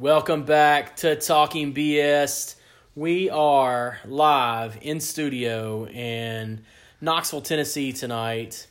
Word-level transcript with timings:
Welcome 0.00 0.44
back 0.44 0.94
to 0.98 1.16
Talking 1.16 1.74
BS. 1.74 2.54
We 2.94 3.30
are 3.30 3.98
live 4.04 4.78
in 4.80 5.00
studio 5.00 5.88
in 5.88 6.60
Knoxville, 7.00 7.40
Tennessee 7.40 7.92
tonight. 7.92 8.68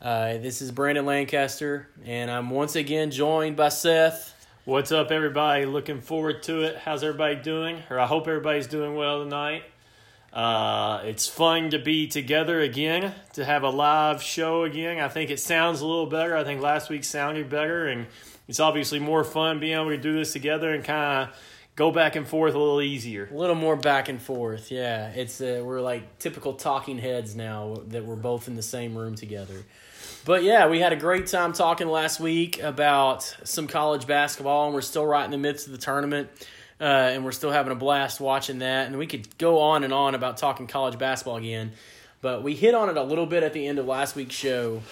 Uh, 0.00 0.38
this 0.38 0.62
is 0.62 0.72
Brandon 0.72 1.04
Lancaster, 1.04 1.90
and 2.06 2.30
I'm 2.30 2.48
once 2.48 2.76
again 2.76 3.10
joined 3.10 3.56
by 3.56 3.68
Seth. 3.68 4.34
What's 4.64 4.90
up, 4.90 5.10
everybody? 5.10 5.66
Looking 5.66 6.00
forward 6.00 6.42
to 6.44 6.62
it. 6.62 6.78
How's 6.78 7.04
everybody 7.04 7.34
doing? 7.34 7.82
Or 7.90 8.00
I 8.00 8.06
hope 8.06 8.26
everybody's 8.26 8.66
doing 8.66 8.94
well 8.94 9.22
tonight. 9.22 9.64
Uh, 10.32 11.02
it's 11.04 11.26
fun 11.28 11.68
to 11.72 11.78
be 11.78 12.06
together 12.06 12.58
again, 12.58 13.14
to 13.34 13.44
have 13.44 13.64
a 13.64 13.68
live 13.68 14.22
show 14.22 14.64
again. 14.64 14.98
I 14.98 15.08
think 15.08 15.28
it 15.28 15.40
sounds 15.40 15.82
a 15.82 15.86
little 15.86 16.06
better. 16.06 16.34
I 16.34 16.42
think 16.42 16.62
last 16.62 16.88
week 16.88 17.04
sounded 17.04 17.50
better, 17.50 17.86
and 17.86 18.06
it's 18.50 18.58
obviously 18.58 18.98
more 18.98 19.22
fun 19.22 19.60
being 19.60 19.74
able 19.74 19.90
to 19.90 19.96
do 19.96 20.12
this 20.12 20.32
together 20.32 20.74
and 20.74 20.82
kind 20.82 21.28
of 21.28 21.36
go 21.76 21.92
back 21.92 22.16
and 22.16 22.26
forth 22.26 22.52
a 22.52 22.58
little 22.58 22.82
easier. 22.82 23.28
A 23.30 23.36
little 23.36 23.54
more 23.54 23.76
back 23.76 24.08
and 24.08 24.20
forth, 24.20 24.72
yeah. 24.72 25.10
It's 25.10 25.40
uh, 25.40 25.62
we're 25.64 25.80
like 25.80 26.18
typical 26.18 26.54
talking 26.54 26.98
heads 26.98 27.36
now 27.36 27.76
that 27.86 28.04
we're 28.04 28.16
both 28.16 28.48
in 28.48 28.56
the 28.56 28.62
same 28.62 28.98
room 28.98 29.14
together. 29.14 29.54
But 30.24 30.42
yeah, 30.42 30.68
we 30.68 30.80
had 30.80 30.92
a 30.92 30.96
great 30.96 31.28
time 31.28 31.52
talking 31.52 31.86
last 31.86 32.18
week 32.18 32.60
about 32.60 33.22
some 33.44 33.68
college 33.68 34.08
basketball, 34.08 34.66
and 34.66 34.74
we're 34.74 34.80
still 34.80 35.06
right 35.06 35.24
in 35.24 35.30
the 35.30 35.38
midst 35.38 35.66
of 35.66 35.72
the 35.72 35.78
tournament. 35.78 36.28
Uh, 36.80 37.12
and 37.12 37.24
we're 37.24 37.30
still 37.30 37.52
having 37.52 37.70
a 37.70 37.76
blast 37.76 38.20
watching 38.20 38.58
that. 38.60 38.88
And 38.88 38.98
we 38.98 39.06
could 39.06 39.38
go 39.38 39.60
on 39.60 39.84
and 39.84 39.92
on 39.92 40.16
about 40.16 40.38
talking 40.38 40.66
college 40.66 40.98
basketball 40.98 41.36
again, 41.36 41.70
but 42.20 42.42
we 42.42 42.56
hit 42.56 42.74
on 42.74 42.88
it 42.88 42.96
a 42.96 43.02
little 43.02 43.26
bit 43.26 43.44
at 43.44 43.52
the 43.52 43.64
end 43.64 43.78
of 43.78 43.86
last 43.86 44.16
week's 44.16 44.34
show. 44.34 44.82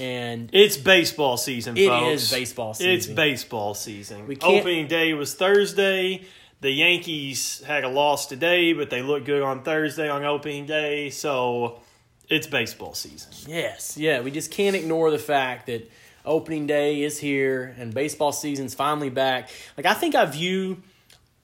And 0.00 0.48
It's 0.52 0.76
baseball 0.76 1.36
season, 1.36 1.76
It 1.76 1.88
folks. 1.88 2.22
is 2.22 2.30
baseball 2.30 2.74
season. 2.74 2.92
It's 2.92 3.06
baseball 3.06 3.74
season. 3.74 4.26
We 4.26 4.36
can't- 4.36 4.60
Opening 4.60 4.86
day 4.88 5.12
was 5.14 5.34
Thursday. 5.34 6.22
The 6.60 6.70
Yankees 6.70 7.62
had 7.66 7.84
a 7.84 7.88
loss 7.88 8.26
today, 8.26 8.72
but 8.72 8.88
they 8.90 9.02
looked 9.02 9.26
good 9.26 9.42
on 9.42 9.62
Thursday 9.64 10.08
on 10.08 10.24
opening 10.24 10.64
day. 10.66 11.10
So 11.10 11.80
it's 12.28 12.46
baseball 12.46 12.94
season. 12.94 13.32
Yes, 13.46 13.96
yeah, 13.98 14.20
we 14.20 14.30
just 14.30 14.50
can't 14.50 14.76
ignore 14.76 15.10
the 15.10 15.18
fact 15.18 15.66
that 15.66 15.90
opening 16.24 16.66
day 16.68 17.02
is 17.02 17.18
here 17.18 17.74
and 17.78 17.92
baseball 17.92 18.30
season's 18.32 18.74
finally 18.74 19.10
back. 19.10 19.50
Like 19.76 19.86
I 19.86 19.94
think 19.94 20.14
I 20.14 20.24
view 20.24 20.82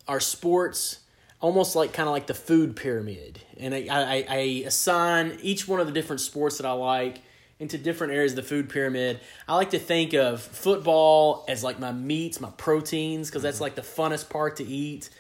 our 0.07 0.21
sports 0.21 1.01
almost 1.41 1.75
like 1.77 1.93
kind 1.93 2.09
of 2.09 2.13
like 2.13 2.27
the 2.29 2.35
food 2.35 2.77
pyramid, 2.77 3.41
and 3.59 3.75
I, 3.75 3.87
I, 3.91 4.25
I 4.29 4.37
assign 4.67 5.39
each 5.43 5.67
one 5.69 5.81
of 5.81 5.87
the 5.87 5.93
different 5.93 6.21
sports 6.21 6.59
that 6.59 6.67
I 6.67 6.73
like 6.73 7.19
into 7.61 7.77
different 7.77 8.13
areas 8.13 8.33
of 8.33 8.37
the 8.37 8.43
food 8.43 8.69
pyramid. 8.69 9.21
I 9.49 9.57
like 9.57 9.71
to 9.71 9.79
think 9.79 10.15
of 10.15 10.41
football 10.41 11.45
as 11.49 11.65
like 11.65 11.79
my 11.81 11.93
meats, 11.93 12.41
my 12.41 12.51
proteins, 12.51 13.29
because 13.29 13.43
that's 13.43 13.61
like 13.61 13.75
the 13.75 13.83
funnest 13.83 14.29
part 14.29 14.57
to 14.57 14.65
eat. 14.65 15.11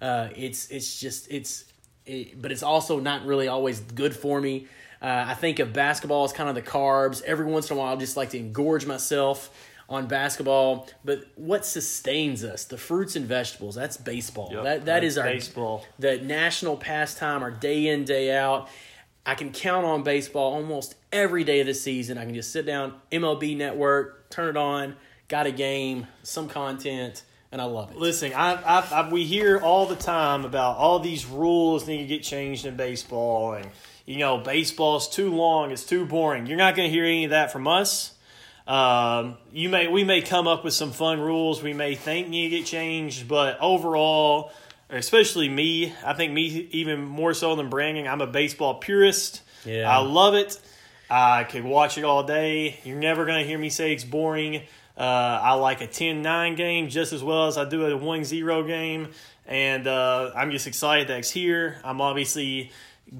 Uh, 0.00 0.28
it's 0.36 0.68
it's 0.70 1.00
just 1.00 1.30
it's, 1.30 1.64
it, 2.06 2.40
but 2.40 2.52
it's 2.52 2.62
also 2.62 3.00
not 3.00 3.26
really 3.26 3.48
always 3.48 3.80
good 3.80 4.14
for 4.14 4.40
me. 4.40 4.68
Uh, 5.00 5.26
I 5.28 5.34
think 5.34 5.58
of 5.58 5.72
basketball 5.72 6.24
as 6.24 6.32
kind 6.32 6.48
of 6.48 6.54
the 6.54 6.62
carbs. 6.62 7.22
Every 7.22 7.46
once 7.46 7.70
in 7.70 7.76
a 7.76 7.80
while, 7.80 7.92
I 7.92 7.96
just 7.96 8.16
like 8.16 8.30
to 8.30 8.38
engorge 8.38 8.86
myself 8.86 9.50
on 9.88 10.06
basketball. 10.06 10.88
But 11.04 11.24
what 11.34 11.64
sustains 11.64 12.44
us? 12.44 12.64
The 12.64 12.78
fruits 12.78 13.16
and 13.16 13.26
vegetables. 13.26 13.74
That's 13.74 13.96
baseball. 13.96 14.50
Yep, 14.52 14.64
that 14.64 14.84
that 14.84 15.00
that's 15.00 15.16
our 15.16 15.24
baseball. 15.24 15.84
the 15.98 16.18
national 16.18 16.76
pastime, 16.76 17.42
our 17.42 17.50
day 17.50 17.88
in 17.88 18.04
day 18.04 18.36
out. 18.36 18.68
I 19.26 19.34
can 19.34 19.52
count 19.52 19.84
on 19.84 20.04
baseball 20.04 20.54
almost 20.54 20.94
every 21.12 21.44
day 21.44 21.60
of 21.60 21.66
the 21.66 21.74
season. 21.74 22.18
I 22.18 22.24
can 22.24 22.34
just 22.34 22.52
sit 22.52 22.66
down, 22.66 22.94
MLB 23.10 23.56
Network, 23.56 24.30
turn 24.30 24.48
it 24.48 24.56
on, 24.56 24.96
got 25.28 25.46
a 25.46 25.52
game, 25.52 26.06
some 26.22 26.48
content, 26.48 27.22
and 27.50 27.60
I 27.60 27.64
love 27.64 27.90
it. 27.90 27.96
Listen, 27.96 28.32
I, 28.34 28.54
I, 28.54 28.88
I, 28.92 29.10
we 29.10 29.24
hear 29.24 29.58
all 29.58 29.86
the 29.86 29.96
time 29.96 30.44
about 30.44 30.76
all 30.76 30.98
these 30.98 31.26
rules 31.26 31.86
need 31.86 31.98
to 31.98 32.06
get 32.06 32.22
changed 32.22 32.66
in 32.66 32.76
baseball, 32.76 33.54
and 33.54 33.68
you 34.06 34.18
know, 34.18 34.38
baseball's 34.38 35.08
too 35.08 35.34
long, 35.34 35.70
it's 35.70 35.84
too 35.84 36.06
boring. 36.06 36.46
You're 36.46 36.58
not 36.58 36.76
going 36.76 36.88
to 36.88 36.92
hear 36.92 37.04
any 37.04 37.24
of 37.24 37.30
that 37.30 37.52
from 37.52 37.66
us. 37.66 38.14
Um, 38.66 39.38
you 39.50 39.70
may, 39.70 39.88
we 39.88 40.04
may 40.04 40.20
come 40.20 40.46
up 40.46 40.62
with 40.62 40.74
some 40.74 40.92
fun 40.92 41.20
rules 41.20 41.62
we 41.62 41.72
may 41.72 41.94
think 41.94 42.28
need 42.28 42.50
to 42.50 42.58
get 42.58 42.66
changed, 42.66 43.26
but 43.26 43.58
overall, 43.60 44.52
especially 44.90 45.48
me, 45.48 45.94
I 46.04 46.12
think 46.12 46.34
me 46.34 46.68
even 46.72 47.02
more 47.02 47.32
so 47.32 47.56
than 47.56 47.70
Brandon, 47.70 48.06
I'm 48.06 48.20
a 48.20 48.26
baseball 48.26 48.74
purist. 48.74 49.40
Yeah. 49.64 49.90
I 49.90 49.98
love 49.98 50.34
it. 50.34 50.60
I 51.10 51.44
could 51.44 51.64
watch 51.64 51.96
it 51.98 52.04
all 52.04 52.22
day. 52.22 52.78
You're 52.84 52.98
never 52.98 53.24
going 53.24 53.40
to 53.40 53.46
hear 53.46 53.58
me 53.58 53.70
say 53.70 53.92
it's 53.92 54.04
boring. 54.04 54.62
Uh, 54.96 55.00
I 55.42 55.52
like 55.54 55.80
a 55.80 55.86
10 55.86 56.22
9 56.22 56.54
game 56.56 56.88
just 56.88 57.12
as 57.12 57.22
well 57.22 57.46
as 57.46 57.56
I 57.56 57.64
do 57.64 57.86
a 57.86 57.96
1 57.96 58.24
0 58.24 58.64
game. 58.64 59.08
And 59.46 59.86
uh, 59.86 60.32
I'm 60.36 60.50
just 60.50 60.66
excited 60.66 61.08
that 61.08 61.20
it's 61.20 61.30
here. 61.30 61.80
I'm 61.84 62.00
obviously 62.00 62.70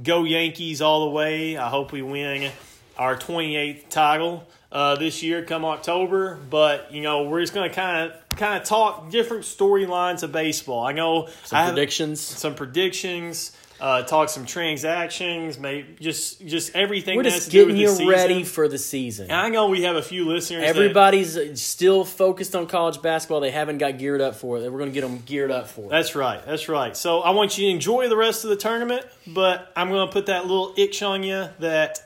go 0.02 0.24
Yankees 0.24 0.82
all 0.82 1.06
the 1.06 1.10
way. 1.10 1.56
I 1.56 1.68
hope 1.68 1.92
we 1.92 2.02
win 2.02 2.50
our 2.98 3.16
28th 3.16 3.88
title 3.88 4.46
uh, 4.70 4.96
this 4.96 5.22
year 5.22 5.44
come 5.44 5.64
October. 5.64 6.38
But, 6.50 6.92
you 6.92 7.00
know, 7.00 7.22
we're 7.22 7.40
just 7.40 7.54
going 7.54 7.70
to 7.70 7.74
kind 7.74 8.10
of 8.12 8.36
kind 8.36 8.60
of 8.60 8.68
talk 8.68 9.10
different 9.10 9.44
storylines 9.44 10.22
of 10.22 10.30
baseball. 10.32 10.84
I 10.84 10.92
know 10.92 11.28
Some 11.44 11.58
I 11.58 11.66
predictions. 11.68 12.20
some 12.20 12.54
predictions, 12.54 13.56
uh, 13.80 14.02
talk 14.02 14.28
some 14.28 14.44
transactions, 14.44 15.58
maybe 15.58 15.94
just 16.00 16.44
just 16.46 16.74
everything. 16.74 17.16
We're 17.16 17.22
just 17.24 17.50
getting 17.50 17.76
you 17.76 18.10
ready 18.10 18.42
for 18.44 18.68
the 18.68 18.78
season. 18.78 19.24
And 19.30 19.34
I 19.38 19.48
know 19.48 19.68
we 19.68 19.82
have 19.82 19.96
a 19.96 20.02
few 20.02 20.24
listeners. 20.26 20.62
that- 20.62 20.68
Everybody's 20.68 21.60
still 21.62 22.04
focused 22.04 22.56
on 22.56 22.66
college 22.66 23.00
basketball. 23.02 23.40
They 23.40 23.50
haven't 23.50 23.78
got 23.78 23.98
geared 23.98 24.20
up 24.20 24.34
for 24.34 24.58
it. 24.58 24.62
We're 24.70 24.78
going 24.78 24.90
to 24.90 24.94
get 24.94 25.02
them 25.02 25.18
geared 25.24 25.50
up 25.50 25.68
for 25.68 25.82
it. 25.82 25.90
that's 25.90 26.14
right. 26.14 26.44
That's 26.44 26.68
right. 26.68 26.96
So 26.96 27.20
I 27.20 27.30
want 27.30 27.56
you 27.58 27.66
to 27.66 27.70
enjoy 27.70 28.08
the 28.08 28.16
rest 28.16 28.44
of 28.44 28.50
the 28.50 28.56
tournament, 28.56 29.06
but 29.26 29.72
I'm 29.76 29.88
going 29.90 30.06
to 30.08 30.12
put 30.12 30.26
that 30.26 30.46
little 30.46 30.74
itch 30.76 31.02
on 31.02 31.22
you 31.22 31.48
that 31.60 32.00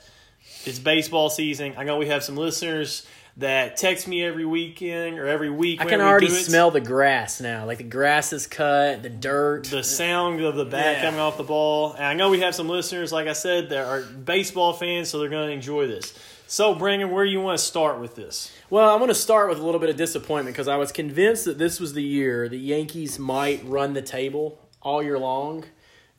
it's 0.65 0.79
baseball 0.79 1.31
season. 1.31 1.75
I 1.77 1.85
know 1.85 1.99
we 1.99 2.07
have 2.09 2.23
some 2.23 2.37
listeners 2.37 3.07
that 3.39 3.77
text 3.79 4.07
me 4.07 4.23
every 4.25 4.45
weekend 4.45 5.19
or 5.19 5.27
every 5.27 5.49
week. 5.51 5.81
I 5.81 5.87
can 5.87 6.01
we 6.01 6.05
already 6.05 6.29
do 6.29 6.35
it. 6.35 6.45
smell 6.45 6.71
the 6.71 6.81
grass 6.83 7.41
now. 7.41 7.65
Like 7.65 7.79
the 7.79 7.85
grass 7.85 8.33
is 8.33 8.47
cut, 8.47 9.03
the 9.03 9.09
dirt. 9.09 9.65
the 9.65 9.83
sound 9.83 10.43
of 10.43 10.55
the 10.55 10.65
bat 10.67 10.97
Yeah. 10.99 11.03
coming 11.05 11.21
off 11.21 11.37
the 11.39 11.43
ball. 11.43 11.95
And 11.95 12.05
I 12.05 12.15
know 12.15 12.29
we 12.31 12.41
have 12.41 12.55
some 12.55 12.69
listeners, 12.69 13.11
like 13.13 13.29
I 13.29 13.33
said, 13.33 13.71
that 13.71 13.87
are 13.87 14.03
baseball 14.03 14.75
fans, 14.75 15.09
so 15.09 15.19
they're 15.19 15.31
going 15.31 15.49
to 15.49 15.55
enjoy 15.55 15.87
this. 15.87 16.13
So, 16.47 16.75
Brandon, 16.75 17.11
where 17.11 17.25
do 17.25 17.31
you 17.31 17.41
want 17.41 17.59
to 17.59 17.65
start 17.65 17.99
with 17.99 18.15
this? 18.15 18.53
Well, 18.69 18.91
I 18.91 18.97
want 18.97 19.09
to 19.09 19.15
start 19.15 19.49
with 19.49 19.59
a 19.59 19.63
little 19.65 19.81
bit 19.81 19.89
of 19.89 19.97
disappointment 19.97 20.55
because 20.55 20.69
I 20.69 20.77
was 20.77 20.93
convinced 20.93 21.47
that 21.47 21.57
this 21.57 21.81
was 21.81 21.95
the 21.95 22.03
year 22.03 22.47
the 22.51 22.59
Yankees 22.59 23.19
might 23.19 23.63
run 23.67 23.95
the 23.95 24.03
table 24.03 24.59
all 24.83 25.03
year 25.03 25.19
long, 25.19 25.65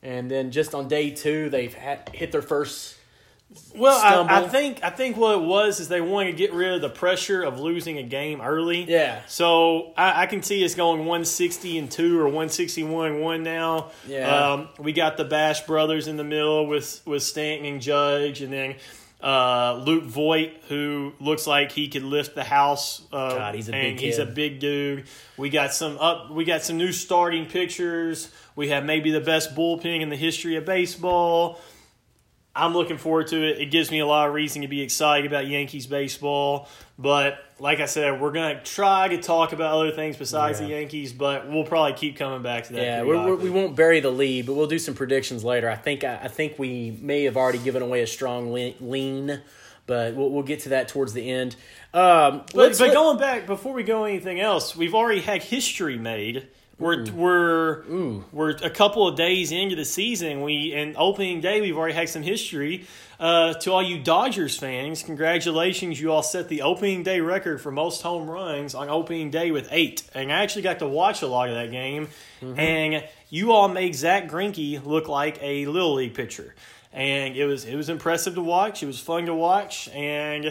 and 0.02 0.28
then 0.28 0.50
just 0.50 0.74
on 0.74 0.88
day 0.88 1.10
two 1.10 1.48
they've 1.50 1.72
hit 1.72 2.32
their 2.32 2.42
first. 2.42 2.96
Well, 3.76 4.26
I, 4.28 4.40
I 4.42 4.48
think 4.48 4.82
I 4.82 4.90
think 4.90 5.16
what 5.16 5.36
it 5.36 5.42
was 5.42 5.78
is 5.78 5.88
they 5.88 6.00
wanted 6.00 6.32
to 6.32 6.36
get 6.36 6.52
rid 6.52 6.74
of 6.74 6.80
the 6.80 6.88
pressure 6.88 7.42
of 7.42 7.60
losing 7.60 7.98
a 7.98 8.02
game 8.02 8.40
early. 8.40 8.84
Yeah. 8.84 9.20
So 9.26 9.92
I, 9.96 10.22
I 10.22 10.26
can 10.26 10.42
see 10.42 10.64
us 10.64 10.74
going 10.74 11.00
160 11.00 11.78
and 11.78 11.90
two 11.90 12.18
or 12.18 12.24
161 12.24 13.12
and 13.12 13.20
one 13.20 13.42
now. 13.42 13.90
Yeah. 14.08 14.52
Um, 14.52 14.68
we 14.78 14.92
got 14.92 15.16
the 15.16 15.24
Bash 15.24 15.66
brothers 15.66 16.08
in 16.08 16.16
the 16.16 16.24
middle 16.24 16.66
with 16.66 17.00
with 17.04 17.22
Stanton 17.22 17.66
and 17.66 17.82
Judge, 17.82 18.42
and 18.42 18.52
then. 18.52 18.76
Uh, 19.22 19.82
Luke 19.86 20.04
Voit, 20.04 20.52
who 20.68 21.14
looks 21.18 21.46
like 21.46 21.72
he 21.72 21.88
could 21.88 22.02
lift 22.02 22.34
the 22.34 22.44
house. 22.44 23.00
Uh, 23.10 23.34
God, 23.34 23.54
he's 23.54 23.70
a 23.70 23.72
big 23.72 23.98
He's 23.98 24.18
a 24.18 24.26
big 24.26 24.60
dude. 24.60 25.06
We 25.38 25.48
got 25.48 25.72
some 25.72 25.96
up. 25.96 26.30
We 26.30 26.44
got 26.44 26.60
some 26.62 26.76
new 26.76 26.92
starting 26.92 27.46
pictures. 27.46 28.30
We 28.54 28.68
have 28.68 28.84
maybe 28.84 29.10
the 29.12 29.22
best 29.22 29.54
bullpen 29.54 30.02
in 30.02 30.10
the 30.10 30.16
history 30.16 30.56
of 30.56 30.66
baseball. 30.66 31.58
I'm 32.56 32.72
looking 32.72 32.98
forward 32.98 33.26
to 33.28 33.42
it. 33.42 33.60
It 33.60 33.66
gives 33.72 33.90
me 33.90 33.98
a 33.98 34.06
lot 34.06 34.28
of 34.28 34.34
reason 34.34 34.62
to 34.62 34.68
be 34.68 34.80
excited 34.80 35.26
about 35.26 35.46
Yankees 35.48 35.86
baseball. 35.86 36.68
But 36.96 37.38
like 37.58 37.80
I 37.80 37.86
said, 37.86 38.20
we're 38.20 38.30
gonna 38.30 38.62
try 38.62 39.08
to 39.08 39.20
talk 39.20 39.52
about 39.52 39.74
other 39.74 39.90
things 39.90 40.16
besides 40.16 40.60
the 40.60 40.66
Yankees. 40.66 41.12
But 41.12 41.48
we'll 41.50 41.64
probably 41.64 41.94
keep 41.94 42.16
coming 42.16 42.42
back 42.42 42.64
to 42.64 42.72
that. 42.74 42.82
Yeah, 42.82 43.02
we're, 43.02 43.26
we're, 43.26 43.34
we 43.34 43.50
won't 43.50 43.74
bury 43.74 43.98
the 43.98 44.12
lead, 44.12 44.46
but 44.46 44.54
we'll 44.54 44.68
do 44.68 44.78
some 44.78 44.94
predictions 44.94 45.42
later. 45.42 45.68
I 45.68 45.74
think 45.74 46.04
I, 46.04 46.20
I 46.22 46.28
think 46.28 46.58
we 46.58 46.96
may 47.00 47.24
have 47.24 47.36
already 47.36 47.58
given 47.58 47.82
away 47.82 48.02
a 48.02 48.06
strong 48.06 48.52
lean, 48.52 49.40
but 49.86 50.14
we'll, 50.14 50.30
we'll 50.30 50.44
get 50.44 50.60
to 50.60 50.68
that 50.70 50.86
towards 50.86 51.12
the 51.12 51.28
end. 51.28 51.56
Um, 51.92 52.44
But, 52.54 52.78
but 52.78 52.92
going 52.92 53.18
back 53.18 53.46
before 53.46 53.72
we 53.72 53.82
go 53.82 54.04
anything 54.04 54.38
else, 54.40 54.76
we've 54.76 54.94
already 54.94 55.20
had 55.20 55.42
history 55.42 55.98
made. 55.98 56.46
We're 56.78 57.04
we're 57.12 57.84
we're 58.32 58.50
a 58.50 58.70
couple 58.70 59.06
of 59.06 59.16
days 59.16 59.52
into 59.52 59.76
the 59.76 59.84
season. 59.84 60.42
We 60.42 60.72
and 60.74 60.96
opening 60.96 61.40
day 61.40 61.60
we've 61.60 61.76
already 61.76 61.94
had 61.94 62.08
some 62.08 62.22
history. 62.22 62.86
Uh, 63.20 63.54
to 63.54 63.70
all 63.70 63.82
you 63.82 64.00
Dodgers 64.02 64.58
fans, 64.58 65.02
congratulations! 65.04 66.00
You 66.00 66.10
all 66.12 66.22
set 66.22 66.48
the 66.48 66.62
opening 66.62 67.04
day 67.04 67.20
record 67.20 67.60
for 67.60 67.70
most 67.70 68.02
home 68.02 68.28
runs 68.28 68.74
on 68.74 68.88
opening 68.88 69.30
day 69.30 69.52
with 69.52 69.68
eight. 69.70 70.02
And 70.14 70.32
I 70.32 70.42
actually 70.42 70.62
got 70.62 70.80
to 70.80 70.88
watch 70.88 71.22
a 71.22 71.28
lot 71.28 71.48
of 71.48 71.54
that 71.54 71.70
game. 71.70 72.08
And 72.58 73.04
you 73.30 73.52
all 73.52 73.68
made 73.68 73.94
Zack 73.94 74.28
Greinke 74.28 74.84
look 74.84 75.08
like 75.08 75.38
a 75.40 75.66
little 75.66 75.94
league 75.94 76.14
pitcher, 76.14 76.54
and 76.92 77.36
it 77.36 77.46
was 77.46 77.64
it 77.64 77.76
was 77.76 77.88
impressive 77.88 78.34
to 78.34 78.42
watch. 78.42 78.82
It 78.82 78.86
was 78.86 78.98
fun 78.98 79.26
to 79.26 79.34
watch, 79.34 79.88
and 79.90 80.46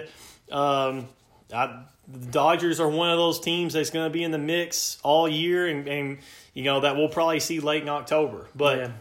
um, 0.52 1.08
I, 1.54 1.84
the 2.07 2.27
Dodgers 2.27 2.79
are 2.79 2.88
one 2.89 3.09
of 3.09 3.17
those 3.17 3.39
teams 3.39 3.73
that's 3.73 3.89
going 3.89 4.05
to 4.05 4.09
be 4.13 4.23
in 4.23 4.31
the 4.31 4.38
mix 4.38 4.97
all 5.03 5.27
year, 5.27 5.67
and, 5.67 5.88
and 5.88 6.17
you 6.53 6.63
know 6.63 6.81
that 6.81 6.95
we'll 6.95 7.09
probably 7.09 7.39
see 7.39 7.59
late 7.59 7.81
in 7.83 7.89
October. 7.89 8.47
But 8.55 8.77
Yeah. 8.77 8.91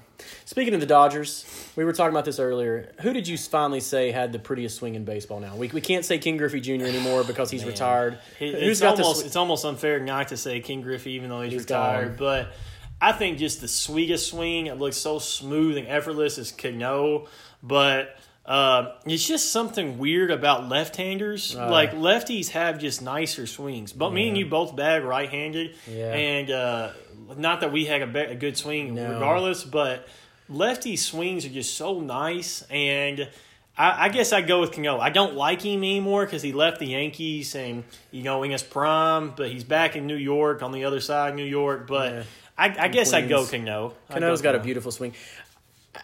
Speaking 0.44 0.72
of 0.74 0.78
the 0.78 0.86
Dodgers, 0.86 1.44
we 1.74 1.84
were 1.84 1.92
talking 1.92 2.12
about 2.12 2.24
this 2.24 2.38
earlier. 2.38 2.92
Who 3.00 3.12
did 3.12 3.26
you 3.26 3.36
finally 3.36 3.80
say 3.80 4.12
had 4.12 4.30
the 4.32 4.38
prettiest 4.38 4.76
swing 4.76 4.94
in 4.94 5.04
baseball 5.04 5.40
now? 5.40 5.56
We, 5.56 5.66
we 5.68 5.80
can't 5.80 6.04
say 6.04 6.18
Ken 6.18 6.36
Griffey 6.36 6.60
Jr. 6.60 6.84
anymore 6.86 7.24
because 7.24 7.50
he's 7.50 7.64
retired. 7.72 8.18
It- 8.38 8.54
Who's 8.54 8.62
it's 8.62 8.80
got 8.80 8.96
the 8.96 9.02
almost 9.02 9.26
it's 9.26 9.34
almost 9.34 9.64
unfair 9.64 9.98
not 9.98 10.28
to 10.28 10.36
say 10.36 10.60
Ken 10.60 10.80
Griffey 10.80 11.12
even 11.12 11.28
though 11.28 11.42
he's, 11.42 11.52
He's 11.54 11.62
retired. 11.62 12.10
gone. 12.10 12.16
But 12.18 12.52
I 13.00 13.10
think 13.10 13.38
just 13.38 13.60
the 13.60 13.66
sweetest 13.66 14.28
swing, 14.28 14.66
it 14.66 14.78
looks 14.78 14.96
so 14.96 15.18
smooth 15.18 15.76
and 15.76 15.88
effortless 15.88 16.38
is 16.38 16.52
Cano. 16.52 17.26
But 17.60 18.16
uh, 18.44 18.92
it's 19.06 19.26
just 19.26 19.52
something 19.52 19.98
weird 19.98 20.30
about 20.30 20.68
left-handers. 20.68 21.54
Uh. 21.56 21.70
like 21.70 21.92
lefties 21.92 22.48
have 22.50 22.78
just 22.78 23.00
nicer 23.02 23.46
swings. 23.46 23.92
But 23.92 24.12
me 24.12 24.28
and 24.28 24.36
you 24.36 24.46
both 24.46 24.74
bag 24.74 25.04
right-handed, 25.04 25.76
Yeah. 25.88 26.12
and 26.12 26.50
uh, 26.50 26.90
not 27.36 27.60
that 27.60 27.72
we 27.72 27.84
had 27.86 28.02
a, 28.02 28.06
be- 28.06 28.18
a 28.20 28.34
good 28.34 28.56
swing 28.56 28.94
No. 28.94 29.12
regardless, 29.14 29.62
but 29.64 30.08
lefty 30.48 30.96
swings 30.96 31.44
are 31.46 31.50
just 31.50 31.74
so 31.76 32.00
nice 32.00 32.62
and. 32.70 33.28
I, 33.74 34.04
I 34.04 34.08
guess 34.10 34.34
I 34.34 34.42
go 34.42 34.60
with 34.60 34.72
Cano. 34.72 34.98
I 35.00 35.08
don't 35.08 35.34
like 35.34 35.62
him 35.62 35.78
anymore 35.78 36.26
because 36.26 36.42
he 36.42 36.52
left 36.52 36.78
the 36.78 36.88
Yankees 36.88 37.54
and 37.54 37.84
you 38.10 38.22
know 38.22 38.42
in 38.42 38.50
his 38.50 38.62
prime, 38.62 39.32
but 39.34 39.50
he's 39.50 39.64
back 39.64 39.96
in 39.96 40.06
New 40.06 40.14
York 40.16 40.62
on 40.62 40.72
the 40.72 40.84
other 40.84 41.00
side 41.00 41.30
of 41.30 41.36
New 41.36 41.46
York. 41.46 41.86
But 41.86 42.12
Yeah. 42.12 42.22
I, 42.58 42.76
I 42.84 42.88
guess 42.88 43.14
I 43.14 43.22
go. 43.26 43.46
Cano. 43.46 43.94
Cano's 44.10 44.42
go 44.42 44.52
got 44.52 44.56
a 44.56 44.62
beautiful 44.62 44.92
swing. 44.92 45.14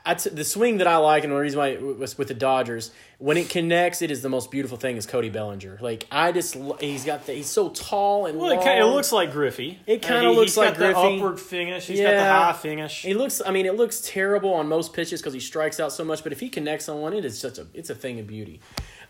I 0.04 0.14
t- 0.14 0.28
the 0.28 0.44
swing 0.44 0.78
that 0.78 0.86
I 0.86 0.98
like, 0.98 1.24
and 1.24 1.32
the 1.32 1.36
reason 1.38 1.58
why 1.58 1.68
it 1.68 1.80
was 1.98 2.18
with 2.18 2.28
the 2.28 2.34
Dodgers, 2.34 2.90
when 3.16 3.38
it 3.38 3.48
connects, 3.48 4.02
it 4.02 4.10
is 4.10 4.20
the 4.20 4.28
most 4.28 4.50
beautiful 4.50 4.76
thing. 4.76 4.98
Is 4.98 5.06
Cody 5.06 5.30
Bellinger? 5.30 5.78
Like 5.80 6.06
I 6.10 6.30
just, 6.30 6.56
he's 6.78 7.04
got 7.06 7.24
the, 7.24 7.32
he's 7.32 7.46
so 7.46 7.70
tall 7.70 8.26
and 8.26 8.38
Well, 8.38 8.50
it, 8.50 8.62
kind 8.62 8.82
of 8.82 8.92
looks 8.92 9.12
like 9.12 9.32
Griffey. 9.32 9.78
It 9.86 10.02
kinda 10.02 10.28
he- 10.28 10.36
looks 10.36 10.50
he's 10.52 10.56
like 10.58 10.74
got 10.74 10.78
the 10.78 10.92
Griffey. 10.92 11.16
upward 11.16 11.40
finish. 11.40 11.86
He's 11.86 12.00
got 12.00 12.08
the 12.10 12.16
Yeah. 12.16 12.52
high 12.52 12.58
finish. 12.58 13.00
He 13.02 13.14
looks. 13.14 13.40
I 13.46 13.50
mean, 13.50 13.64
it 13.64 13.76
looks 13.76 14.02
terrible 14.02 14.52
on 14.52 14.68
most 14.68 14.92
pitches 14.92 15.22
because 15.22 15.32
he 15.32 15.40
strikes 15.40 15.80
out 15.80 15.90
so 15.92 16.04
much. 16.04 16.22
But 16.22 16.32
if 16.32 16.40
he 16.40 16.50
connects 16.50 16.88
on 16.90 17.00
one, 17.00 17.14
it 17.14 17.24
is 17.24 17.38
such 17.38 17.56
a. 17.56 17.66
It's 17.72 17.88
a 17.88 17.94
thing 17.94 18.20
of 18.20 18.26
beauty. 18.26 18.60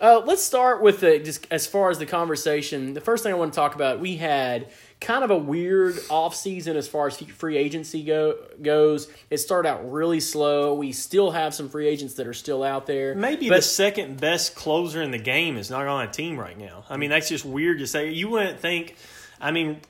Uh, 0.00 0.22
let's 0.24 0.44
start 0.44 0.80
with 0.80 1.00
the 1.00 1.18
just 1.18 1.44
as 1.50 1.66
far 1.66 1.90
as 1.90 1.98
the 1.98 2.06
conversation. 2.06 2.94
The 2.94 3.00
first 3.00 3.24
thing 3.24 3.32
I 3.32 3.36
want 3.36 3.52
to 3.52 3.56
talk 3.56 3.74
about, 3.74 3.98
we 3.98 4.14
had 4.14 4.68
kind 5.00 5.22
of 5.22 5.30
a 5.30 5.36
weird 5.36 5.98
off 6.10 6.34
season 6.34 6.76
as 6.76 6.88
far 6.88 7.06
as 7.06 7.16
free 7.16 7.56
agency 7.56 8.02
go 8.02 8.34
goes. 8.60 9.08
It 9.30 9.38
started 9.38 9.68
out 9.68 9.90
really 9.90 10.20
slow. 10.20 10.74
We 10.74 10.92
still 10.92 11.30
have 11.30 11.54
some 11.54 11.68
free 11.68 11.86
agents 11.86 12.14
that 12.14 12.26
are 12.26 12.34
still 12.34 12.62
out 12.62 12.86
there. 12.86 13.14
Maybe 13.14 13.48
the 13.48 13.62
second 13.62 14.20
best 14.20 14.54
closer 14.54 15.02
in 15.02 15.10
the 15.10 15.18
game 15.18 15.56
is 15.56 15.70
not 15.70 15.86
on 15.86 16.06
a 16.06 16.10
team 16.10 16.38
right 16.38 16.58
now. 16.58 16.84
I 16.90 16.96
mean, 16.96 17.10
that's 17.10 17.28
just 17.28 17.44
weird 17.44 17.78
to 17.78 17.86
say. 17.86 18.10
You 18.10 18.28
wouldn't 18.28 18.60
think. 18.60 18.96
I 19.40 19.52
mean, 19.52 19.80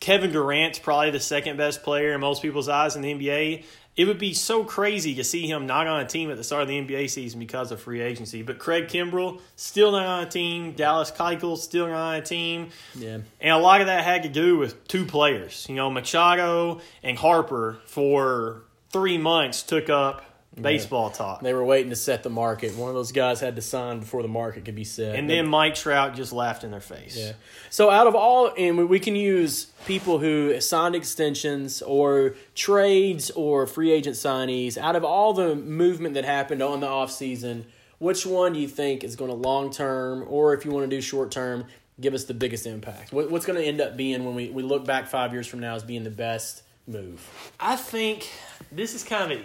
Kevin 0.00 0.32
Durant's 0.32 0.78
probably 0.78 1.10
the 1.10 1.20
second 1.20 1.56
best 1.56 1.82
player 1.82 2.12
in 2.12 2.20
most 2.20 2.42
people's 2.42 2.68
eyes 2.68 2.96
in 2.96 3.02
the 3.02 3.12
NBA. 3.12 3.64
It 3.96 4.06
would 4.06 4.18
be 4.18 4.34
so 4.34 4.64
crazy 4.64 5.14
to 5.14 5.24
see 5.24 5.46
him 5.46 5.66
not 5.66 5.86
on 5.86 6.00
a 6.00 6.06
team 6.06 6.30
at 6.30 6.36
the 6.36 6.42
start 6.42 6.62
of 6.62 6.68
the 6.68 6.80
NBA 6.80 7.10
season 7.10 7.38
because 7.38 7.70
of 7.70 7.80
free 7.80 8.00
agency. 8.00 8.42
But 8.42 8.58
Craig 8.58 8.88
Kimbrel 8.88 9.40
still 9.54 9.92
not 9.92 10.04
on 10.04 10.26
a 10.26 10.30
team. 10.30 10.72
Dallas 10.72 11.12
Keuchel 11.12 11.56
still 11.56 11.86
not 11.86 11.94
on 11.96 12.14
a 12.16 12.22
team. 12.22 12.70
yeah. 12.96 13.18
And 13.40 13.52
a 13.52 13.58
lot 13.58 13.80
of 13.80 13.86
that 13.86 14.04
had 14.04 14.24
to 14.24 14.28
do 14.28 14.58
with 14.58 14.88
two 14.88 15.04
players. 15.04 15.66
You 15.68 15.76
know, 15.76 15.90
Machado 15.90 16.80
and 17.04 17.16
Harper 17.16 17.78
for 17.86 18.62
three 18.90 19.18
months 19.18 19.62
took 19.62 19.88
up 19.88 20.24
baseball 20.60 21.10
talk. 21.10 21.40
They 21.40 21.52
were 21.52 21.64
waiting 21.64 21.90
to 21.90 21.96
set 21.96 22.22
the 22.22 22.30
market. 22.30 22.76
One 22.76 22.88
of 22.88 22.94
those 22.94 23.12
guys 23.12 23.40
had 23.40 23.56
to 23.56 23.62
sign 23.62 24.00
before 24.00 24.22
the 24.22 24.28
market 24.28 24.64
could 24.64 24.74
be 24.74 24.84
set. 24.84 25.16
And 25.16 25.28
then 25.28 25.46
Mike 25.46 25.74
Trout 25.74 26.14
just 26.14 26.32
laughed 26.32 26.64
in 26.64 26.70
their 26.70 26.80
face. 26.80 27.16
Yeah. 27.16 27.32
So 27.70 27.90
out 27.90 28.06
of 28.06 28.14
all, 28.14 28.52
and 28.56 28.78
we- 28.78 28.84
we 28.84 28.98
can 29.00 29.16
use 29.16 29.66
people 29.86 30.18
who 30.18 30.60
signed 30.60 30.94
extensions 30.94 31.82
or 31.82 32.34
trades 32.54 33.30
or 33.32 33.66
free 33.66 33.90
agent 33.92 34.16
signees. 34.16 34.78
Out 34.78 34.96
of 34.96 35.04
all 35.04 35.32
the 35.32 35.54
movement 35.54 36.14
that 36.14 36.24
happened 36.24 36.62
on 36.62 36.80
the 36.80 36.86
offseason, 36.86 37.64
which 37.98 38.26
one 38.26 38.52
do 38.52 38.60
you 38.60 38.68
think 38.68 39.02
is 39.04 39.16
going 39.16 39.30
to 39.30 39.36
long 39.36 39.70
term, 39.70 40.24
or 40.28 40.54
if 40.54 40.64
you 40.64 40.70
want 40.70 40.88
to 40.88 40.96
do 40.96 41.00
short 41.00 41.30
term, 41.30 41.64
give 42.00 42.14
us 42.14 42.24
the 42.24 42.34
biggest 42.34 42.66
impact? 42.66 43.12
What's 43.12 43.46
going 43.46 43.58
to 43.58 43.64
end 43.64 43.80
up 43.80 43.96
being 43.96 44.24
when 44.24 44.34
we, 44.34 44.50
we 44.50 44.62
look 44.62 44.84
back 44.84 45.06
five 45.08 45.32
years 45.32 45.46
from 45.46 45.60
now 45.60 45.74
as 45.74 45.84
being 45.84 46.04
the 46.04 46.10
best 46.10 46.62
move? 46.86 47.26
I 47.60 47.76
think 47.76 48.28
this 48.72 48.94
is 48.94 49.04
kind 49.04 49.32
of 49.32 49.40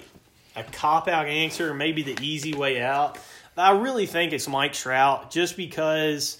a, 0.59 0.71
cop 0.71 1.07
out 1.07 1.27
answer, 1.27 1.71
or 1.71 1.73
maybe 1.73 2.03
the 2.03 2.17
easy 2.21 2.53
way 2.53 2.81
out. 2.81 3.17
But 3.55 3.63
I 3.63 3.71
really 3.71 4.05
think 4.05 4.33
it's 4.33 4.47
Mike 4.47 4.73
Trout 4.73 5.31
just 5.31 5.57
because 5.57 6.37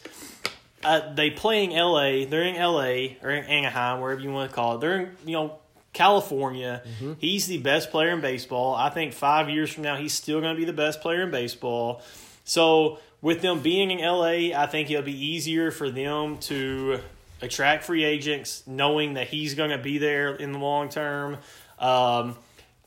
uh, 0.84 1.14
they 1.14 1.30
play 1.30 1.64
in 1.64 1.72
LA. 1.72 2.26
They're 2.30 2.44
in 2.44 2.56
LA 2.56 3.18
or 3.22 3.32
in 3.32 3.46
Anaheim, 3.46 4.02
wherever 4.02 4.22
you 4.22 4.32
want 4.32 4.50
to 4.50 4.56
call 4.56 4.76
it. 4.76 4.82
They're 4.82 5.00
in, 5.02 5.12
you 5.26 5.34
know, 5.34 5.60
California. 5.94 6.84
He's 7.20 7.48
the 7.48 7.58
best 7.58 7.92
player 7.92 8.10
in 8.10 8.22
baseball. 8.22 8.76
I 8.76 8.90
think 8.90 9.14
five 9.14 9.50
years 9.50 9.72
from 9.72 9.84
now, 9.84 9.96
he's 9.96 10.14
still 10.14 10.40
going 10.40 10.56
to 10.56 10.60
be 10.60 10.66
the 10.66 10.74
best 10.74 11.02
player 11.02 11.24
in 11.24 11.32
baseball. 11.32 12.02
So 12.46 13.00
with 13.22 13.42
them 13.42 13.62
being 13.62 13.92
in 13.92 14.00
LA, 14.00 14.58
I 14.58 14.68
think 14.68 14.90
it'll 14.90 15.04
be 15.04 15.26
easier 15.26 15.72
for 15.72 15.90
them 15.90 16.38
to 16.40 17.00
attract 17.42 17.84
free 17.84 18.04
agents, 18.04 18.64
knowing 18.68 19.16
that 19.16 19.28
he's 19.28 19.56
going 19.56 19.72
to 19.72 19.78
be 19.78 19.98
there 19.98 20.36
in 20.36 20.52
the 20.52 20.60
long 20.60 20.90
term. 20.90 21.38
Um, 21.80 22.36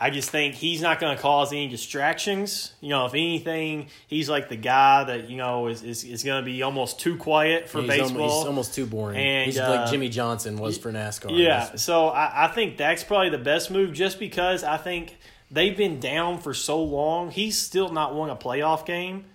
I 0.03 0.11
just 0.11 0.31
think 0.31 0.57
he's 0.57 0.83
not 0.83 0.99
going 0.99 1.17
to 1.17 1.23
cause 1.23 1.53
any 1.53 1.69
distractions. 1.69 2.73
You 2.81 2.89
know, 2.89 3.07
if 3.07 3.13
anything, 3.13 3.87
he's 4.09 4.29
like 4.29 4.49
the 4.49 4.57
guy 4.57 5.05
that 5.05 5.31
you 5.31 5.37
know 5.37 5.69
is 5.69 5.85
is, 5.85 6.03
is 6.03 6.25
going 6.25 6.43
to 6.43 6.45
be 6.45 6.61
almost 6.65 6.99
too 6.99 7.17
quiet 7.17 7.69
for 7.69 7.79
he's 7.83 7.89
baseball. 7.89 8.23
Almost, 8.23 8.37
he's 8.37 8.47
almost 8.47 8.75
too 8.75 8.87
boring. 8.87 9.17
And, 9.17 9.47
he's 9.47 9.61
uh, 9.61 9.71
like 9.71 9.91
Jimmie 9.93 10.09
Johnson 10.09 10.57
was 10.57 10.77
for 10.77 10.91
NASCAR. 10.91 11.39
Yeah, 11.39 11.77
so 11.77 12.09
I, 12.09 12.47
I 12.47 12.49
think 12.49 12.79
that's 12.79 13.05
probably 13.05 13.29
the 13.29 13.39
best 13.39 13.71
move 13.71 13.93
just 13.93 14.19
because 14.19 14.65
I 14.65 14.77
think 14.77 15.17
they've 15.53 15.77
been 15.77 16.01
down 16.01 16.41
for 16.41 16.53
so 16.53 16.83
long. 16.83 17.31
He's 17.31 17.57
still 17.57 17.91
not 17.91 18.13
won 18.13 18.29
a 18.29 18.35
playoff 18.35 18.85
game. 18.85 19.27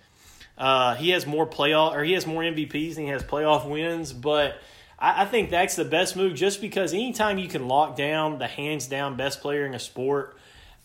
Uh, 0.58 0.96
he 0.96 1.10
has 1.10 1.26
more 1.26 1.46
playoff 1.46 1.94
or 1.94 2.04
he 2.04 2.12
has 2.12 2.26
more 2.26 2.42
MVPs 2.42 2.96
than 2.96 3.04
he 3.04 3.10
has 3.10 3.22
playoff 3.22 3.66
wins, 3.66 4.12
but 4.12 4.58
I, 4.98 5.22
I 5.22 5.24
think 5.24 5.48
that's 5.48 5.76
the 5.76 5.86
best 5.86 6.14
move 6.14 6.34
just 6.34 6.60
because 6.60 6.92
anytime 6.92 7.38
you 7.38 7.48
can 7.48 7.68
lock 7.68 7.96
down 7.96 8.38
the 8.38 8.48
hands 8.48 8.86
down 8.86 9.16
best 9.16 9.40
player 9.40 9.64
in 9.64 9.72
a 9.72 9.78
sport 9.78 10.37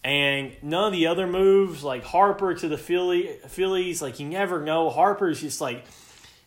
and 0.04 0.52
none 0.62 0.86
of 0.88 0.92
the 0.94 1.08
other 1.08 1.28
moves 1.28 1.84
like 1.84 2.04
Harper 2.04 2.54
to 2.54 2.68
the 2.68 2.78
Philly 2.78 3.30
Phillies, 3.48 4.02
like 4.02 4.20
you 4.20 4.28
never 4.28 4.62
know. 4.62 4.90
Harper's 4.90 5.40
just 5.42 5.62
like 5.62 5.86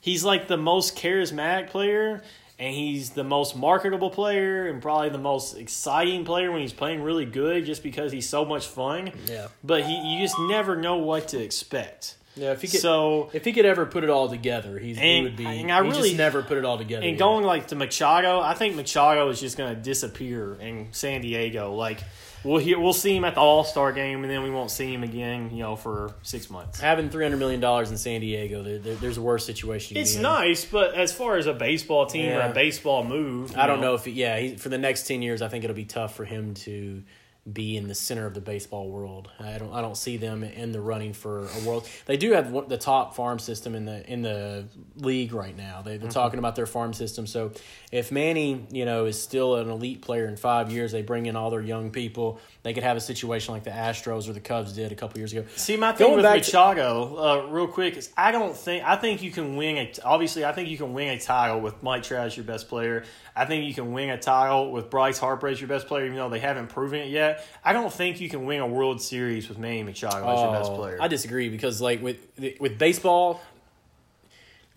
he's 0.01 0.25
like 0.25 0.49
the 0.49 0.57
most 0.59 0.97
charismatic 0.97 1.69
player 1.71 2.23
and 2.59 2.75
he's 2.75 3.11
the 3.11 3.25
most 3.25 3.55
marketable 3.57 4.11
player 4.11 4.67
and 4.67 4.81
probably 4.81 5.11
the 5.11 5.19
most 5.19 5.57
exciting 5.57 6.25
player 6.25 6.51
when 6.51 6.61
he's 6.63 6.73
playing 6.73 7.03
really 7.03 7.25
good 7.27 7.65
just 7.67 7.83
because 7.83 8.13
he's 8.13 8.29
so 8.29 8.45
much 8.45 8.67
fun. 8.67 9.11
Yeah. 9.27 9.49
But 9.65 9.85
he 9.85 9.95
you 10.15 10.21
just 10.23 10.39
never 10.39 10.77
know 10.77 10.97
what 10.97 11.29
to 11.29 11.39
expect. 11.43 12.17
Yeah, 12.39 12.53
if 12.53 12.61
he 12.61 12.69
could, 12.69 12.81
So 12.81 13.31
if 13.33 13.47
he 13.47 13.55
could 13.55 13.65
ever 13.65 13.87
put 13.87 14.05
it 14.05 14.11
all 14.11 14.29
together, 14.29 14.79
he's, 14.79 14.99
he 14.99 15.23
would 15.23 15.37
be. 15.37 15.47
and 15.47 15.73
I 15.73 15.83
he 15.83 15.89
really- 15.89 16.09
just 16.11 16.19
never 16.19 16.43
put 16.43 16.59
it 16.59 16.67
all 16.67 16.77
together. 16.77 17.03
and 17.03 17.13
yet. 17.13 17.19
going 17.19 17.45
like 17.47 17.69
to 17.69 17.77
Machado, 17.77 18.41
I 18.41 18.53
think 18.53 18.77
Machado 18.77 19.31
is 19.31 19.41
just 19.41 19.57
going 19.57 19.75
to 19.75 19.81
disappear 19.81 20.53
in 20.61 20.89
San 20.93 21.23
Diego. 21.23 21.73
Like 21.75 22.01
we'll 22.47 22.59
hear, 22.59 22.79
we'll 22.79 22.93
see 22.93 23.17
him 23.17 23.25
at 23.25 23.35
the 23.35 23.41
All 23.41 23.65
Star 23.65 23.93
game, 23.93 24.23
and 24.23 24.31
then 24.31 24.43
we 24.43 24.51
won't 24.51 24.71
see 24.71 24.93
him 24.93 25.03
again. 25.03 25.51
You 25.51 25.59
know, 25.65 25.77
for 25.77 26.15
six 26.23 26.49
months. 26.49 26.81
having 26.81 27.11
three 27.11 27.25
hundred 27.25 27.39
million 27.39 27.61
dollars 27.61 27.91
in 27.91 27.99
San 27.99 28.21
Diego, 28.21 28.63
there, 28.63 28.79
there, 28.79 28.95
there's 28.95 29.19
a 29.19 29.23
worse 29.23 29.45
situation. 29.45 29.97
you 29.97 30.03
It's 30.03 30.13
be 30.13 30.17
in. 30.19 30.23
nice, 30.23 30.65
but 30.65 30.95
as 30.95 31.13
far 31.13 31.37
as 31.37 31.47
a 31.47 31.53
baseball 31.53 32.07
team 32.07 32.33
or 32.33 32.41
a 32.41 32.53
baseball 32.53 33.05
move, 33.05 33.57
I 33.57 33.67
don't 33.67 33.81
know 33.81 33.95
if 33.95 34.05
he, 34.05 34.13
yeah, 34.13 34.39
he, 34.39 34.57
for 34.57 34.69
the 34.69 34.79
next 34.79 35.07
ten 35.07 35.21
years, 35.23 35.43
I 35.43 35.49
think 35.49 35.65
it'll 35.65 35.77
be 35.77 35.85
tough 35.85 36.15
for 36.15 36.25
him 36.25 36.55
to 36.55 37.03
be 37.51 37.77
in 37.77 37.87
the 37.87 37.95
center 37.95 38.27
of 38.27 38.35
the 38.35 38.41
baseball 38.41 38.89
world. 38.89 39.31
I 39.39 39.59
don't 39.59 39.73
I 39.73 39.81
don't 39.81 39.97
see 39.97 40.17
them 40.17 40.43
in 40.43 40.73
the 40.73 40.81
running 40.81 41.13
for 41.13 41.47
a 41.47 41.61
world. 41.67 41.89
They 42.07 42.17
do 42.17 42.33
have 42.33 42.69
the 42.69 42.77
top 42.77 43.15
farm 43.15 43.39
system 43.39 43.75
in 43.75 43.85
the 43.85 44.05
in 44.11 44.23
the 44.23 44.67
league 44.97 45.33
right 45.33 45.57
now. 45.57 45.83
They, 45.83 45.97
they're 45.97 46.09
mm-hmm. 46.09 46.09
talking 46.09 46.39
about 46.39 46.57
their 46.57 46.67
farm 46.67 46.93
system. 46.93 47.27
So 47.27 47.53
if 47.93 48.11
Manny, 48.11 48.67
you 48.71 48.85
know, 48.85 49.05
is 49.05 49.21
still 49.21 49.57
an 49.57 49.71
elite 49.71 50.03
player 50.03 50.27
in 50.27 50.37
five 50.37 50.73
years, 50.73 50.91
they 50.91 51.03
bring 51.03 51.27
in 51.27 51.37
all 51.37 51.51
their 51.51 51.61
young 51.61 51.91
people. 51.91 52.41
They 52.67 52.75
could 52.75 52.83
have 52.83 52.97
a 52.97 53.01
situation 53.01 53.55
like 53.55 53.63
the 53.63 53.71
Astros 53.71 54.29
or 54.29 54.33
the 54.33 54.41
Cubs 54.41 54.73
did 54.73 54.91
a 54.91 54.97
couple 54.97 55.19
years 55.21 55.33
ago. 55.33 55.45
See, 55.55 55.77
my 55.77 55.93
thing 55.93 56.09
Going 56.09 56.17
with 56.17 56.25
back 56.25 56.43
to- 56.43 56.49
Machado, 56.49 57.17
uh, 57.17 57.47
real 57.49 57.69
quick, 57.69 57.97
is 57.97 58.11
I 58.17 58.33
don't 58.33 58.57
think 58.57 58.83
I 58.83 58.97
think 58.97 59.23
you 59.23 59.31
can 59.31 59.55
win 59.55 59.77
a. 59.77 59.93
Obviously, 60.05 60.45
I 60.45 60.51
think 60.51 60.69
you 60.69 60.77
can 60.77 60.93
win 60.93 61.11
a 61.11 61.21
title 61.21 61.61
with 61.61 61.81
Mike 61.81 62.03
Trout 62.03 62.27
as 62.27 62.37
your 62.37 62.43
best 62.45 62.69
player. 62.69 63.05
I 63.37 63.45
think 63.45 63.67
you 63.69 63.73
can 63.73 63.93
win 63.93 64.11
a 64.11 64.19
title 64.19 64.73
with 64.73 64.91
Bryce 64.91 65.17
Harper 65.17 65.47
as 65.47 65.61
your 65.61 65.69
best 65.69 65.87
player, 65.87 66.07
even 66.07 66.17
though 66.17 66.29
they 66.29 66.41
haven't 66.41 66.67
proven 66.67 66.99
it 67.03 67.09
yet. 67.11 67.47
I 67.65 67.73
don't 67.73 67.93
think 67.93 68.21
you 68.21 68.29
can 68.29 68.47
win 68.47 68.59
a 68.59 68.67
World 68.67 69.01
Series 69.01 69.49
with 69.49 69.59
Manny 69.59 69.85
Machado 69.85 70.27
as 70.29 70.41
your 70.41 70.51
best 70.53 70.73
Oh, 70.73 70.77
player. 70.77 70.99
I 71.01 71.07
disagree 71.07 71.49
because 71.49 71.81
like 71.81 72.03
with 72.03 72.19
with 72.59 72.79
baseball, 72.79 73.41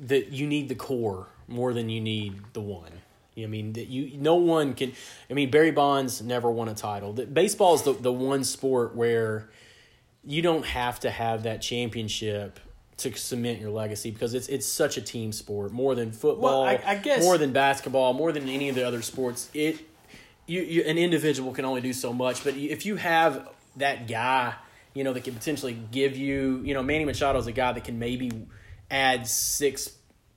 that 0.02 0.32
you 0.32 0.46
need 0.46 0.70
the 0.70 0.76
core 0.76 1.26
more 1.48 1.74
than 1.74 1.90
you 1.90 2.02
need 2.02 2.36
the 2.54 2.62
one. 2.62 2.92
I 3.44 3.48
mean, 3.48 3.74
that 3.74 3.88
you 3.88 4.18
no 4.18 4.36
one 4.36 4.74
can. 4.74 4.94
I 5.30 5.34
mean, 5.34 5.50
Barry 5.52 5.72
Bonds 5.72 6.22
never 6.22 6.50
won 6.52 6.68
a 6.70 6.76
title. 6.76 7.14
Baseball 7.14 7.76
is 7.76 7.84
the 7.84 7.94
the 7.94 8.12
one 8.14 8.44
sport 8.44 8.96
where 8.96 9.50
you 10.26 10.42
don't 10.42 10.66
have 10.66 11.00
to 11.02 11.10
have 11.10 11.44
that 11.44 11.62
championship 11.62 12.60
to 12.98 13.14
cement 13.16 13.62
your 13.62 13.70
legacy 13.70 14.12
because 14.12 14.34
it's 14.34 14.48
it's 14.50 14.68
such 14.68 14.98
a 14.98 15.02
team 15.02 15.32
sport 15.32 15.72
more 15.72 15.96
than 15.96 16.12
football, 16.12 16.64
Well, 16.64 16.64
I- 16.64 16.82
I 16.86 16.96
guess- 16.96 17.24
more 17.24 17.38
than 17.38 17.54
basketball, 17.54 18.14
more 18.14 18.32
than 18.32 18.50
any 18.50 18.68
of 18.70 18.76
the 18.76 18.86
other 18.86 19.02
sports. 19.02 19.50
It 19.54 19.80
you, 20.46 20.62
you 20.62 20.82
an 20.84 20.98
individual 20.98 21.54
can 21.54 21.64
only 21.64 21.80
do 21.82 21.94
so 21.94 22.12
much, 22.12 22.44
but 22.44 22.56
if 22.56 22.86
you 22.86 22.96
have 22.98 23.48
that 23.78 24.08
guy, 24.08 24.56
you 24.96 25.04
know, 25.04 25.14
that 25.14 25.24
can 25.24 25.36
potentially 25.36 25.78
give 25.92 26.18
you, 26.18 26.62
you 26.66 26.74
know, 26.74 26.82
Manny 26.84 27.06
Machado 27.06 27.38
is 27.40 27.46
a 27.48 27.52
guy 27.52 27.72
that 27.72 27.84
can 27.84 28.00
maybe 28.00 28.32
add 28.92 29.28
six, 29.28 29.92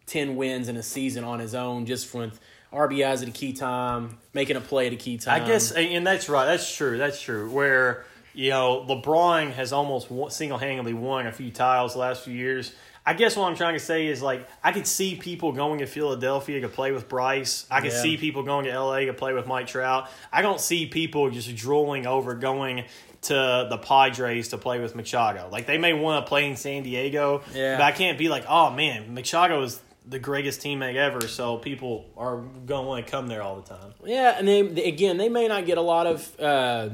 ten 0.07 0.37
wins 0.37 0.69
in 0.69 0.77
a 0.77 0.83
season 0.83 1.25
on 1.25 1.41
his 1.41 1.55
own 1.55 1.87
just 1.87 2.15
with 2.15 2.39
RBIs 2.73 3.23
at 3.23 3.29
a 3.29 3.33
key 3.33 3.53
time, 3.53 4.19
making 4.33 4.57
a 4.57 4.61
play 4.61 4.87
at 4.87 4.93
a 4.93 4.97
key 4.97 5.19
time. 5.19 5.43
I 5.43 5.47
guess, 5.47 5.73
and 5.73 6.07
that's 6.07 6.29
right. 6.29 6.47
That's 6.47 6.75
true. 6.75 6.99
That's 6.99 7.21
true. 7.21 7.51
Where 7.51 8.05
you 8.35 8.51
know 8.51 8.85
LeBron 8.89 9.53
has 9.53 9.73
almost 9.73 10.09
single 10.35 10.59
handedly 10.59 10.95
won 10.95 11.27
a 11.27 11.33
few 11.33 11.51
titles 11.51 11.93
the 11.93 11.99
last 12.01 12.25
few 12.25 12.35
years. 12.35 12.75
I 13.05 13.15
guess 13.15 13.37
what 13.37 13.49
I'm 13.51 13.57
trying 13.57 13.75
to 13.75 13.81
say 13.81 14.07
is 14.07 14.23
like 14.23 14.49
I 14.63 14.71
could 14.73 14.87
see 14.87 15.17
people 15.17 15.53
going 15.53 15.81
to 15.81 15.87
Philadelphia 15.87 16.61
to 16.61 16.69
play 16.69 16.93
with 16.93 17.09
Bryce. 17.09 17.67
I 17.71 17.81
could 17.81 17.91
Yeah. 17.93 18.01
see 18.03 18.17
people 18.17 18.43
going 18.45 18.65
to 18.67 18.71
LA 18.79 19.07
to 19.07 19.13
play 19.13 19.33
with 19.33 19.47
Mike 19.47 19.67
Trout. 19.67 20.09
I 20.33 20.41
don't 20.41 20.61
see 20.61 20.87
people 20.87 21.29
just 21.31 21.55
drooling 21.57 22.07
over 22.07 22.35
going 22.35 22.85
to 23.23 23.35
the 23.71 23.79
Padres 23.79 24.49
to 24.49 24.59
play 24.59 24.79
with 24.81 24.95
Machado. 24.97 25.49
Like 25.51 25.67
they 25.67 25.79
may 25.79 25.93
want 25.93 26.25
to 26.25 26.29
play 26.29 26.49
in 26.49 26.57
San 26.57 26.85
Diego, 26.85 27.43
Yeah. 27.55 27.77
but 27.77 27.85
I 27.85 27.93
can't 27.93 28.19
be 28.19 28.29
like, 28.29 28.45
oh 28.49 28.71
man, 28.71 29.15
Machado 29.15 29.63
is 29.63 29.81
the 30.07 30.19
greatest 30.19 30.61
teammate 30.61 30.97
ever, 30.97 31.27
so 31.29 31.57
people 31.57 32.07
are 32.17 32.39
going 32.39 32.85
to 32.85 32.89
want 32.89 33.07
to 33.07 33.11
come 33.11 33.29
there 33.29 33.43
all 33.43 33.57
the 33.57 33.69
time. 33.75 33.95
Yeah, 34.05 34.37
and 34.37 34.49
they, 34.49 34.61
again, 34.61 35.17
they 35.17 35.29
may 35.29 35.49
not 35.49 35.67
get 35.67 35.79
a 35.79 35.83
lot 35.83 36.07
of 36.07 36.41
uh, 36.41 36.89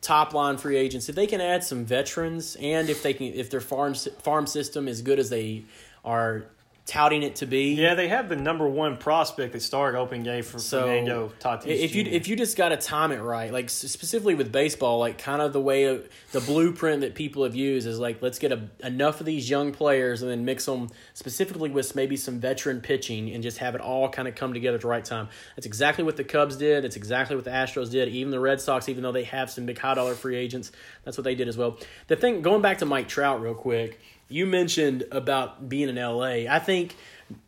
top 0.00 0.34
line 0.34 0.56
free 0.56 0.76
agents 0.76 1.08
if 1.08 1.14
they 1.14 1.26
can 1.26 1.40
add 1.40 1.62
some 1.64 1.84
veterans, 1.84 2.56
and 2.60 2.90
if 2.90 3.02
they 3.02 3.14
can, 3.14 3.26
if 3.34 3.50
their 3.50 3.60
farm 3.60 3.94
farm 3.94 4.46
system 4.46 4.88
is 4.88 5.02
good 5.02 5.18
as 5.18 5.30
they 5.30 5.64
are 6.04 6.44
touting 6.88 7.22
it 7.22 7.36
to 7.36 7.46
be. 7.46 7.74
Yeah, 7.74 7.94
they 7.94 8.08
have 8.08 8.30
the 8.30 8.36
number 8.36 8.66
one 8.66 8.96
prospect 8.96 9.52
that 9.52 9.60
started 9.60 9.98
opening 9.98 10.22
game 10.22 10.42
for 10.42 10.58
So 10.58 10.82
Fernando 10.82 11.30
Tatis. 11.38 11.66
if 11.66 11.94
you 11.94 12.02
Jr. 12.02 12.10
if 12.10 12.28
you 12.28 12.34
just 12.34 12.56
got 12.56 12.70
to 12.70 12.78
time 12.78 13.12
it 13.12 13.20
right, 13.20 13.52
like 13.52 13.68
specifically 13.68 14.34
with 14.34 14.50
baseball, 14.50 14.98
like 14.98 15.18
kind 15.18 15.42
of 15.42 15.52
the 15.52 15.60
way 15.60 15.84
of, 15.84 16.08
the 16.32 16.40
blueprint 16.40 17.02
that 17.02 17.14
people 17.14 17.44
have 17.44 17.54
used 17.54 17.86
is 17.86 17.98
like 17.98 18.22
let's 18.22 18.38
get 18.38 18.52
a, 18.52 18.68
enough 18.82 19.20
of 19.20 19.26
these 19.26 19.48
young 19.48 19.70
players 19.72 20.22
and 20.22 20.30
then 20.30 20.44
mix 20.44 20.64
them 20.64 20.88
specifically 21.12 21.70
with 21.70 21.94
maybe 21.94 22.16
some 22.16 22.40
veteran 22.40 22.80
pitching 22.80 23.30
and 23.30 23.42
just 23.42 23.58
have 23.58 23.74
it 23.74 23.82
all 23.82 24.08
kind 24.08 24.26
of 24.26 24.34
come 24.34 24.54
together 24.54 24.76
at 24.76 24.80
the 24.80 24.88
right 24.88 25.04
time. 25.04 25.28
That's 25.56 25.66
exactly 25.66 26.04
what 26.04 26.16
the 26.16 26.24
Cubs 26.24 26.56
did. 26.56 26.84
That's 26.84 26.96
exactly 26.96 27.36
what 27.36 27.44
the 27.44 27.50
Astros 27.50 27.90
did. 27.90 28.08
Even 28.08 28.30
the 28.30 28.40
Red 28.40 28.62
Sox, 28.62 28.88
even 28.88 29.02
though 29.02 29.12
they 29.12 29.24
have 29.24 29.50
some 29.50 29.66
big 29.66 29.78
high 29.78 29.94
dollar 29.94 30.14
free 30.14 30.36
agents, 30.36 30.72
that's 31.04 31.18
what 31.18 31.24
they 31.24 31.34
did 31.34 31.48
as 31.48 31.58
well. 31.58 31.78
The 32.06 32.16
thing 32.16 32.40
going 32.40 32.62
back 32.62 32.78
to 32.78 32.86
Mike 32.86 33.08
Trout 33.08 33.42
real 33.42 33.54
quick, 33.54 34.00
you 34.28 34.46
mentioned 34.46 35.04
about 35.10 35.68
being 35.68 35.88
in 35.88 35.96
LA. 35.96 36.46
I 36.48 36.58
think 36.58 36.96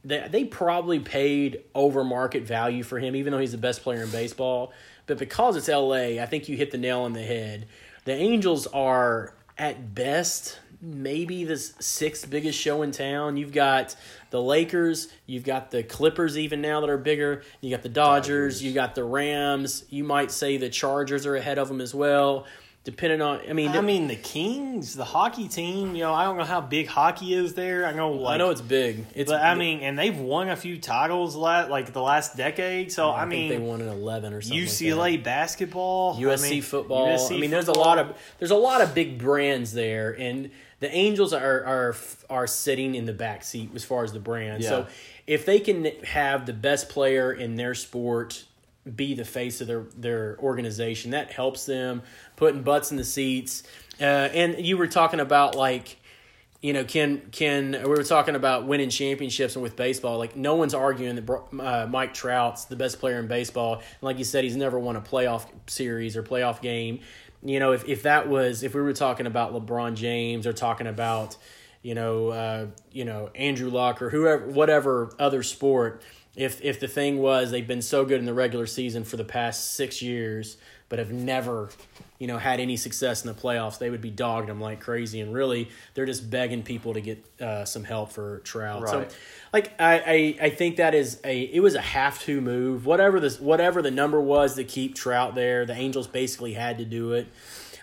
they, 0.05 0.27
they 0.31 0.45
probably 0.45 0.99
paid 0.99 1.63
over 1.75 2.05
market 2.05 2.45
value 2.45 2.83
for 2.83 2.99
him, 2.99 3.17
even 3.17 3.33
though 3.33 3.39
he's 3.39 3.53
the 3.53 3.59
best 3.59 3.83
player 3.83 4.03
in 4.03 4.11
baseball. 4.11 4.73
But 5.07 5.19
because 5.19 5.57
it's 5.57 5.69
LA, 5.69 6.23
I 6.23 6.27
think 6.27 6.49
you 6.49 6.57
hit 6.57 6.71
the 6.71 6.79
nail 6.79 7.01
on 7.01 7.13
the 7.13 7.23
head. 7.23 7.67
The 8.05 8.13
Angels 8.13 8.67
are 8.69 9.35
at 9.59 9.95
best 9.95 10.59
maybe 10.83 11.45
the 11.45 11.59
sixth 11.59 12.31
biggest 12.31 12.59
show 12.59 12.83
in 12.83 12.91
town. 12.91 13.37
You've 13.37 13.53
got 13.53 13.95
the 14.31 14.41
Lakers, 14.41 15.09
you've 15.27 15.45
got 15.45 15.71
the 15.71 15.83
Clippers 15.83 16.39
even 16.39 16.61
now 16.61 16.81
that 16.81 16.89
are 16.89 16.99
bigger. 16.99 17.43
You 17.61 17.71
got 17.71 17.83
the 17.83 17.89
Dodgers, 17.89 18.55
Dodgers. 18.55 18.63
you 18.63 18.73
got 18.73 18.95
the 18.95 19.05
Rams. 19.05 19.85
You 19.91 20.05
might 20.05 20.31
say 20.31 20.57
the 20.57 20.71
Chargers 20.71 21.27
are 21.27 21.37
ahead 21.37 21.59
of 21.59 21.69
them 21.69 21.81
as 21.81 21.95
well. 21.95 22.47
Depending 22.83 23.21
on, 23.21 23.41
I 23.47 23.53
mean, 23.53 23.73
I 23.73 23.83
mean, 23.83 24.09
the 24.09 24.17
Kings, 24.17 24.95
the 24.95 25.05
hockey 25.05 25.49
team. 25.49 25.95
You 25.95 26.05
know, 26.05 26.15
I 26.15 26.25
don't 26.25 26.39
know 26.39 26.45
how 26.45 26.63
big 26.63 26.87
hockey 26.87 27.35
is 27.35 27.53
there. 27.53 27.85
I 27.85 27.93
know, 27.93 28.13
like, 28.13 28.37
I 28.37 28.39
know 28.39 28.49
it's 28.49 28.63
big. 28.63 29.05
It's, 29.15 29.31
but 29.31 29.43
I 29.43 29.55
mean, 29.55 29.81
and 29.81 29.99
they've 29.99 30.17
won 30.17 30.49
a 30.49 30.57
few 30.57 30.79
titles 30.79 31.37
la- 31.37 31.67
like 31.67 31.93
the 31.93 32.01
last 32.01 32.39
decade. 32.39 32.91
So 32.91 33.13
I, 33.13 33.27
mean, 33.27 33.47
I, 33.47 33.49
think 33.49 33.61
they 33.61 33.69
won 33.69 33.83
an 33.83 33.89
eleven 33.89 34.33
or 34.33 34.41
something. 34.41 34.59
like. 34.59 34.69
UCLA 34.69 35.23
basketball, 35.23 36.17
USC 36.19 36.47
I 36.47 36.51
mean, 36.51 36.63
football. 36.63 37.07
USC 37.09 37.37
I 37.37 37.41
mean, 37.41 37.51
there's 37.51 37.69
a 37.69 37.79
lot 37.79 37.99
of 37.99 38.17
there's 38.39 38.51
a 38.51 38.57
lot 38.57 38.81
of 38.81 38.95
big 38.95 39.19
brands 39.19 39.75
there, 39.75 40.19
and 40.19 40.51
the 40.79 40.91
Angels 40.91 41.35
are 41.35 41.65
are 41.65 41.97
are 42.31 42.47
sitting 42.47 42.95
in 42.95 43.05
the 43.05 43.13
back 43.13 43.45
seat 43.45 43.71
as 43.75 43.85
far 43.85 44.05
as 44.05 44.15
the 44.15 44.21
brand. 44.21 44.65
So 44.65 44.87
if 45.27 45.45
they 45.45 45.61
can 45.61 45.85
have 46.05 46.47
the 46.47 46.55
best 46.55 46.89
player 46.89 47.31
in 47.31 47.57
their 47.57 47.75
sport 47.75 48.45
be 48.95 49.15
the 49.15 49.25
face 49.25 49.61
of 49.61 49.67
their 49.67 49.85
their 49.97 50.39
organization, 50.39 51.13
that 51.13 51.33
helps 51.33 51.67
them 51.67 52.03
putting 52.37 52.63
butts 52.63 52.91
in 52.91 52.97
the 52.97 53.05
seats. 53.05 53.63
Uh, 54.01 54.05
and 54.05 54.65
you 54.65 54.77
were 54.77 54.87
talking 54.87 55.21
about 55.21 55.55
like 55.55 56.01
you 56.63 56.75
know, 56.75 56.85
can 56.85 57.23
can 57.33 57.73
we 57.73 57.89
were 57.89 58.05
talking 58.05 58.35
about 58.35 58.67
winning 58.67 58.91
championships 58.91 59.57
and 59.57 59.63
with 59.63 59.77
baseball, 59.77 60.19
like 60.19 60.37
no 60.37 60.57
one's 60.57 60.75
arguing 60.75 61.17
that 61.17 61.31
uh, 61.59 61.87
Mike 61.89 62.13
Trout's 62.13 62.67
the 62.67 62.77
best 62.77 63.01
player 63.01 63.19
in 63.19 63.29
baseball. 63.29 63.77
And 63.77 64.03
like 64.03 64.19
you 64.19 64.25
said, 64.25 64.45
he's 64.45 64.57
never 64.57 64.79
won 64.79 64.97
a 64.97 65.01
playoff 65.01 65.47
series 65.67 66.17
or 66.19 66.23
playoff 66.23 66.61
game. 66.61 67.01
You 67.43 67.61
know, 67.61 67.73
if 67.73 67.89
if 67.89 68.03
that 68.03 68.29
was 68.29 68.63
if 68.63 68.75
we 68.75 68.83
were 68.83 68.93
talking 68.93 69.27
about 69.27 69.55
LeBron 69.55 69.95
James 69.95 70.47
or 70.47 70.53
talking 70.53 70.87
about 70.87 71.39
you 71.81 71.95
know 71.95 72.29
uh, 72.29 72.67
you 72.93 73.07
know 73.07 73.31
Andrew 73.35 73.71
Luck 73.71 74.03
or 74.03 74.11
whoever 74.11 74.47
whatever 74.47 75.15
other 75.19 75.43
sport, 75.43 76.03
if 76.41 76.63
if 76.65 76.81
the 76.81 76.89
thing 76.89 77.19
was 77.19 77.51
they've 77.51 77.67
been 77.67 77.83
so 77.83 78.05
good 78.05 78.19
in 78.19 78.27
the 78.27 78.35
regular 78.35 78.67
season 78.67 79.05
for 79.05 79.17
the 79.17 79.25
past 79.25 79.73
six 79.75 80.01
years, 80.03 80.57
but 80.89 80.99
have 80.99 81.13
never 81.13 81.71
you 82.21 82.27
know, 82.27 82.37
had 82.37 82.61
any 82.61 82.77
success 82.77 83.25
in 83.25 83.35
the 83.35 83.41
playoffs, 83.41 83.79
they 83.79 83.89
would 83.89 84.03
be 84.03 84.11
dogging 84.11 84.49
them 84.49 84.61
like 84.61 84.79
crazy. 84.79 85.23
And 85.23 85.33
really, 85.33 85.71
they're 85.95 86.05
just 86.05 86.31
begging 86.31 86.63
people 86.63 86.93
to 86.93 87.01
get 87.01 87.25
uh, 87.41 87.65
some 87.65 87.83
help 87.83 88.13
for 88.13 88.41
Trout. 88.41 88.83
Right. 88.83 89.11
So, 89.11 89.17
like, 89.55 89.73
I, 89.81 89.99
I, 89.99 90.47
I 90.47 90.51
think 90.51 90.77
that 90.77 90.95
is 90.95 91.19
a 91.25 91.41
it 91.41 91.61
was 91.61 91.75
a 91.75 91.81
have 91.81 92.21
to 92.25 92.43
move. 92.43 92.85
Whatever 92.85 93.21
this 93.21 93.41
whatever 93.41 93.81
the 93.81 93.91
number 93.91 94.21
was 94.21 94.55
to 94.57 94.65
keep 94.65 94.95
Trout 94.95 95.35
there, 95.35 95.65
the 95.65 95.73
Angels 95.73 96.07
basically 96.07 96.53
had 96.53 96.77
to 96.77 96.85
do 96.85 97.15
it. 97.15 97.27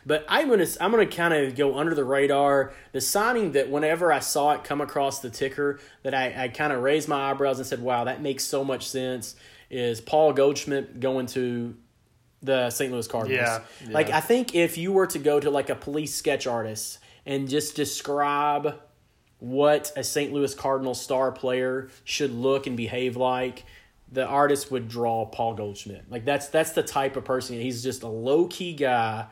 But 0.08 0.26
I'm 0.30 0.48
gonna 0.48 0.66
I'm 0.80 0.90
gonna 0.92 1.06
kind 1.06 1.34
of 1.34 1.54
go 1.56 1.78
under 1.78 1.94
the 1.94 2.06
radar. 2.06 2.72
The 2.94 3.02
signing 3.02 3.52
that 3.52 3.70
whenever 3.70 4.14
I 4.14 4.20
saw 4.20 4.54
it 4.54 4.64
come 4.64 4.80
across 4.80 5.20
the 5.20 5.30
ticker, 5.30 5.82
that 6.04 6.14
I, 6.14 6.46
I 6.46 6.48
kind 6.48 6.72
of 6.72 6.82
raised 6.82 7.10
my 7.10 7.30
eyebrows 7.30 7.58
and 7.60 7.68
said, 7.68 7.82
"Wow, 7.82 8.06
that 8.06 8.22
makes 8.22 8.46
so 8.46 8.64
much 8.64 8.88
sense." 8.88 9.36
Is 9.70 10.00
Paul 10.00 10.32
Goldschmidt 10.32 11.02
going 11.02 11.26
to 11.28 11.76
the 12.42 12.70
St. 12.70 12.90
Louis 12.90 13.06
Cardinals? 13.06 13.38
Yeah, 13.38 13.60
Like. 13.90 14.10
I 14.10 14.22
think 14.22 14.56
if 14.56 14.78
you 14.78 14.94
were 14.94 15.08
to 15.08 15.20
go 15.20 15.42
to 15.42 15.50
like 15.50 15.70
a 15.70 15.76
police 15.76 16.16
sketch 16.16 16.48
artist 16.48 17.00
and 17.26 17.50
just 17.50 17.76
describe 17.76 18.80
what 19.40 19.92
a 19.98 20.06
St. 20.06 20.32
Louis 20.32 20.56
Cardinals 20.56 21.02
star 21.02 21.34
player 21.34 21.90
should 22.06 22.32
look 22.32 22.66
and 22.66 22.78
behave 22.78 23.18
like, 23.18 23.66
the 24.10 24.26
artist 24.26 24.72
would 24.72 24.88
draw 24.88 25.26
Paul 25.26 25.56
Goldschmidt. 25.56 26.10
Like 26.10 26.24
that's 26.24 26.48
that's 26.48 26.72
the 26.72 26.84
type 26.84 27.18
of 27.18 27.26
person. 27.26 27.60
He's 27.60 27.84
just 27.84 28.04
a 28.04 28.08
low 28.08 28.48
key 28.48 28.74
guy. 28.74 29.26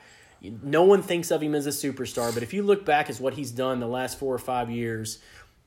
No 0.64 0.84
one 0.84 1.02
thinks 1.02 1.32
of 1.32 1.42
him 1.42 1.56
as 1.56 1.66
a 1.68 1.72
superstar, 1.72 2.34
but 2.34 2.44
if 2.44 2.54
you 2.54 2.64
look 2.64 2.86
back 2.86 3.10
as 3.10 3.20
what 3.20 3.34
he's 3.34 3.52
done 3.52 3.80
the 3.80 3.88
last 3.88 4.20
four 4.20 4.34
or 4.34 4.40
five 4.40 4.70
years, 4.70 5.20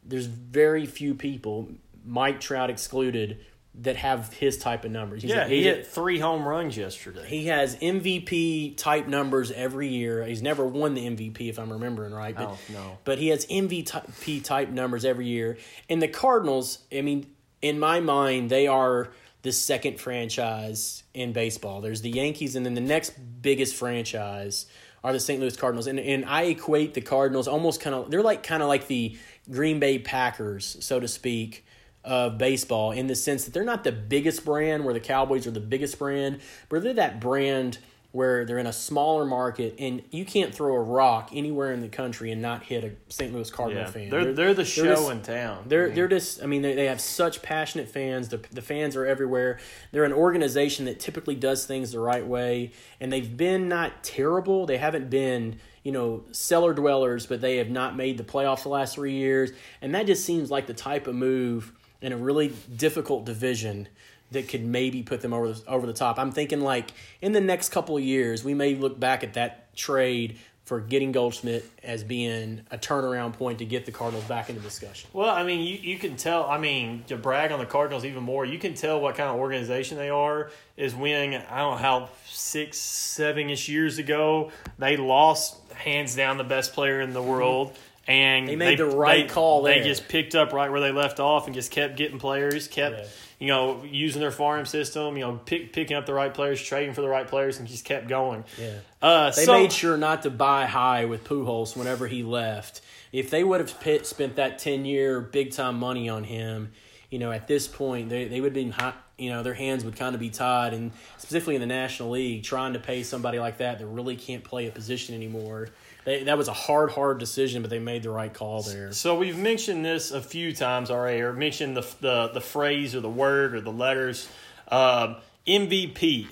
there's 0.04 0.26
very 0.26 0.86
few 0.86 1.14
people, 1.14 1.68
Mike 2.04 2.40
Trout 2.40 2.70
excluded, 2.70 3.44
that 3.80 3.94
have 3.96 4.32
his 4.32 4.58
type 4.58 4.84
of 4.84 4.90
numbers. 4.90 5.22
He's 5.22 5.30
Yeah, 5.30 5.46
he 5.46 5.62
hit 5.62 5.86
three 5.86 6.18
home 6.18 6.46
runs 6.48 6.76
yesterday. 6.76 7.24
he 7.26 7.46
has 7.46 7.76
MVP 7.76 8.76
type 8.76 9.06
numbers 9.06 9.52
every 9.52 9.86
year. 9.88 10.24
He's 10.24 10.42
never 10.42 10.66
won 10.66 10.94
the 10.94 11.06
MVP, 11.06 11.48
if 11.48 11.58
I'm 11.58 11.72
remembering 11.72 12.12
right. 12.12 12.34
But, 12.34 12.48
Oh, 12.48 12.58
no. 12.72 12.98
But 13.04 13.18
he 13.18 13.28
has 13.28 13.46
MVP 13.46 14.42
type 14.42 14.70
numbers 14.70 15.04
every 15.04 15.26
year. 15.26 15.58
And 15.88 16.02
the 16.02 16.08
Cardinals, 16.08 16.80
I 16.92 17.02
mean, 17.02 17.26
in 17.62 17.78
my 17.78 18.00
mind, 18.00 18.50
they 18.50 18.66
are 18.66 19.10
the 19.42 19.52
second 19.52 20.00
franchise 20.00 21.02
in 21.14 21.32
baseball. 21.32 21.80
There's 21.80 22.02
the 22.02 22.10
Yankees, 22.10 22.56
and 22.56 22.66
then 22.66 22.74
the 22.74 22.80
next 22.80 23.10
biggest 23.40 23.74
franchise 23.74 24.66
are 25.04 25.12
the 25.12 25.20
St. 25.20 25.40
Louis 25.40 25.56
Cardinals. 25.56 25.86
And 25.86 26.00
and 26.00 26.24
I 26.24 26.42
equate 26.44 26.94
the 26.94 27.00
Cardinals 27.00 27.48
almost 27.48 27.80
kind 27.80 27.94
of 27.94 28.10
they're 28.10 28.22
like 28.22 28.42
kind 28.42 28.62
of 28.62 28.68
like 28.68 28.88
the 28.88 29.16
Green 29.50 29.78
Bay 29.78 29.98
Packers, 29.98 30.76
so 30.80 31.00
to 31.00 31.08
speak, 31.08 31.64
of 32.04 32.38
baseball 32.38 32.92
in 32.92 33.06
the 33.06 33.14
sense 33.14 33.44
that 33.44 33.52
they're 33.52 33.64
not 33.64 33.84
the 33.84 33.92
biggest 33.92 34.44
brand 34.44 34.84
where 34.84 34.94
the 34.94 35.00
Cowboys 35.00 35.46
are 35.46 35.50
the 35.50 35.60
biggest 35.60 35.98
brand, 35.98 36.40
but 36.68 36.82
they're 36.82 36.94
that 36.94 37.20
brand 37.20 37.78
where 38.12 38.46
they're 38.46 38.58
in 38.58 38.66
a 38.66 38.72
smaller 38.72 39.26
market 39.26 39.74
and 39.78 40.02
you 40.10 40.24
can't 40.24 40.54
throw 40.54 40.74
a 40.74 40.80
rock 40.80 41.28
anywhere 41.34 41.72
in 41.72 41.80
the 41.80 41.88
country 41.88 42.32
and 42.32 42.40
not 42.40 42.62
hit 42.62 42.82
a 42.82 42.92
St. 43.12 43.34
Louis 43.34 43.50
Cardinal 43.50 43.82
yeah, 43.82 43.90
fan. 43.90 44.08
they're, 44.08 44.32
they're 44.32 44.54
the 44.54 44.64
show 44.64 44.84
just- 44.84 45.10
in 45.10 45.20
town. 45.20 45.64
they're 45.66 45.90
they're 45.90 46.08
just 46.08 46.42
I 46.42 46.46
mean 46.46 46.62
they, 46.62 46.74
they 46.74 46.86
have 46.86 47.00
such 47.00 47.42
passionate 47.42 47.88
fans. 47.88 48.28
The 48.28 48.40
the 48.50 48.62
fans 48.62 48.96
are 48.96 49.04
everywhere. 49.04 49.58
They're 49.92 50.04
an 50.04 50.14
organization 50.14 50.86
that 50.86 51.00
typically 51.00 51.34
does 51.34 51.66
things 51.66 51.92
the 51.92 52.00
right 52.00 52.26
way, 52.26 52.72
and 52.98 53.12
they've 53.12 53.36
been 53.36 53.68
not 53.68 54.02
terrible. 54.02 54.64
They 54.64 54.78
haven't 54.78 55.10
been 55.10 55.58
you 55.82 55.92
know 55.92 56.24
cellar 56.32 56.72
dwellers, 56.72 57.26
but 57.26 57.42
they 57.42 57.58
have 57.58 57.68
not 57.68 57.94
made 57.94 58.16
the 58.16 58.24
playoffs 58.24 58.62
the 58.62 58.70
last 58.70 58.94
three 58.94 59.14
years, 59.14 59.50
and 59.82 59.94
that 59.94 60.06
just 60.06 60.24
seems 60.24 60.50
like 60.50 60.66
the 60.66 60.74
type 60.74 61.06
of 61.06 61.14
move 61.14 61.72
in 62.00 62.12
a 62.12 62.16
really 62.16 62.54
difficult 62.74 63.26
division 63.26 63.86
that 64.30 64.48
could 64.48 64.64
maybe 64.64 65.02
put 65.02 65.20
them 65.20 65.32
over 65.32 65.52
the, 65.52 65.62
over 65.68 65.86
the 65.86 65.92
top. 65.92 66.18
I'm 66.18 66.32
thinking 66.32 66.60
like 66.60 66.90
in 67.20 67.32
the 67.32 67.40
next 67.40 67.70
couple 67.70 67.96
of 67.96 68.02
years, 68.02 68.44
we 68.44 68.54
may 68.54 68.74
look 68.74 68.98
back 68.98 69.24
at 69.24 69.34
that 69.34 69.74
trade 69.76 70.38
for 70.68 70.80
getting 70.80 71.12
Goldschmidt 71.12 71.64
as 71.82 72.04
being 72.04 72.60
a 72.70 72.76
turnaround 72.76 73.32
point 73.32 73.60
to 73.60 73.64
get 73.64 73.86
the 73.86 73.90
Cardinals 73.90 74.26
back 74.26 74.50
into 74.50 74.60
discussion. 74.60 75.08
Well, 75.14 75.30
I 75.30 75.42
mean, 75.42 75.60
you, 75.60 75.78
you 75.78 75.98
can 75.98 76.16
tell. 76.16 76.44
I 76.44 76.58
mean, 76.58 77.04
to 77.08 77.16
brag 77.16 77.52
on 77.52 77.58
the 77.58 77.64
Cardinals 77.64 78.04
even 78.04 78.22
more, 78.22 78.44
you 78.44 78.58
can 78.58 78.74
tell 78.74 79.00
what 79.00 79.14
kind 79.14 79.30
of 79.30 79.36
organization 79.36 79.96
they 79.96 80.10
are. 80.10 80.50
Is 80.76 80.94
when 80.94 81.32
I 81.32 81.60
don't 81.60 81.72
know 81.72 81.76
how 81.78 82.10
six, 82.26 82.76
seven 82.76 83.48
ish 83.48 83.70
years 83.70 83.96
ago 83.96 84.52
they 84.78 84.98
lost 84.98 85.56
hands 85.72 86.14
down 86.14 86.36
the 86.36 86.44
best 86.44 86.74
player 86.74 87.00
in 87.00 87.14
the 87.14 87.20
mm-hmm. 87.20 87.30
world. 87.30 87.78
And 88.06 88.48
They 88.48 88.56
made 88.56 88.78
the 88.78 88.86
right 88.86 89.28
call 89.28 89.62
They 89.62 89.82
just 89.82 90.08
picked 90.08 90.34
up 90.34 90.52
right 90.52 90.70
where 90.70 90.80
they 90.80 90.92
left 90.92 91.20
off 91.20 91.46
and 91.46 91.54
just 91.54 91.70
kept 91.70 91.96
getting 91.96 92.18
players, 92.18 92.66
kept 92.68 92.98
Yeah. 92.98 93.04
You 93.38 93.48
know 93.48 93.82
using 93.84 94.20
their 94.20 94.30
farm 94.30 94.66
system, 94.66 95.16
you 95.16 95.24
know 95.24 95.40
pick, 95.44 95.72
picking 95.72 95.96
up 95.96 96.06
the 96.06 96.14
right 96.14 96.32
players, 96.32 96.62
trading 96.62 96.94
for 96.94 97.00
the 97.00 97.08
right 97.08 97.26
players, 97.26 97.58
and 97.58 97.68
just 97.68 97.84
kept 97.84 98.08
going. 98.08 98.44
Yeah. 98.58 98.78
Uh, 99.00 99.30
They 99.30 99.44
so, 99.44 99.52
made 99.52 99.72
sure 99.72 99.96
not 99.96 100.22
to 100.22 100.30
buy 100.30 100.66
high 100.66 101.04
with 101.04 101.24
Pujols 101.24 101.76
whenever 101.76 102.06
he 102.06 102.22
left. 102.22 102.80
If 103.12 103.30
they 103.30 103.44
would 103.44 103.60
have 103.60 103.80
pit, 103.80 104.06
spent 104.06 104.36
that 104.36 104.58
ten 104.58 104.84
year 104.84 105.20
big 105.20 105.52
time 105.52 105.78
money 105.78 106.08
on 106.08 106.24
him, 106.24 106.72
you 107.10 107.18
know, 107.18 107.30
at 107.30 107.46
this 107.46 107.68
point 107.68 108.08
they 108.08 108.26
they 108.26 108.40
would 108.40 108.48
have 108.48 108.54
been 108.54 108.72
hot. 108.72 109.04
You 109.16 109.30
know, 109.30 109.42
their 109.42 109.54
hands 109.54 109.84
would 109.84 109.96
kind 109.96 110.14
of 110.14 110.20
be 110.20 110.30
tied, 110.30 110.74
and 110.74 110.92
specifically 111.16 111.56
in 111.56 111.60
the 111.60 111.66
National 111.66 112.10
League, 112.10 112.44
trying 112.44 112.74
to 112.74 112.78
pay 112.78 113.02
somebody 113.02 113.40
like 113.40 113.58
that 113.58 113.80
that 113.80 113.86
really 113.86 114.14
can't 114.14 114.44
play 114.44 114.68
a 114.68 114.70
position 114.70 115.14
anymore. 115.14 115.70
They, 116.08 116.22
that 116.22 116.38
was 116.38 116.48
a 116.48 116.54
hard, 116.54 116.90
hard 116.90 117.18
decision, 117.18 117.60
but 117.60 117.70
they 117.70 117.80
made 117.80 118.02
the 118.02 118.08
right 118.08 118.32
call 118.32 118.62
there. 118.62 118.92
So 118.92 119.18
we've 119.18 119.36
mentioned 119.36 119.84
this 119.84 120.10
a 120.10 120.22
few 120.22 120.54
times 120.54 120.90
already, 120.90 121.20
or 121.20 121.34
mentioned 121.34 121.76
the 121.76 121.86
the, 122.00 122.28
the 122.28 122.40
phrase 122.40 122.94
or 122.94 123.00
the 123.00 123.10
word 123.10 123.54
or 123.54 123.60
the 123.60 123.70
letters 123.70 124.26
um, 124.68 125.16
MVP. 125.46 126.28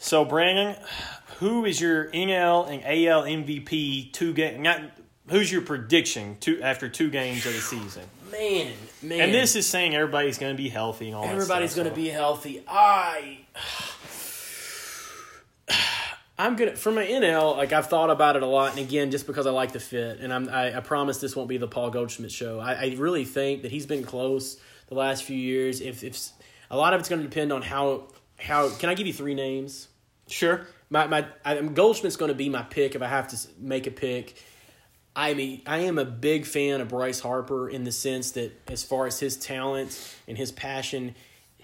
So 0.00 0.24
Brandon, 0.24 0.74
who 1.38 1.64
is 1.64 1.80
your 1.80 2.10
NL 2.10 2.68
and 2.68 2.82
AL 2.82 3.22
MVP 3.22 4.12
two 4.12 4.32
game? 4.32 4.62
Not 4.62 4.80
who's 5.28 5.52
your 5.52 5.62
prediction 5.62 6.36
two 6.40 6.60
after 6.60 6.88
two 6.88 7.08
games 7.08 7.46
of 7.46 7.52
the 7.52 7.60
season? 7.60 8.02
Man, 8.32 8.72
man, 9.00 9.20
And 9.20 9.32
this 9.32 9.54
is 9.54 9.64
saying 9.68 9.94
everybody's 9.94 10.38
going 10.38 10.56
to 10.56 10.60
be 10.60 10.68
healthy 10.68 11.06
and 11.06 11.14
all. 11.14 11.24
Everybody's 11.24 11.76
going 11.76 11.86
to 11.86 11.92
so- 11.92 11.96
be 11.96 12.08
healthy. 12.08 12.64
I. 12.66 13.38
I'm 16.38 16.54
gonna 16.56 16.76
for 16.76 16.92
my 16.92 17.04
NL. 17.04 17.56
Like 17.56 17.72
I've 17.72 17.86
thought 17.86 18.10
about 18.10 18.36
it 18.36 18.42
a 18.42 18.46
lot, 18.46 18.70
and 18.70 18.80
again, 18.80 19.10
just 19.10 19.26
because 19.26 19.46
I 19.46 19.50
like 19.50 19.72
the 19.72 19.80
fit, 19.80 20.20
and 20.20 20.32
I'm, 20.32 20.48
I, 20.48 20.76
I 20.76 20.80
promise 20.80 21.18
this 21.18 21.34
won't 21.34 21.48
be 21.48 21.56
the 21.56 21.66
Paul 21.66 21.90
Goldschmidt 21.90 22.30
show. 22.30 22.60
I, 22.60 22.74
I 22.74 22.94
really 22.96 23.24
think 23.24 23.62
that 23.62 23.72
he's 23.72 23.86
been 23.86 24.04
close 24.04 24.60
the 24.86 24.94
last 24.94 25.24
few 25.24 25.36
years. 25.36 25.80
If 25.80 26.04
if 26.04 26.16
a 26.70 26.76
lot 26.76 26.94
of 26.94 27.00
it's 27.00 27.08
going 27.08 27.22
to 27.22 27.28
depend 27.28 27.52
on 27.52 27.62
how 27.62 28.08
how 28.38 28.68
can 28.68 28.88
I 28.88 28.94
give 28.94 29.06
you 29.06 29.12
three 29.12 29.34
names? 29.34 29.88
sure. 30.28 30.66
My 30.90 31.06
my 31.06 31.26
I, 31.44 31.60
Goldschmidt's 31.60 32.16
going 32.16 32.30
to 32.30 32.34
be 32.34 32.48
my 32.48 32.62
pick 32.62 32.94
if 32.94 33.02
I 33.02 33.08
have 33.08 33.28
to 33.28 33.36
make 33.58 33.86
a 33.86 33.90
pick. 33.90 34.36
I 35.16 35.34
mean, 35.34 35.62
I 35.66 35.78
am 35.78 35.98
a 35.98 36.04
big 36.04 36.46
fan 36.46 36.80
of 36.80 36.88
Bryce 36.88 37.18
Harper 37.18 37.68
in 37.68 37.82
the 37.82 37.90
sense 37.90 38.32
that 38.32 38.52
as 38.68 38.84
far 38.84 39.06
as 39.06 39.18
his 39.18 39.36
talent 39.36 40.16
and 40.28 40.38
his 40.38 40.52
passion, 40.52 41.16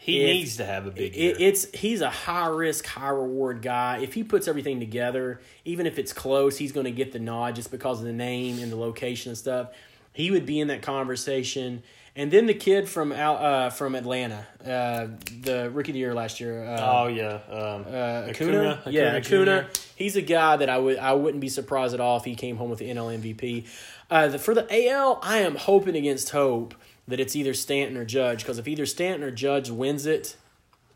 He 0.04 0.20
if- 0.20 0.34
needs 0.34 0.56
to 0.58 0.66
have 0.66 0.86
a 0.86 0.90
big 0.90 1.16
year. 1.16 1.30
it, 1.30 1.40
it's 1.40 1.64
he's 1.72 2.02
a 2.02 2.10
high 2.10 2.48
risk, 2.48 2.84
high 2.84 3.08
reward 3.08 3.62
guy. 3.62 4.00
If 4.02 4.12
he 4.12 4.22
puts 4.22 4.46
everything 4.46 4.78
together, 4.78 5.40
even 5.64 5.86
if 5.86 5.98
it's 5.98 6.12
close, 6.12 6.58
he's 6.58 6.72
going 6.72 6.84
to 6.84 6.92
get 6.92 7.12
the 7.12 7.18
nod 7.18 7.54
just 7.54 7.70
because 7.70 8.00
of 8.00 8.04
the 8.04 8.12
name 8.12 8.58
and 8.58 8.70
the 8.70 8.76
location 8.76 9.30
and 9.30 9.38
stuff. 9.38 9.70
He 10.12 10.30
would 10.30 10.44
be 10.44 10.60
in 10.60 10.68
that 10.68 10.82
conversation. 10.82 11.82
And 12.16 12.30
then 12.30 12.44
the 12.44 12.52
kid 12.52 12.86
from 12.86 13.12
Al, 13.12 13.36
uh, 13.38 13.70
from 13.70 13.94
Atlanta, 13.94 14.46
uh, 14.62 15.06
the 15.40 15.70
rookie 15.72 15.92
of 15.92 15.94
the 15.94 16.00
year 16.00 16.12
last 16.12 16.38
year. 16.38 16.62
Uh, 16.62 17.02
oh 17.02 17.06
yeah, 17.06 17.40
um, 17.48 17.86
uh, 17.88 18.28
Acuna, 18.28 18.82
yeah, 18.86 19.18
Jr. 19.20 19.34
Acuna. 19.36 19.68
He's 19.96 20.16
a 20.16 20.22
guy 20.22 20.58
that 20.58 20.68
I 20.68 20.76
would 20.76 20.98
I 20.98 21.14
wouldn't 21.14 21.40
be 21.40 21.48
surprised 21.48 21.94
at 21.94 22.00
all 22.00 22.18
if 22.18 22.24
he 22.24 22.34
came 22.34 22.58
home 22.58 22.68
with 22.68 22.78
the 22.78 22.90
NL 22.90 23.18
MVP. 23.20 23.66
Uh, 24.10 24.28
the, 24.28 24.38
for 24.38 24.54
the 24.54 24.66
AL, 24.90 25.18
I 25.22 25.38
am 25.38 25.56
hoping 25.56 25.96
against 25.96 26.28
hope 26.28 26.74
that 27.08 27.20
it's 27.20 27.36
either 27.36 27.54
Stanton 27.54 27.96
or 27.96 28.04
Judge 28.04 28.38
because 28.40 28.58
if 28.58 28.66
either 28.68 28.86
Stanton 28.86 29.22
or 29.22 29.30
Judge 29.30 29.70
wins 29.70 30.06
it, 30.06 30.36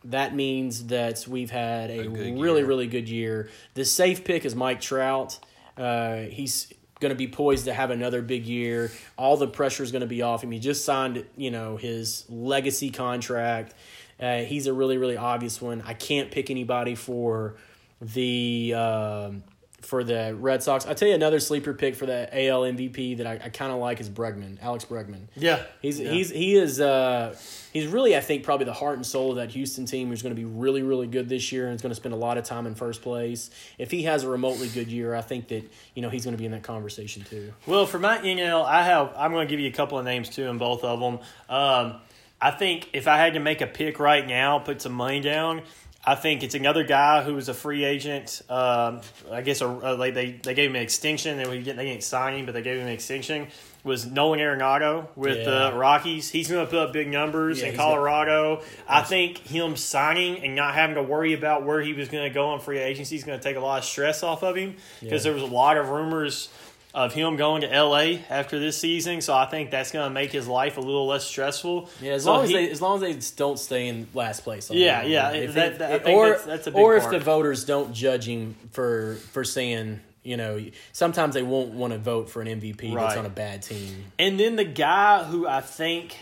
that 0.04 0.34
means 0.34 0.86
that 0.86 1.26
we've 1.28 1.50
had 1.50 1.90
a, 1.90 2.00
A 2.06 2.08
really 2.08 2.58
year. 2.60 2.66
really 2.66 2.86
good 2.86 3.08
year. 3.08 3.50
The 3.74 3.84
safe 3.84 4.24
pick 4.24 4.44
is 4.44 4.54
Mike 4.54 4.80
Trout. 4.80 5.38
Uh, 5.76 6.22
he's 6.22 6.72
going 7.00 7.10
to 7.10 7.16
be 7.16 7.28
poised 7.28 7.66
to 7.66 7.74
have 7.74 7.90
another 7.90 8.22
big 8.22 8.46
year. 8.46 8.90
All 9.16 9.36
the 9.36 9.46
pressure 9.46 9.82
is 9.82 9.92
going 9.92 10.00
to 10.00 10.06
be 10.08 10.22
off 10.22 10.42
him. 10.42 10.50
He 10.50 10.58
just 10.58 10.84
signed, 10.84 11.24
you 11.36 11.50
know, 11.50 11.76
his 11.76 12.24
legacy 12.28 12.90
contract. 12.90 13.74
Uh, 14.20 14.38
he's 14.38 14.66
a 14.66 14.72
really, 14.72 14.98
really 14.98 15.16
obvious 15.16 15.60
one. 15.62 15.82
I 15.86 15.94
can't 15.94 16.30
pick 16.30 16.50
anybody 16.50 16.94
for 16.96 17.54
the 18.00 18.74
um, 18.74 19.44
for 19.88 20.04
the 20.04 20.36
Red 20.38 20.62
Sox. 20.62 20.84
I'll 20.84 20.94
tell 20.94 21.08
you 21.08 21.14
another 21.14 21.40
sleeper 21.40 21.72
pick 21.72 21.96
for 21.96 22.04
the 22.04 22.28
AL 22.30 22.60
MVP 22.60 23.16
that 23.16 23.26
I, 23.26 23.40
I 23.42 23.48
kind 23.48 23.72
of 23.72 23.78
like 23.78 24.00
is 24.00 24.10
Bregman, 24.10 24.58
Alex 24.60 24.84
Bregman. 24.84 25.28
Yeah, 25.34 25.62
He's 25.80 25.98
yeah. 25.98 26.10
he's 26.10 26.28
he 26.28 26.56
is 26.56 26.78
uh 26.78 27.34
he's 27.72 27.86
really 27.86 28.14
I 28.14 28.20
think 28.20 28.44
probably 28.44 28.66
the 28.66 28.74
heart 28.74 28.96
and 28.96 29.06
soul 29.06 29.30
of 29.30 29.36
that 29.36 29.50
Houston 29.52 29.86
team 29.86 30.08
who's 30.08 30.20
going 30.20 30.34
to 30.34 30.38
be 30.38 30.44
really 30.44 30.82
really 30.82 31.06
good 31.06 31.30
this 31.30 31.50
year 31.52 31.66
and 31.66 31.74
is 31.74 31.80
going 31.80 31.90
to 31.90 31.96
spend 31.96 32.12
a 32.12 32.18
lot 32.18 32.36
of 32.36 32.44
time 32.44 32.66
in 32.66 32.74
first 32.74 33.00
place. 33.00 33.48
If 33.78 33.90
he 33.90 34.02
has 34.02 34.24
a 34.24 34.28
remotely 34.28 34.68
good 34.68 34.88
year, 34.88 35.14
I 35.14 35.22
think 35.22 35.48
that 35.48 35.64
you 35.94 36.02
know 36.02 36.10
he's 36.10 36.24
going 36.24 36.36
to 36.36 36.38
be 36.38 36.44
in 36.44 36.52
that 36.52 36.64
conversation 36.64 37.24
too. 37.24 37.54
Well, 37.66 37.86
for 37.86 37.98
my 37.98 38.18
NL, 38.18 38.66
I 38.66 38.82
have. 38.84 39.14
I'm 39.16 39.32
going 39.32 39.48
to 39.48 39.50
give 39.50 39.60
you 39.60 39.70
a 39.70 39.72
couple 39.72 39.98
of 39.98 40.04
names 40.04 40.28
too, 40.28 40.48
in 40.48 40.58
both 40.58 40.84
of 40.84 41.00
them. 41.00 41.18
Um, 41.48 42.00
I 42.40 42.50
think 42.50 42.90
if 42.92 43.08
I 43.08 43.16
had 43.16 43.32
to 43.34 43.40
make 43.40 43.62
a 43.62 43.66
pick 43.66 43.98
right 43.98 44.26
now, 44.26 44.58
put 44.58 44.82
some 44.82 44.92
money 44.92 45.20
down. 45.20 45.62
I 46.08 46.14
think 46.14 46.42
it's 46.42 46.54
another 46.54 46.84
guy 46.84 47.22
who 47.22 47.34
was 47.34 47.50
a 47.50 47.54
free 47.54 47.84
agent. 47.84 48.40
Um, 48.48 49.02
I 49.30 49.42
guess 49.42 49.60
a, 49.60 49.66
a, 49.68 49.92
like 49.94 50.14
they 50.14 50.32
they 50.42 50.54
gave 50.54 50.70
him 50.70 50.76
an 50.76 50.82
extension. 50.82 51.36
They 51.36 51.44
were 51.46 51.56
they 51.56 51.62
didn't 51.84 52.02
sign 52.02 52.34
him, 52.38 52.46
but 52.46 52.52
they 52.52 52.62
gave 52.62 52.78
him 52.80 52.86
an 52.86 52.92
extension. 52.92 53.48
Was 53.84 54.06
Nolan 54.06 54.40
Arenado 54.40 55.06
with 55.16 55.38
Yeah. 55.38 55.44
the 55.70 55.72
Rockies? 55.76 56.30
He's 56.30 56.48
going 56.50 56.64
to 56.64 56.70
put 56.70 56.78
up 56.78 56.92
big 56.92 57.08
numbers 57.08 57.60
Yeah, 57.60 57.68
in 57.68 57.76
Colorado. 57.76 58.62
I 58.88 59.02
think 59.02 59.38
him 59.38 59.76
signing 59.76 60.42
and 60.44 60.56
not 60.56 60.74
having 60.74 60.96
to 60.96 61.02
worry 61.02 61.32
about 61.34 61.64
where 61.64 61.80
he 61.80 61.92
was 61.92 62.08
going 62.08 62.24
to 62.24 62.34
go 62.34 62.48
on 62.48 62.60
free 62.60 62.78
agency 62.78 63.16
is 63.16 63.24
going 63.24 63.38
to 63.38 63.42
take 63.42 63.56
a 63.56 63.60
lot 63.60 63.78
of 63.78 63.84
stress 63.84 64.22
off 64.22 64.42
of 64.42 64.56
him 64.56 64.76
because 65.00 65.24
Yeah. 65.24 65.32
there 65.32 65.40
was 65.40 65.48
a 65.48 65.54
lot 65.54 65.76
of 65.76 65.88
rumors 65.90 66.48
of 66.98 67.14
him 67.14 67.36
going 67.36 67.60
to 67.62 67.68
LA 67.68 68.18
after 68.28 68.58
this 68.58 68.76
season. 68.76 69.20
So 69.20 69.32
I 69.32 69.46
think 69.46 69.70
that's 69.70 69.92
going 69.92 70.08
to 70.08 70.12
make 70.12 70.32
his 70.32 70.48
life 70.48 70.76
a 70.78 70.80
little 70.80 71.06
less 71.06 71.24
stressful. 71.24 71.88
Yeah, 72.02 72.12
as 72.14 72.24
So 72.24 72.32
long 72.32 72.42
as 72.44 72.50
he- 72.50 72.56
they 72.56 72.70
as 72.70 72.82
long 72.82 72.96
as 72.96 73.00
they 73.22 73.36
don't 73.36 73.58
stay 73.58 73.86
in 73.86 74.08
last 74.14 74.42
place. 74.42 74.68
Yeah, 74.70 75.02
If 75.02 75.08
yeah, 75.08 75.30
it- 75.30 75.54
that- 75.54 75.78
that- 75.78 75.92
I 75.92 75.98
think 76.00 76.18
or 76.18 76.28
that's- 76.30 76.44
that's 76.46 76.66
a 76.66 76.70
big 76.72 76.80
or 76.80 76.96
if 76.96 77.08
the 77.08 77.20
voters 77.20 77.64
don't 77.64 77.92
judge 77.94 78.26
him 78.26 78.56
for 78.72 79.16
for 79.32 79.44
saying 79.44 80.00
you 80.24 80.36
know 80.36 80.60
sometimes 80.92 81.34
they 81.34 81.42
won't 81.44 81.70
want 81.70 81.92
to 81.92 81.98
vote 81.98 82.28
for 82.28 82.42
an 82.42 82.48
MVP 82.48 82.92
that's 82.94 83.16
on 83.16 83.24
a 83.26 83.30
bad 83.30 83.62
team. 83.62 84.06
And 84.18 84.38
then 84.40 84.56
the 84.56 84.64
guy 84.64 85.22
who 85.22 85.46
I 85.46 85.60
think 85.60 86.16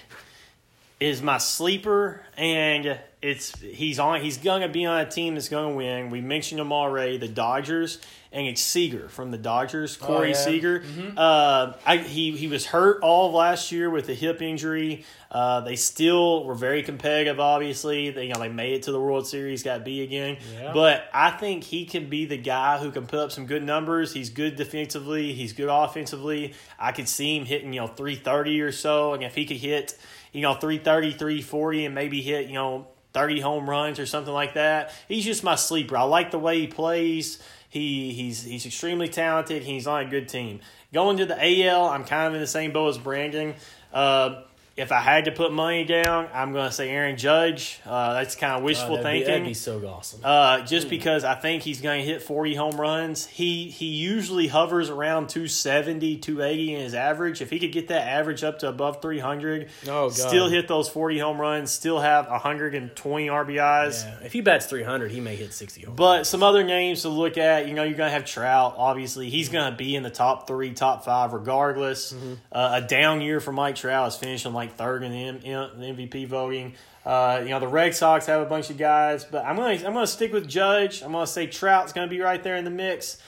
is 1.00 1.22
my 1.22 1.38
sleeper, 1.38 2.22
and 2.36 2.98
it's 3.26 3.58
he's 3.60 3.98
on. 3.98 4.20
He's 4.20 4.38
gonna 4.38 4.68
be 4.68 4.86
on 4.86 5.00
a 5.00 5.10
team 5.10 5.34
that's 5.34 5.48
gonna 5.48 5.74
win. 5.74 6.10
We 6.10 6.20
mentioned 6.20 6.60
him 6.60 6.72
already, 6.72 7.18
the 7.18 7.26
Dodgers, 7.26 7.98
and 8.30 8.46
it's 8.46 8.60
Seager 8.60 9.08
from 9.08 9.32
the 9.32 9.36
Dodgers, 9.36 9.96
Corey 9.96 10.28
yeah. 10.28 10.34
Seager. 10.34 10.84
Uh, 11.16 11.72
I, 11.84 11.96
he 11.96 12.36
he 12.36 12.46
was 12.46 12.66
hurt 12.66 13.00
all 13.02 13.28
of 13.28 13.34
last 13.34 13.72
year 13.72 13.90
with 13.90 14.08
a 14.08 14.14
hip 14.14 14.40
injury. 14.40 15.04
Uh, 15.28 15.60
they 15.62 15.74
still 15.74 16.44
were 16.44 16.54
very 16.54 16.84
competitive. 16.84 17.40
Obviously, 17.40 18.10
they 18.10 18.28
you 18.28 18.32
know 18.32 18.38
they 18.38 18.48
made 18.48 18.74
it 18.74 18.84
to 18.84 18.92
the 18.92 19.00
World 19.00 19.26
Series, 19.26 19.64
got 19.64 19.84
B 19.84 20.02
again. 20.02 20.36
Yeah. 20.54 20.72
But 20.72 21.08
I 21.12 21.32
think 21.32 21.64
he 21.64 21.84
can 21.84 22.08
be 22.08 22.26
the 22.26 22.38
guy 22.38 22.78
who 22.78 22.92
can 22.92 23.06
put 23.06 23.18
up 23.18 23.32
some 23.32 23.46
good 23.46 23.64
numbers. 23.64 24.12
He's 24.12 24.30
good 24.30 24.54
defensively. 24.54 25.32
He's 25.32 25.52
good 25.52 25.68
offensively. 25.68 26.54
I 26.78 26.92
could 26.92 27.08
see 27.08 27.36
him 27.36 27.44
hitting, 27.44 27.72
you 27.72 27.80
know, 27.80 27.88
330 27.88 28.60
or 28.60 28.70
so. 28.70 29.14
And 29.14 29.24
if 29.24 29.34
he 29.34 29.46
could 29.46 29.56
hit, 29.56 29.98
you 30.32 30.42
know, 30.42 30.54
330, 30.54 31.10
340 31.12 31.86
and 31.86 31.94
maybe 31.94 32.22
hit, 32.22 32.46
you 32.46 32.54
know, 32.54 32.86
30 33.16 33.40
home 33.40 33.70
runs 33.70 33.98
or 33.98 34.04
something 34.04 34.32
like 34.32 34.54
that, 34.54 34.92
he's 35.08 35.24
just 35.24 35.42
my 35.42 35.54
sleeper. 35.54 35.96
I 35.96 36.02
like 36.02 36.32
the 36.32 36.38
way 36.38 36.60
he 36.60 36.66
plays. 36.66 37.42
He 37.70 38.12
he's 38.12 38.42
he's 38.42 38.66
extremely 38.66 39.08
talented. 39.08 39.62
He's 39.62 39.86
on 39.86 40.06
a 40.06 40.10
good 40.10 40.28
team. 40.28 40.60
Going 40.92 41.16
to 41.16 41.24
the 41.24 41.64
AL, 41.66 41.86
I'm 41.86 42.04
kind 42.04 42.28
of 42.28 42.34
in 42.34 42.40
the 42.42 42.46
same 42.46 42.72
boat 42.72 42.88
as 42.88 42.98
Brandon. 42.98 43.54
Uh, 43.90 44.42
if 44.76 44.92
I 44.92 45.00
had 45.00 45.24
to 45.24 45.32
put 45.32 45.52
money 45.52 45.84
down, 45.84 46.28
I'm 46.34 46.52
going 46.52 46.66
to 46.66 46.72
say 46.72 46.90
Aaron 46.90 47.16
Judge. 47.16 47.80
Uh, 47.86 48.12
that's 48.14 48.34
kind 48.34 48.52
of 48.56 48.62
wishful 48.62 48.96
Uh, 48.98 49.02
that'd, 49.02 49.04
be, 49.04 49.18
thinking. 49.20 49.32
that'd 49.32 49.46
be 49.48 49.54
so 49.54 49.78
awesome. 49.88 50.20
Uh, 50.22 50.60
just 50.66 50.90
because 50.90 51.24
I 51.24 51.34
think 51.34 51.62
he's 51.62 51.80
going 51.80 52.04
to 52.04 52.12
hit 52.12 52.22
40 52.22 52.54
home 52.54 52.78
runs. 52.80 53.26
He 53.26 53.70
he 53.70 53.86
usually 53.86 54.48
hovers 54.48 54.90
around 54.90 55.28
270, 55.30 56.18
280 56.18 56.74
in 56.74 56.80
his 56.82 56.94
average. 56.94 57.40
If 57.40 57.48
he 57.50 57.58
could 57.58 57.72
get 57.72 57.88
that 57.88 58.06
average 58.06 58.44
up 58.44 58.58
to 58.58 58.68
above 58.68 59.00
300, 59.00 59.68
Oh, 59.88 60.08
God. 60.08 60.12
still 60.12 60.48
hit 60.48 60.68
those 60.68 60.88
40 60.90 61.18
home 61.20 61.40
runs, 61.40 61.70
still 61.70 62.00
have 62.00 62.28
120 62.28 63.28
RBIs. 63.28 64.04
yeah. 64.04 64.16
If 64.26 64.32
he 64.32 64.40
bats 64.40 64.66
three 64.66 64.82
hundred, 64.82 65.10
he 65.10 65.20
may 65.20 65.36
hit 65.36 65.52
sixty. 65.54 65.82
home. 65.86 65.96
But 65.96 66.24
some 66.26 66.42
other 66.42 66.62
names 66.64 67.02
to 67.02 67.08
look 67.08 67.38
at, 67.38 67.66
you 67.68 67.74
know, 67.74 67.82
you're 67.82 67.96
going 67.96 68.08
to 68.08 68.14
have 68.14 68.24
Trout. 68.26 68.74
Obviously, 68.76 69.30
he's 69.30 69.48
going 69.48 69.70
to 69.70 69.76
be 69.76 69.94
in 69.96 70.02
the 70.02 70.10
top 70.10 70.46
three, 70.46 70.72
top 70.72 71.04
five, 71.04 71.32
regardless. 71.32 72.12
Mm-hmm. 72.12 72.34
Uh, 72.52 72.80
a 72.82 72.86
down 72.86 73.20
year 73.20 73.40
for 73.40 73.52
Mike 73.52 73.76
Trout 73.76 74.08
is 74.08 74.16
finishing 74.16 74.52
like 74.52 74.65
third 74.68 75.02
in 75.02 75.12
the, 75.12 75.48
MVP 75.48 76.26
voting. 76.26 76.74
Uh, 77.04 77.40
you 77.42 77.50
know, 77.50 77.60
the 77.60 77.68
Red 77.68 77.94
Sox 77.94 78.26
have 78.26 78.42
a 78.42 78.46
bunch 78.46 78.70
of 78.70 78.78
guys, 78.78 79.24
but 79.24 79.44
I'm 79.44 79.56
to 79.56 79.86
I'm 79.86 79.94
to 79.94 80.06
stick 80.06 80.32
with 80.32 80.48
Judge. 80.48 81.02
I'm 81.02 81.12
to 81.26 81.26
say 81.26 81.46
Trout's 81.46 81.92
to 82.08 82.14
be 82.14 82.20
right 82.20 82.42
there 82.42 82.56
in 82.56 82.64
the 82.64 82.70
mix, 82.70 83.18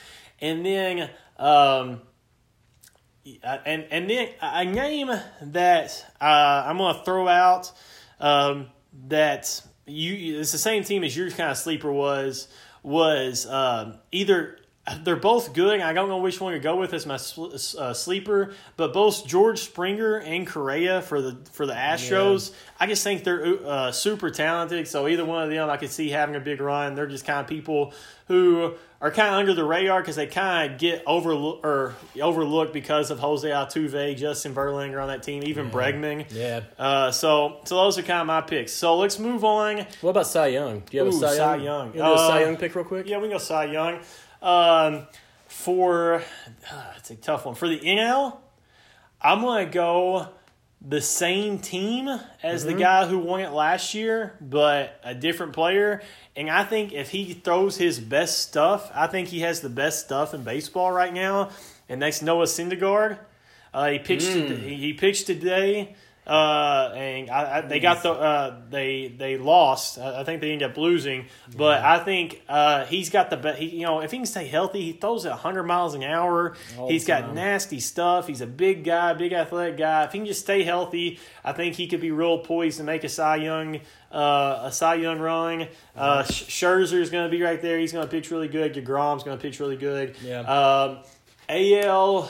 and 0.41 0.65
then 0.65 1.09
Um, 1.39 2.01
and 3.65 3.85
and 3.91 4.09
then 4.09 4.29
a 4.41 4.65
name 4.65 5.11
that 5.41 6.05
uh, 6.19 6.63
I'm 6.65 6.77
to 6.95 7.03
throw 7.03 7.27
out 7.27 7.71
um, 8.19 8.67
that 9.07 9.61
you 9.85 10.39
it's 10.39 10.51
the 10.51 10.57
same 10.57 10.83
team 10.83 11.03
as 11.03 11.15
your 11.15 11.29
kind 11.31 11.51
of 11.51 11.57
sleeper 11.57 11.91
was 11.91 12.47
was 12.83 13.45
um, 13.47 13.99
either 14.11 14.58
they're 15.03 15.15
both 15.15 15.53
good. 15.53 15.79
I 15.81 15.93
don't 15.93 16.09
know 16.09 16.17
which 16.17 16.39
one 16.39 16.53
to 16.53 16.59
go 16.59 16.75
with 16.75 16.93
as 16.93 17.05
my 17.05 17.15
uh, 17.15 17.93
sleeper, 17.93 18.53
but 18.77 18.93
both 18.93 19.25
George 19.25 19.59
Springer 19.59 20.17
and 20.17 20.47
Correa 20.47 21.01
for 21.01 21.21
the 21.21 21.37
for 21.51 21.65
the 21.65 21.73
Astros, 21.73 22.49
yeah. 22.49 22.55
I 22.79 22.87
just 22.87 23.03
think 23.03 23.23
they're 23.23 23.59
uh, 23.65 23.91
super 23.91 24.29
talented. 24.29 24.87
So 24.87 25.07
either 25.07 25.25
one 25.25 25.43
of 25.43 25.49
them, 25.49 25.69
I 25.69 25.77
could 25.77 25.91
see 25.91 26.09
having 26.09 26.35
a 26.35 26.39
big 26.39 26.61
run. 26.61 26.95
They're 26.95 27.07
just 27.07 27.25
kind 27.25 27.39
of 27.39 27.47
people 27.47 27.93
who 28.27 28.75
are 29.01 29.11
kind 29.11 29.29
of 29.29 29.39
under 29.39 29.53
the 29.53 29.63
radar 29.63 30.01
because 30.01 30.15
they 30.15 30.27
kind 30.27 30.71
of 30.71 30.77
get 30.77 31.01
overlooked 31.07 31.65
or 31.65 31.95
overlooked 32.21 32.73
because 32.73 33.11
of 33.11 33.19
Jose 33.19 33.47
Altuve, 33.47 34.15
Justin 34.17 34.53
Verlander 34.53 35.01
on 35.01 35.07
that 35.07 35.23
team, 35.23 35.41
even 35.43 35.67
yeah. 35.67 35.71
Bregman. 35.71 36.25
Yeah. 36.31 36.61
Uh, 36.77 37.11
so 37.11 37.59
so 37.65 37.75
those 37.75 37.97
are 37.97 38.03
kind 38.03 38.21
of 38.21 38.27
my 38.27 38.41
picks. 38.41 38.71
So 38.71 38.97
let's 38.97 39.17
move 39.19 39.43
on. 39.43 39.85
What 40.01 40.11
about 40.11 40.27
Cy 40.27 40.47
Young? 40.47 40.81
Do 40.81 40.97
you 40.97 41.03
have 41.05 41.13
Ooh, 41.13 41.17
a 41.17 41.19
Cy, 41.19 41.37
Cy 41.37 41.55
Young? 41.55 41.63
Young. 41.63 41.95
You 41.95 42.03
Uh, 42.03 42.13
a 42.13 42.17
Cy 42.17 42.41
Young 42.41 42.57
pick 42.57 42.75
real 42.75 42.85
quick? 42.85 43.07
Yeah, 43.07 43.17
we 43.17 43.23
can 43.23 43.31
go 43.31 43.37
Cy 43.37 43.65
Young. 43.65 43.99
Um, 44.41 45.07
for 45.47 46.15
uh, 46.71 46.83
it's 46.97 47.11
a 47.11 47.15
tough 47.15 47.45
one 47.45 47.55
for 47.55 47.67
the 47.67 47.79
NL. 47.79 48.37
I'm 49.21 49.41
gonna 49.41 49.65
go 49.65 50.27
the 50.81 51.01
same 51.01 51.59
team 51.59 52.07
as 52.41 52.63
Mm-hmm. 52.63 52.71
the 52.77 52.79
guy 52.81 53.05
who 53.07 53.19
won 53.19 53.41
it 53.41 53.51
last 53.51 53.93
year, 53.93 54.35
but 54.39 54.97
a 55.03 55.13
different 55.13 55.51
player. 55.53 56.01
And 56.37 56.49
I 56.49 56.63
think 56.63 56.93
if 56.93 57.09
he 57.09 57.33
throws 57.33 57.75
his 57.75 57.99
best 57.99 58.39
stuff, 58.39 58.89
I 58.93 59.07
think 59.07 59.27
he 59.27 59.41
has 59.41 59.59
the 59.59 59.67
best 59.69 60.05
stuff 60.05 60.33
in 60.33 60.43
baseball 60.43 60.91
right 60.91 61.13
now. 61.13 61.49
And 61.89 62.01
that's 62.01 62.21
Noah 62.21 62.45
Syndergaard. 62.45 63.17
Uh, 63.73 63.89
he 63.89 63.99
pitched. 63.99 64.27
Mm. 64.27 64.61
He, 64.61 64.75
he 64.75 64.93
pitched 64.93 65.27
today. 65.27 65.95
Uh, 66.29 66.93
and 66.95 67.27
I, 67.31 67.57
I, 67.57 67.61
they 67.61 67.79
got 67.79 68.03
the 68.03 68.11
uh, 68.11 68.61
they 68.69 69.07
they 69.07 69.37
lost. 69.37 69.97
I, 69.97 70.23
think 70.23 70.41
they 70.41 70.51
ended 70.51 70.69
up 70.69 70.77
losing, 70.77 71.25
but 71.57 71.83
I 71.83 71.97
think 72.03 72.43
uh, 72.47 72.85
he's 72.85 73.09
got 73.09 73.31
the 73.31 73.37
best. 73.37 73.57
He, 73.57 73.77
you 73.77 73.81
know, 73.81 74.01
if 74.01 74.11
he 74.11 74.17
can 74.17 74.27
stay 74.27 74.45
healthy, 74.45 74.81
he 74.81 74.91
throws 74.91 75.25
at 75.25 75.31
hundred 75.31 75.63
miles 75.63 75.95
an 75.95 76.03
hour. 76.03 76.55
All 76.77 76.87
He's 76.87 77.03
got 77.03 77.21
time. 77.21 77.35
nasty 77.35 77.79
stuff. 77.79 78.27
He's 78.27 78.41
a 78.41 78.47
big 78.47 78.83
guy, 78.83 79.13
big 79.13 79.33
athletic 79.33 79.77
guy. 79.77 80.03
If 80.03 80.11
he 80.11 80.19
can 80.19 80.27
just 80.27 80.41
stay 80.41 80.61
healthy, 80.61 81.19
I 81.43 81.53
think 81.53 81.73
he 81.73 81.87
could 81.87 82.01
be 82.01 82.11
real 82.11 82.37
poised 82.37 82.77
to 82.77 82.83
make 82.83 83.03
a 83.03 83.09
Cy 83.09 83.37
Young 83.37 83.79
uh, 84.11 84.59
a 84.65 84.71
Cy 84.71 84.95
Young 84.95 85.17
run. 85.17 85.67
Uh, 85.95 86.21
Scherzer 86.23 87.01
is 87.01 87.09
going 87.09 87.25
to 87.25 87.35
be 87.35 87.41
right 87.41 87.59
there. 87.59 87.79
He's 87.79 87.91
going 87.91 88.05
to 88.05 88.11
pitch 88.11 88.29
really 88.29 88.47
good. 88.49 88.73
Degrom's 88.73 89.23
going 89.23 89.35
to 89.35 89.41
pitch 89.41 89.59
really 89.59 89.77
good. 89.77 90.15
Yeah. 90.23 90.41
Um, 90.41 90.99
AL. 91.49 92.29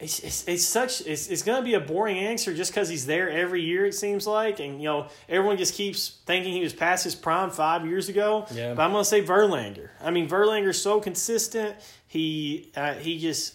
It's, 0.00 0.18
it's, 0.20 0.48
it's 0.48 0.64
such 0.64 1.02
it's, 1.06 1.28
it's 1.28 1.42
going 1.42 1.60
to 1.60 1.64
be 1.64 1.74
a 1.74 1.80
boring 1.80 2.18
answer 2.18 2.54
just 2.54 2.72
because 2.72 2.88
he's 2.88 3.04
there 3.04 3.28
every 3.28 3.62
year 3.62 3.84
it 3.84 3.94
seems 3.94 4.26
like. 4.26 4.58
And 4.58 4.80
you 4.80 4.88
know 4.88 5.08
everyone 5.28 5.58
just 5.58 5.74
keeps 5.74 6.18
thinking 6.24 6.52
he 6.54 6.62
was 6.62 6.72
past 6.72 7.04
his 7.04 7.14
prime 7.14 7.50
five 7.50 7.86
years 7.86 8.08
ago. 8.08 8.46
Yeah. 8.52 8.74
but 8.74 8.82
I'm 8.82 8.92
going 8.92 9.04
to 9.04 9.08
say 9.08 9.22
Verlander. 9.22 9.90
I 10.00 10.10
mean 10.10 10.28
Verlander's 10.28 10.80
so 10.80 11.00
consistent. 11.00 11.76
He 12.06 12.70
uh, 12.74 12.94
he 12.94 13.18
just 13.18 13.54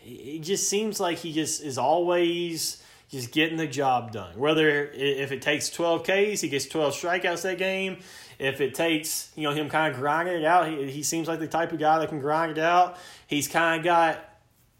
he 0.00 0.38
just 0.38 0.68
seems 0.68 1.00
like 1.00 1.18
he 1.18 1.32
just 1.32 1.62
is 1.62 1.78
always 1.78 2.82
just 3.10 3.32
getting 3.32 3.58
the 3.58 3.66
job 3.66 4.12
done. 4.12 4.38
Whether 4.38 4.84
if 4.84 5.32
it 5.32 5.42
takes 5.42 5.68
12 5.68 6.02
Ks 6.04 6.40
he 6.40 6.48
gets 6.48 6.66
12 6.66 6.94
strikeouts 6.94 7.42
that 7.42 7.58
game. 7.58 7.98
If 8.38 8.60
it 8.60 8.74
takes 8.74 9.30
you 9.34 9.42
know 9.42 9.52
him 9.52 9.68
kind 9.68 9.92
of 9.92 10.00
grinding 10.00 10.36
it 10.36 10.44
out 10.44 10.68
he, 10.68 10.90
he 10.90 11.02
seems 11.02 11.26
like 11.26 11.40
the 11.40 11.48
type 11.48 11.72
of 11.72 11.80
guy 11.80 11.98
that 11.98 12.08
can 12.08 12.20
grind 12.20 12.52
it 12.52 12.58
out. 12.58 12.98
He's 13.26 13.48
kind 13.48 13.80
of 13.80 13.84
got 13.84 14.28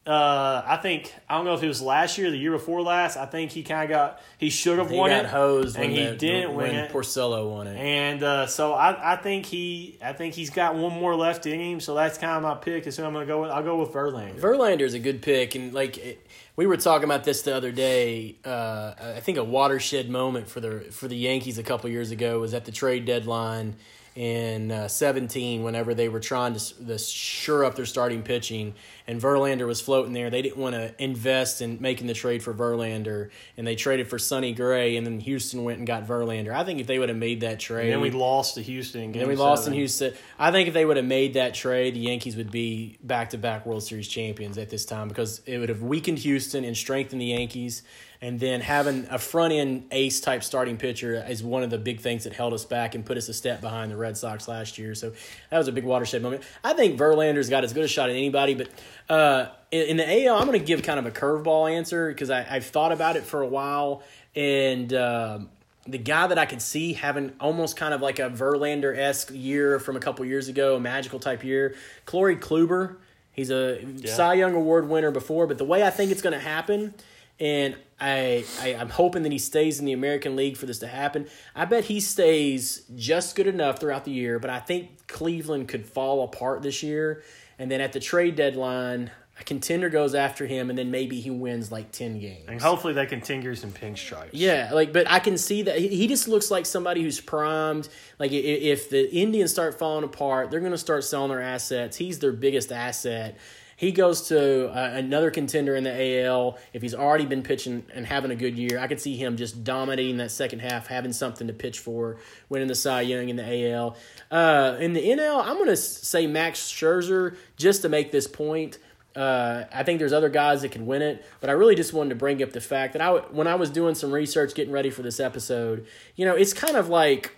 uh, 0.07 0.63
I 0.67 0.79
think 0.79 1.15
I 1.29 1.37
don't 1.37 1.45
know 1.45 1.55
if 1.55 1.63
it 1.63 1.69
was 1.69 1.81
last 1.81 2.19
year, 2.19 2.27
or 2.27 2.31
the 2.33 2.37
year 2.37 2.51
before 2.51 2.83
last. 2.83 3.17
I 3.17 3.27
think 3.27 3.53
he 3.53 3.63
kind 3.63 3.85
of 3.85 3.89
got 3.91 4.21
he 4.39 4.51
should 4.51 4.79
have 4.79 4.91
won 4.91 5.11
got 5.11 5.25
it, 5.27 5.31
hosed 5.31 5.77
and 5.77 5.87
when 5.87 5.91
he 5.95 6.05
the- 6.07 6.17
didn't 6.17 6.55
when 6.55 6.67
win 6.71 6.75
it. 6.77 6.91
Porcello 6.93 7.49
won 7.51 7.69
it. 7.69 7.77
And 7.77 8.23
uh, 8.23 8.47
so 8.49 8.73
I, 8.73 9.13
I 9.13 9.17
think 9.17 9.47
he 9.47 9.99
I 10.03 10.13
think 10.13 10.35
he's 10.35 10.51
got 10.51 10.75
one 10.75 10.93
more 10.93 11.15
left 11.15 11.47
in 11.47 11.61
him. 11.61 11.79
So 11.81 11.95
that's 11.95 12.19
kind 12.19 12.33
of 12.37 12.43
my 12.43 12.55
pick. 12.57 12.87
Is 12.89 12.97
who 12.97 13.05
I'm 13.05 13.13
gonna 13.13 13.27
go 13.27 13.43
with. 13.43 13.51
I'll 13.53 13.63
go 13.63 13.79
with 13.81 13.91
Verlander. 13.91 14.41
Verlander 14.41 14.83
is 14.83 14.95
a 14.95 14.99
good 14.99 15.23
pick, 15.23 15.55
and 15.55 15.73
like 15.73 15.99
it, 15.99 16.27
we 16.57 16.67
were 16.67 16.77
talking 16.77 17.05
about 17.05 17.23
this 17.23 17.43
the 17.43 17.55
other 17.55 17.71
day. 17.71 18.35
Uh, 18.45 18.95
I 19.17 19.21
think 19.21 19.39
a 19.39 19.45
watershed 19.45 20.11
moment 20.11 20.49
for 20.49 20.59
the 20.61 20.81
for 20.91 21.07
the 21.07 21.17
Yankees 21.17 21.59
a 21.59 21.63
couple 21.63 21.89
years 21.91 22.11
ago 22.11 22.41
was 22.41 22.55
at 22.55 22.65
the 22.65 22.73
trade 22.73 23.05
deadline 23.05 23.77
in 24.15 24.71
uh, 24.71 24.89
17 24.89 25.63
whenever 25.63 25.95
they 25.95 26.09
were 26.09 26.21
trying 26.21 26.55
to, 26.55 26.87
to 26.87 26.99
sure 26.99 27.65
up 27.65 27.75
their 27.75 27.87
starting 27.87 28.23
pitching 28.23 28.75
and 29.07 29.21
Verlander 29.21 29.67
was 29.67 29.81
floating 29.81 30.13
there. 30.13 30.29
They 30.29 30.43
didn't 30.43 30.59
want 30.59 30.75
to 30.75 30.95
invest 31.03 31.63
in 31.63 31.79
making 31.81 32.07
the 32.07 32.15
trade 32.15 32.43
for 32.43 32.53
Verlander 32.53 33.31
and 33.57 33.67
they 33.67 33.75
traded 33.75 34.09
for 34.09 34.19
Sonny 34.19 34.53
Gray 34.53 34.97
and 34.97 35.07
then 35.07 35.19
Houston 35.21 35.65
went 35.65 35.79
and 35.79 35.87
got 35.87 36.07
Verlander. 36.07 36.53
I 36.53 36.63
think 36.65 36.79
if 36.79 36.87
they 36.87 36.99
would 36.99 37.09
have 37.09 37.19
made 37.19 37.41
that 37.41 37.59
trade 37.59 37.85
And 37.85 37.93
then 37.95 38.01
we 38.01 38.11
lost 38.11 38.57
to 38.57 38.63
Houston. 38.63 39.13
then 39.13 39.29
we 39.29 39.37
lost 39.37 39.65
seven. 39.65 39.75
in 39.75 39.79
Houston. 39.81 40.13
I 40.39 40.51
think 40.51 40.69
if 40.69 40.75
they 40.75 40.85
would 40.85 40.99
have 40.99 41.07
made 41.07 41.35
that 41.35 41.55
trade, 41.55 41.95
the 41.95 42.01
Yankees 42.01 42.37
would 42.37 42.51
be 42.51 42.99
back 43.03 43.31
to 43.31 43.39
back 43.39 43.65
World 43.65 43.83
Series 43.83 44.09
champions 44.09 44.59
at 44.59 44.69
this 44.69 44.85
time 44.85 45.09
because 45.09 45.41
it 45.47 45.57
would 45.57 45.71
have 45.71 45.83
weakened 45.83 46.19
Houston 46.19 46.65
and 46.65 46.77
strengthened 46.77 47.21
the 47.21 47.27
Yankees. 47.27 47.83
And 48.23 48.39
then 48.39 48.61
having 48.61 49.09
a 49.11 49.19
front 49.19 49.53
end 49.53 49.89
ace 49.91 50.21
type 50.21 50.45
starting 50.45 50.77
pitcher 50.77 51.25
is 51.29 51.43
one 51.43 51.65
of 51.65 51.71
the 51.71 51.77
big 51.77 51.99
things 51.99 52.23
that 52.23 52.33
held 52.33 52.55
us 52.55 52.65
back 52.65 52.95
and 52.95 53.05
put 53.05 53.17
us 53.17 53.29
a 53.29 53.35
step 53.35 53.61
behind 53.61 53.91
the 53.91 53.97
Red 53.97 54.17
Sox 54.17 54.47
last 54.47 54.79
year. 54.79 54.95
So 54.95 55.13
that 55.51 55.59
was 55.59 55.67
a 55.67 55.73
big 55.73 55.83
watershed 55.83 56.23
moment. 56.23 56.45
I 56.63 56.73
think 56.73 56.97
Verlander's 56.97 57.51
got 57.51 57.65
as 57.65 57.73
good 57.73 57.85
a 57.85 57.89
shot 57.89 58.11
as 58.11 58.15
anybody, 58.15 58.55
but 58.55 58.69
uh, 59.09 59.49
in, 59.73 59.97
the 59.97 60.25
AL, 60.27 60.39
I'm 60.39 60.47
going 60.47 60.59
to 60.59 60.65
give 60.65 60.85
kind 60.85 61.01
of 61.01 61.07
a 61.07 61.11
curveball 61.11 61.69
answer 61.69 62.11
because 62.11 62.31
I've 62.31 62.65
thought 62.65 62.93
about 62.93 63.17
it 63.17 63.25
for 63.25 63.43
a 63.43 63.49
while. 63.49 64.03
And. 64.37 64.95
Um, 64.95 65.51
the 65.85 65.99
guy 65.99 66.29
that 66.29 66.39
I 66.39 66.47
could 66.47 66.63
see 66.63 66.93
having 66.93 67.33
almost 67.41 67.77
kind 67.77 67.93
of 67.93 68.01
like 68.01 68.21
a 68.21 68.31
Verlander 68.31 68.97
esque 68.97 69.33
year 69.33 69.81
from 69.81 69.97
a 69.97 69.99
couple 69.99 70.25
years 70.25 70.47
ago, 70.47 70.77
a 70.77 70.81
magical 70.81 71.19
type 71.19 71.43
year. 71.43 71.75
Corey 72.07 72.37
Kluber, 72.37 72.99
he's 73.33 73.51
a 73.51 73.85
Cy 74.07 74.35
Young 74.35 74.55
Award 74.55 74.89
winner 74.89 75.11
before, 75.11 75.49
but 75.49 75.59
the 75.59 75.65
way 75.65 75.83
I 75.83 75.91
think 75.91 76.13
it's 76.13 76.23
going 76.23 76.35
to 76.35 76.39
happen, 76.39 76.95
and 77.41 77.77
I, 78.01 78.45
I 78.61 78.75
I'm 78.75 78.91
hoping 78.91 79.23
that 79.23 79.33
he 79.33 79.39
stays 79.39 79.79
in 79.79 79.85
the 79.85 79.93
American 79.93 80.37
League 80.37 80.57
for 80.57 80.67
this 80.67 80.79
to 80.81 80.87
happen. 80.87 81.29
I 81.55 81.65
bet 81.65 81.85
he 81.85 82.01
stays 82.01 82.83
just 82.95 83.37
good 83.37 83.47
enough 83.47 83.79
throughout 83.79 84.05
the 84.05 84.13
year, 84.13 84.39
but 84.39 84.51
I 84.51 84.59
think 84.59 85.07
Cleveland 85.07 85.69
could 85.69 85.87
fall 85.87 86.25
apart 86.25 86.63
this 86.63 86.83
year, 86.83 87.23
and 87.59 87.71
then 87.71 87.81
at 87.81 87.93
the 87.93 88.01
trade 88.01 88.37
deadline. 88.37 89.11
A 89.41 89.45
contender 89.45 89.89
goes 89.89 90.15
after 90.15 90.47
him, 90.47 90.69
and 90.69 90.79
then 90.79 90.91
maybe 90.91 91.19
he 91.19 91.31
wins 91.31 91.73
like 91.73 91.91
ten 91.91 92.21
games. 92.21 92.45
And 92.49 92.61
hopefully 92.61 92.93
they 92.93 93.07
continue 93.07 93.55
some 93.55 93.73
pinstripes. 93.73 94.29
Yeah, 94.33 94.71
like, 94.75 94.93
but 94.93 95.11
I 95.11 95.21
can 95.21 95.39
see 95.39 95.63
that 95.63 95.79
he 95.79 96.07
just 96.07 96.29
looks 96.29 96.51
like 96.51 96.67
somebody 96.67 97.03
who's 97.03 97.19
primed. 97.19 97.89
Like, 98.19 98.31
if 98.31 98.91
the 98.91 99.11
Indians 99.11 99.51
start 99.51 99.79
falling 99.79 100.05
apart, 100.05 100.51
they're 100.51 100.61
going 100.61 100.73
to 100.73 100.79
start 100.79 101.03
selling 101.05 101.31
their 101.31 101.41
assets. 101.41 101.97
He's 101.97 102.19
their 102.19 102.31
biggest 102.31 102.71
asset. 102.73 103.39
He 103.83 103.91
goes 103.91 104.29
to 104.29 104.69
uh, 104.69 104.91
another 104.95 105.33
contender 105.33 105.75
in 105.75 105.83
the 105.83 106.23
AL. 106.23 106.57
If 106.73 106.83
he's 106.83 106.95
already 106.95 107.27
been 107.27 107.43
pitching 107.43 107.85
and 107.93 108.07
having 108.07 108.31
a 108.31 108.37
good 108.37 108.57
year, 108.57 108.79
I 108.79 108.87
could 108.87 109.01
see 109.01 109.17
him 109.17 109.37
just 109.37 109.65
dominating 109.65 110.19
that 110.19 110.31
second 110.31 110.61
half, 110.61 110.87
having 110.87 111.13
something 111.13 111.49
to 111.49 111.53
pitch 111.53 111.81
for, 111.81 112.19
winning 112.49 112.69
the 112.69 112.77
Cy 112.77 113.01
Young 113.01 113.29
in 113.29 113.35
the 113.35 113.73
AL. 113.73 113.97
Uh, 114.31 114.77
in 114.79 114.93
the 114.93 115.01
NL, 115.01 115.45
I'm 115.45 115.57
going 115.57 115.67
to 115.67 115.77
say 115.77 116.29
Max 116.29 116.61
Scherzer 116.61 117.35
just 117.57 117.83
to 117.83 117.89
make 117.89 118.13
this 118.13 118.29
point. 118.29 118.79
Uh, 119.17 119.65
I 119.73 119.83
think 119.83 119.99
there's 119.99 120.13
other 120.13 120.29
guys 120.31 120.63
that 120.63 120.71
can 120.71 120.87
win 120.87 121.03
it, 121.03 121.27
but 121.41 121.51
I 121.51 121.55
really 121.55 121.75
just 121.75 121.93
wanted 121.93 122.11
to 122.11 122.15
bring 122.15 122.41
up 122.41 122.53
the 122.53 122.61
fact 122.61 122.93
that 122.93 123.03
I, 123.03 123.11
when 123.11 123.49
I 123.49 123.57
was 123.57 123.69
doing 123.69 123.97
some 123.97 124.13
research, 124.13 124.55
getting 124.55 124.73
ready 124.73 124.91
for 124.91 125.03
this 125.03 125.19
episode, 125.19 125.89
you 126.15 126.25
know, 126.25 126.37
it's 126.37 126.53
kind 126.53 126.77
of 126.77 126.89
like, 126.89 127.35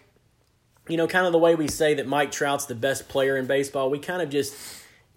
you 0.90 0.98
know, 0.98 1.07
kind 1.07 1.24
of 1.24 1.33
the 1.33 1.38
way 1.38 1.54
we 1.54 1.68
say 1.68 1.94
that 1.94 2.07
Mike 2.07 2.33
Trout's 2.33 2.66
the 2.66 2.74
best 2.74 3.09
player 3.09 3.38
in 3.38 3.46
baseball. 3.46 3.88
We 3.88 3.98
kind 3.98 4.20
of 4.20 4.28
just 4.28 4.54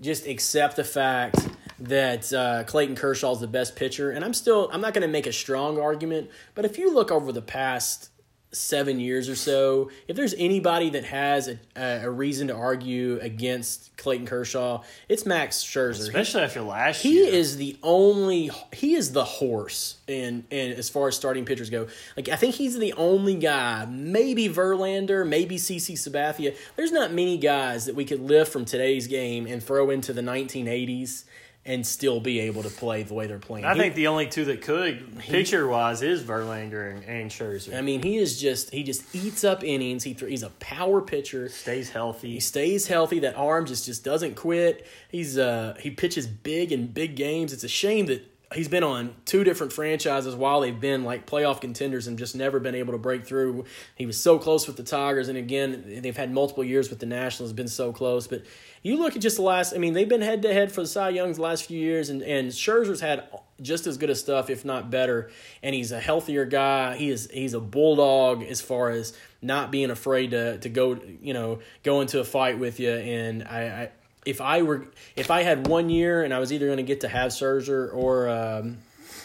just 0.01 0.27
accept 0.27 0.75
the 0.75 0.83
fact 0.83 1.47
that 1.79 2.31
uh, 2.33 2.63
Clayton 2.63 2.95
Kershaw 2.95 3.33
is 3.33 3.39
the 3.39 3.47
best 3.47 3.75
pitcher, 3.75 4.12
and 4.12 4.25
I'm 4.25 4.33
still 4.33 4.69
I'm 4.71 4.81
not 4.81 4.93
going 4.93 5.03
to 5.03 5.12
make 5.12 5.27
a 5.27 5.33
strong 5.33 5.79
argument, 5.79 6.29
but 6.55 6.65
if 6.65 6.77
you 6.77 6.93
look 6.93 7.12
over 7.12 7.31
the 7.31 7.41
past 7.41 8.10
seven 8.51 8.99
years 8.99 9.27
or 9.27 9.36
so, 9.36 9.91
if 10.07 10.15
there's 10.15 10.33
anybody 10.38 10.89
that 10.91 11.03
has 11.05 11.49
a, 11.49 11.60
a 11.75 12.10
reason 12.10 12.47
to 12.47 12.55
argue 12.55 13.19
against 13.21 13.95
Clayton 13.97 14.25
Kershaw, 14.25 14.83
it's 15.10 15.25
Max 15.25 15.63
Scherzer. 15.63 15.99
Especially 15.99 16.41
after 16.41 16.62
last 16.62 17.01
He 17.01 17.13
year. 17.15 17.25
He 17.25 17.38
is 17.38 17.57
the 17.57 17.77
only 17.83 18.49
he 18.73 18.95
is 18.95 19.12
the 19.12 19.23
horse 19.23 19.97
in, 20.07 20.45
in 20.49 20.73
as 20.73 20.89
far 20.89 21.07
as 21.10 21.15
starting 21.15 21.45
pitchers 21.45 21.69
go. 21.69 21.88
Like 22.15 22.29
I 22.29 22.36
think 22.36 22.55
he's 22.55 22.77
the 22.77 22.93
only 22.93 23.36
guy, 23.36 23.86
maybe 23.86 24.47
Verlander, 24.47 25.27
maybe 25.27 25.57
CC 25.57 25.93
Sabathia. 25.93 26.55
There's 26.75 26.91
not 26.91 27.12
many 27.12 27.38
guys 27.38 27.86
that 27.86 27.95
we 27.95 28.05
could 28.05 28.21
lift 28.21 28.51
from 28.51 28.65
today's 28.65 29.07
game 29.07 29.45
and 29.45 29.62
throw 29.62 29.89
into 29.89 30.13
the 30.13 30.21
1980s 30.21 31.25
and 31.67 31.86
still 31.86 32.19
be 32.21 32.39
able 32.39 32.63
to 32.63 32.69
play 32.69 33.03
the 33.03 33.13
way 33.13 33.27
they're 33.27 33.38
playing. 33.38 33.65
I 33.65 33.73
He- 33.75 33.80
think 33.82 33.95
the 33.95 34.08
only 34.08 34.25
two 34.27 34.45
that 34.45 34.62
could, 34.62 35.19
pitcher 35.19 35.67
wise, 35.67 36.01
is 36.01 36.23
Verlander 36.23 36.91
and, 36.95 37.03
and 37.03 37.30
Scherzer. 37.30 37.77
I 37.77 37.82
mean, 37.82 38.01
he 38.01 38.15
is 38.17 38.39
just 38.39 38.71
he 38.71 38.84
just 38.84 39.13
eats 39.13 39.43
up 39.43 39.63
innings. 39.63 40.03
He 40.03 40.13
th- 40.13 40.30
he's 40.32 40.43
a 40.43 40.49
power 40.60 41.01
pitcher. 41.01 41.49
Stays 41.49 41.89
healthy. 41.89 42.32
He 42.32 42.39
stays 42.39 42.88
healthy. 42.88 43.19
That 43.19 43.36
arm 43.36 43.65
just 43.65 43.86
just 43.86 44.03
doesn't 44.03 44.36
quit. 44.36 44.88
He's 45.10 45.38
uh 45.38 45.75
he 45.80 45.91
pitches 45.91 46.25
big 46.25 46.71
in 46.71 46.88
big 46.88 47.15
games. 47.15 47.51
It's 47.53 47.63
a 47.65 47.67
shame 47.67 48.06
that 48.08 48.23
he's 48.53 48.67
been 48.67 48.83
on 48.83 49.13
two 49.25 49.43
different 49.43 49.73
franchises 49.73 50.36
while 50.36 50.62
they've 50.62 50.79
been 50.79 51.03
like 51.03 51.25
playoff 51.25 51.60
contenders 51.60 52.07
and 52.07 52.17
just 52.17 52.36
never 52.36 52.60
been 52.60 52.75
able 52.75 52.93
to 52.93 52.97
break 52.97 53.25
through. 53.25 53.65
He 53.95 54.05
was 54.05 54.21
so 54.21 54.39
close 54.39 54.67
with 54.67 54.77
the 54.77 54.83
Tigers, 54.83 55.27
and 55.27 55.38
again 55.38 55.99
they've 56.01 56.15
had 56.15 56.31
multiple 56.31 56.63
years 56.63 56.89
with 56.89 56.99
the 56.99 57.05
Nationals, 57.05 57.53
been 57.53 57.67
so 57.67 57.91
close. 57.91 58.27
But 58.27 58.43
you 58.83 58.97
look 58.97 59.15
at 59.15 59.21
just 59.21 59.38
the 59.38 59.43
last. 59.43 59.73
I 59.73 59.77
mean, 59.77 59.93
they've 59.93 60.07
been 60.07 60.21
head 60.21 60.41
to 60.43 60.53
head 60.53 60.71
for 60.71 60.81
the 60.81 60.88
Cy 60.88 61.10
Youngs 61.10 61.38
the 61.38 61.41
last 61.41 61.65
few 61.65 61.79
years, 61.79 62.10
and 62.10 62.21
and 62.21 62.49
Scherzer's 62.49 63.01
had 63.01 63.27
just 63.62 63.86
as 63.88 63.97
good 63.97 64.10
of 64.10 64.17
stuff, 64.17 64.49
if 64.49 64.63
not 64.63 64.89
better. 64.89 65.29
And 65.62 65.75
he's 65.75 65.91
a 65.91 65.99
healthier 65.99 66.45
guy. 66.45 66.95
He 66.95 67.10
is 67.10 67.29
he's 67.33 67.53
a 67.53 67.60
bulldog 67.60 68.43
as 68.43 68.62
far 68.62 68.91
as 68.91 69.13
not 69.41 69.71
being 69.71 69.89
afraid 69.89 70.31
to 70.31 70.57
to 70.60 70.69
go 70.69 70.99
you 71.21 71.33
know 71.33 71.60
go 71.83 72.01
into 72.01 72.19
a 72.19 72.23
fight 72.23 72.60
with 72.60 72.79
you. 72.79 72.91
And 72.91 73.43
I. 73.43 73.62
I 73.62 73.91
if 74.27 74.41
I 74.41 74.61
were 74.61 74.85
if 75.15 75.31
I 75.31 75.43
had 75.43 75.67
one 75.67 75.89
year 75.89 76.23
and 76.23 76.33
I 76.33 76.39
was 76.39 76.51
either 76.51 76.65
going 76.65 76.77
to 76.77 76.83
get 76.83 77.01
to 77.01 77.07
have 77.07 77.31
Scherzer 77.31 77.93
or 77.93 78.29
um, 78.29 78.77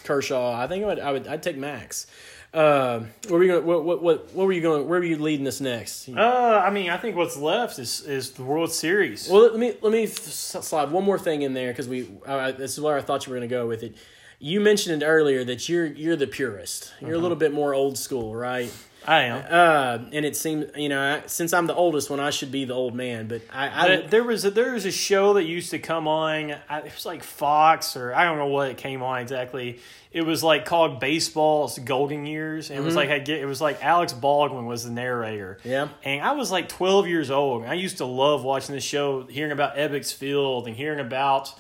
Kershaw, 0.04 0.54
I 0.58 0.66
think 0.68 0.84
I 0.84 0.86
would, 0.86 0.98
I 1.00 1.12
would 1.12 1.26
I'd 1.26 1.42
take 1.42 1.56
Max. 1.56 2.06
Uh, 2.54 3.00
what 3.24 3.32
were 3.32 3.42
you 3.42 3.52
going? 3.52 3.66
What, 3.66 3.84
what 3.84 4.02
what 4.02 4.34
what 4.34 4.46
were 4.46 4.52
you 4.52 4.60
going? 4.60 4.86
Where 4.86 5.00
were 5.00 5.04
you 5.04 5.16
leading 5.16 5.44
this 5.44 5.60
next? 5.60 6.08
Uh, 6.08 6.62
I 6.64 6.70
mean, 6.70 6.90
I 6.90 6.98
think 6.98 7.16
what's 7.16 7.36
left 7.36 7.78
is 7.78 8.02
is 8.02 8.32
the 8.32 8.44
World 8.44 8.70
Series. 8.70 9.28
Well, 9.28 9.42
let 9.42 9.58
me 9.58 9.74
let 9.80 9.92
me 9.92 10.06
slide 10.06 10.90
one 10.90 11.04
more 11.04 11.18
thing 11.18 11.42
in 11.42 11.54
there 11.54 11.72
because 11.72 11.88
we 11.88 12.08
uh, 12.26 12.52
this 12.52 12.72
is 12.72 12.80
where 12.80 12.96
I 12.96 13.00
thought 13.00 13.26
you 13.26 13.32
were 13.32 13.38
going 13.38 13.48
to 13.48 13.54
go 13.54 13.66
with 13.66 13.82
it. 13.82 13.96
You 14.38 14.60
mentioned 14.60 15.02
it 15.02 15.06
earlier 15.06 15.44
that 15.44 15.68
you're 15.68 15.86
you're 15.86 16.16
the 16.16 16.26
purist. 16.26 16.92
You're 17.00 17.14
a 17.14 17.18
little 17.18 17.36
bit 17.36 17.52
more 17.52 17.74
old 17.74 17.96
school, 17.96 18.36
right? 18.36 18.70
I 19.06 19.22
am. 19.22 19.44
Uh, 19.48 19.98
and 20.12 20.24
it 20.24 20.36
seems 20.36 20.66
you 20.76 20.88
know 20.88 21.00
I, 21.00 21.26
since 21.26 21.52
I'm 21.52 21.66
the 21.66 21.74
oldest 21.74 22.08
one, 22.10 22.20
I 22.20 22.30
should 22.30 22.52
be 22.52 22.64
the 22.64 22.74
old 22.74 22.94
man. 22.94 23.26
But 23.28 23.42
I, 23.52 23.68
I 23.68 23.96
But 23.96 24.10
there 24.10 24.24
was 24.24 24.44
a, 24.44 24.50
there 24.50 24.72
was 24.72 24.84
a 24.86 24.92
show 24.92 25.34
that 25.34 25.44
used 25.44 25.70
to 25.70 25.78
come 25.78 26.06
on. 26.08 26.54
I- 26.68 26.78
It 26.80 26.94
was 26.94 27.06
like 27.06 27.22
Fox 27.22 27.96
or 27.96 28.14
I 28.14 28.24
don't 28.24 28.38
know 28.38 28.46
what 28.46 28.68
it 28.68 28.76
came 28.76 29.02
on 29.02 29.20
exactly. 29.20 29.80
It 30.12 30.26
was 30.26 30.44
like 30.44 30.66
called 30.66 31.00
Baseball's 31.00 31.78
Golden 31.78 32.26
Years, 32.26 32.68
and 32.70 32.78
it 32.78 32.82
was 32.82 32.94
like 32.94 33.08
had 33.08 33.26
it 33.28 33.46
was 33.46 33.60
like 33.62 33.82
Alec 33.82 34.10
Baldwin 34.20 34.66
was 34.66 34.84
the 34.84 34.90
narrator. 34.90 35.56
Yeah. 35.64 35.88
and 36.04 36.20
I 36.22 36.32
was 36.32 36.50
like 36.50 36.68
twelve 36.68 37.08
years 37.08 37.30
old. 37.30 37.64
I 37.64 37.74
used 37.74 37.96
to 37.98 38.04
love 38.04 38.44
watching 38.44 38.74
this 38.74 38.84
show, 38.84 39.22
hearing 39.24 39.52
about 39.52 39.76
Ebbets 39.76 40.12
Field 40.12 40.66
and 40.66 40.76
hearing 40.76 41.00
about 41.00 41.54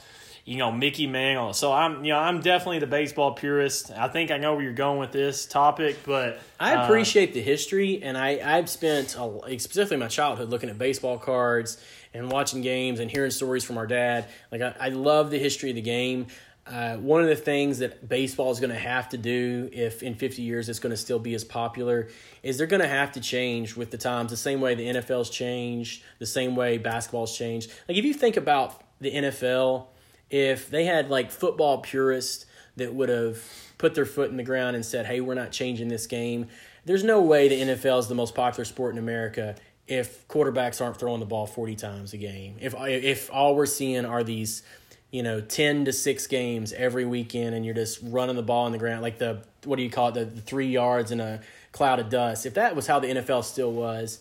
you 0.44 0.56
know 0.56 0.72
Mickey 0.72 1.06
Mantle. 1.06 1.52
So 1.52 1.72
I'm 1.72 2.04
you 2.04 2.12
know 2.12 2.18
I'm 2.18 2.40
definitely 2.40 2.80
the 2.80 2.86
baseball 2.86 3.32
purist. 3.32 3.90
I 3.90 4.08
think 4.08 4.30
I 4.30 4.38
know 4.38 4.54
where 4.54 4.64
you're 4.64 4.72
going 4.72 4.98
with 4.98 5.12
this 5.12 5.46
topic, 5.46 5.98
but 6.04 6.40
I 6.58 6.74
uh, 6.74 6.84
appreciate 6.84 7.34
the 7.34 7.42
history, 7.42 8.02
and 8.02 8.18
I 8.18 8.40
I've 8.44 8.68
spent 8.68 9.16
a, 9.16 9.58
specifically 9.58 9.98
my 9.98 10.08
childhood 10.08 10.50
looking 10.50 10.68
at 10.68 10.78
baseball 10.78 11.18
cards 11.18 11.82
and 12.14 12.30
watching 12.30 12.60
games 12.60 13.00
and 13.00 13.10
hearing 13.10 13.30
stories 13.30 13.64
from 13.64 13.78
our 13.78 13.86
dad. 13.86 14.26
Like 14.50 14.62
I, 14.62 14.74
I 14.80 14.88
love 14.88 15.30
the 15.30 15.38
history 15.38 15.70
of 15.70 15.76
the 15.76 15.82
game. 15.82 16.26
Uh, 16.64 16.96
one 16.96 17.20
of 17.20 17.28
the 17.28 17.34
things 17.34 17.80
that 17.80 18.08
baseball 18.08 18.52
is 18.52 18.60
going 18.60 18.70
to 18.70 18.78
have 18.78 19.08
to 19.08 19.18
do 19.18 19.68
if 19.72 20.00
in 20.00 20.14
50 20.14 20.42
years 20.42 20.68
it's 20.68 20.78
going 20.78 20.92
to 20.92 20.96
still 20.96 21.18
be 21.18 21.34
as 21.34 21.42
popular 21.42 22.08
is 22.44 22.56
they're 22.56 22.68
going 22.68 22.82
to 22.82 22.86
have 22.86 23.10
to 23.10 23.20
change 23.20 23.74
with 23.74 23.90
the 23.90 23.98
times 23.98 24.30
the 24.30 24.36
same 24.36 24.60
way 24.60 24.76
the 24.76 24.86
NFL's 24.86 25.28
changed, 25.28 26.04
the 26.20 26.26
same 26.26 26.54
way 26.54 26.78
basketball's 26.78 27.36
changed. 27.36 27.72
Like 27.88 27.98
if 27.98 28.04
you 28.04 28.14
think 28.14 28.36
about 28.36 28.80
the 29.00 29.10
NFL, 29.10 29.86
if 30.32 30.70
they 30.70 30.86
had 30.86 31.10
like 31.10 31.30
football 31.30 31.78
purists 31.78 32.46
that 32.76 32.92
would 32.92 33.10
have 33.10 33.38
put 33.78 33.94
their 33.94 34.06
foot 34.06 34.30
in 34.30 34.36
the 34.36 34.42
ground 34.42 34.74
and 34.74 34.84
said, 34.84 35.06
"Hey, 35.06 35.20
we're 35.20 35.34
not 35.34 35.52
changing 35.52 35.88
this 35.88 36.06
game." 36.06 36.48
There's 36.84 37.04
no 37.04 37.20
way 37.20 37.48
the 37.48 37.60
NFL 37.60 38.00
is 38.00 38.08
the 38.08 38.14
most 38.16 38.34
popular 38.34 38.64
sport 38.64 38.92
in 38.94 38.98
America 38.98 39.54
if 39.86 40.26
quarterbacks 40.26 40.80
aren't 40.80 40.96
throwing 40.96 41.20
the 41.20 41.26
ball 41.26 41.46
40 41.46 41.76
times 41.76 42.12
a 42.14 42.16
game. 42.16 42.56
If 42.60 42.74
if 42.78 43.30
all 43.30 43.54
we're 43.54 43.66
seeing 43.66 44.04
are 44.06 44.24
these, 44.24 44.62
you 45.10 45.22
know, 45.22 45.40
10 45.40 45.84
to 45.84 45.92
6 45.92 46.26
games 46.28 46.72
every 46.72 47.04
weekend 47.04 47.54
and 47.54 47.64
you're 47.64 47.74
just 47.74 48.00
running 48.02 48.36
the 48.36 48.42
ball 48.42 48.64
on 48.64 48.72
the 48.72 48.78
ground 48.78 49.02
like 49.02 49.18
the 49.18 49.44
what 49.64 49.76
do 49.76 49.82
you 49.82 49.90
call 49.90 50.08
it, 50.08 50.14
the, 50.14 50.24
the 50.24 50.40
3 50.40 50.66
yards 50.66 51.12
in 51.12 51.20
a 51.20 51.40
cloud 51.72 52.00
of 52.00 52.08
dust. 52.08 52.46
If 52.46 52.54
that 52.54 52.74
was 52.74 52.86
how 52.86 52.98
the 53.00 53.08
NFL 53.08 53.44
still 53.44 53.72
was, 53.72 54.20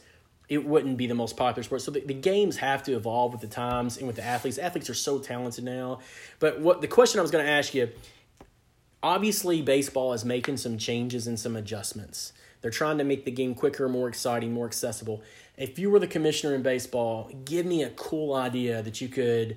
it 0.52 0.66
wouldn't 0.66 0.98
be 0.98 1.08
the 1.08 1.16
most 1.16 1.38
popular 1.38 1.64
sport. 1.64 1.82
So 1.82 1.92
the, 1.92 2.02
the 2.02 2.14
games 2.14 2.58
have 2.58 2.84
to 2.84 2.92
evolve 2.92 3.32
with 3.32 3.40
the 3.40 3.48
times 3.48 3.98
and 3.98 4.06
with 4.06 4.18
the 4.18 4.26
athletes. 4.26 4.58
Athletes 4.58 4.90
are 4.90 4.94
so 4.94 5.18
talented 5.18 5.64
now. 5.64 6.00
But 6.40 6.60
what 6.60 6.82
the 6.82 6.90
question 6.90 7.20
I 7.20 7.22
was 7.22 7.32
going 7.32 7.46
to 7.46 7.50
ask 7.50 7.74
you, 7.74 7.88
obviously 9.02 9.62
baseball 9.62 10.12
is 10.12 10.26
making 10.26 10.58
some 10.58 10.78
changes 10.78 11.26
and 11.26 11.40
some 11.40 11.56
adjustments. 11.56 12.34
They're 12.60 12.70
trying 12.70 12.98
to 12.98 13.06
make 13.06 13.24
the 13.24 13.32
game 13.32 13.56
quicker, 13.56 13.88
more 13.88 14.10
exciting, 14.10 14.52
more 14.52 14.66
accessible. 14.66 15.24
If 15.56 15.80
you 15.80 15.90
were 15.90 16.00
the 16.00 16.08
commissioner 16.08 16.54
in 16.54 16.64
baseball, 16.64 17.32
give 17.46 17.66
me 17.66 17.84
a 17.84 17.90
cool 17.92 18.36
idea 18.36 18.82
that 18.82 19.00
you 19.00 19.08
could, 19.08 19.56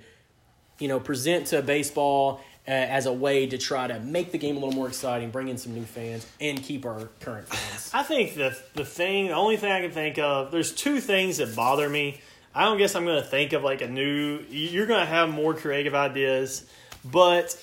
you 0.78 0.86
know, 0.86 1.00
present 1.00 1.48
to 1.48 1.60
baseball 1.60 2.40
uh, 2.66 2.70
as 2.70 3.06
a 3.06 3.12
way 3.12 3.46
to 3.46 3.58
try 3.58 3.86
to 3.86 4.00
make 4.00 4.32
the 4.32 4.38
game 4.38 4.56
a 4.56 4.58
little 4.58 4.74
more 4.74 4.88
exciting, 4.88 5.30
bring 5.30 5.48
in 5.48 5.58
some 5.58 5.74
new 5.74 5.84
fans, 5.84 6.26
and 6.40 6.62
keep 6.62 6.86
our 6.86 7.08
current 7.20 7.46
fans. 7.48 7.90
I 7.92 8.02
think 8.02 8.34
the 8.34 8.56
the 8.74 8.84
thing, 8.84 9.28
the 9.28 9.34
only 9.34 9.56
thing 9.56 9.70
I 9.70 9.80
can 9.80 9.90
think 9.90 10.18
of, 10.18 10.50
there's 10.50 10.72
two 10.72 11.00
things 11.00 11.38
that 11.38 11.54
bother 11.54 11.88
me. 11.88 12.20
I 12.54 12.64
don't 12.64 12.78
guess 12.78 12.94
I'm 12.94 13.04
going 13.04 13.22
to 13.22 13.28
think 13.28 13.52
of 13.52 13.64
like 13.64 13.82
a 13.82 13.88
new. 13.88 14.40
You're 14.48 14.86
going 14.86 15.00
to 15.00 15.06
have 15.06 15.28
more 15.28 15.54
creative 15.54 15.94
ideas, 15.94 16.64
but 17.04 17.58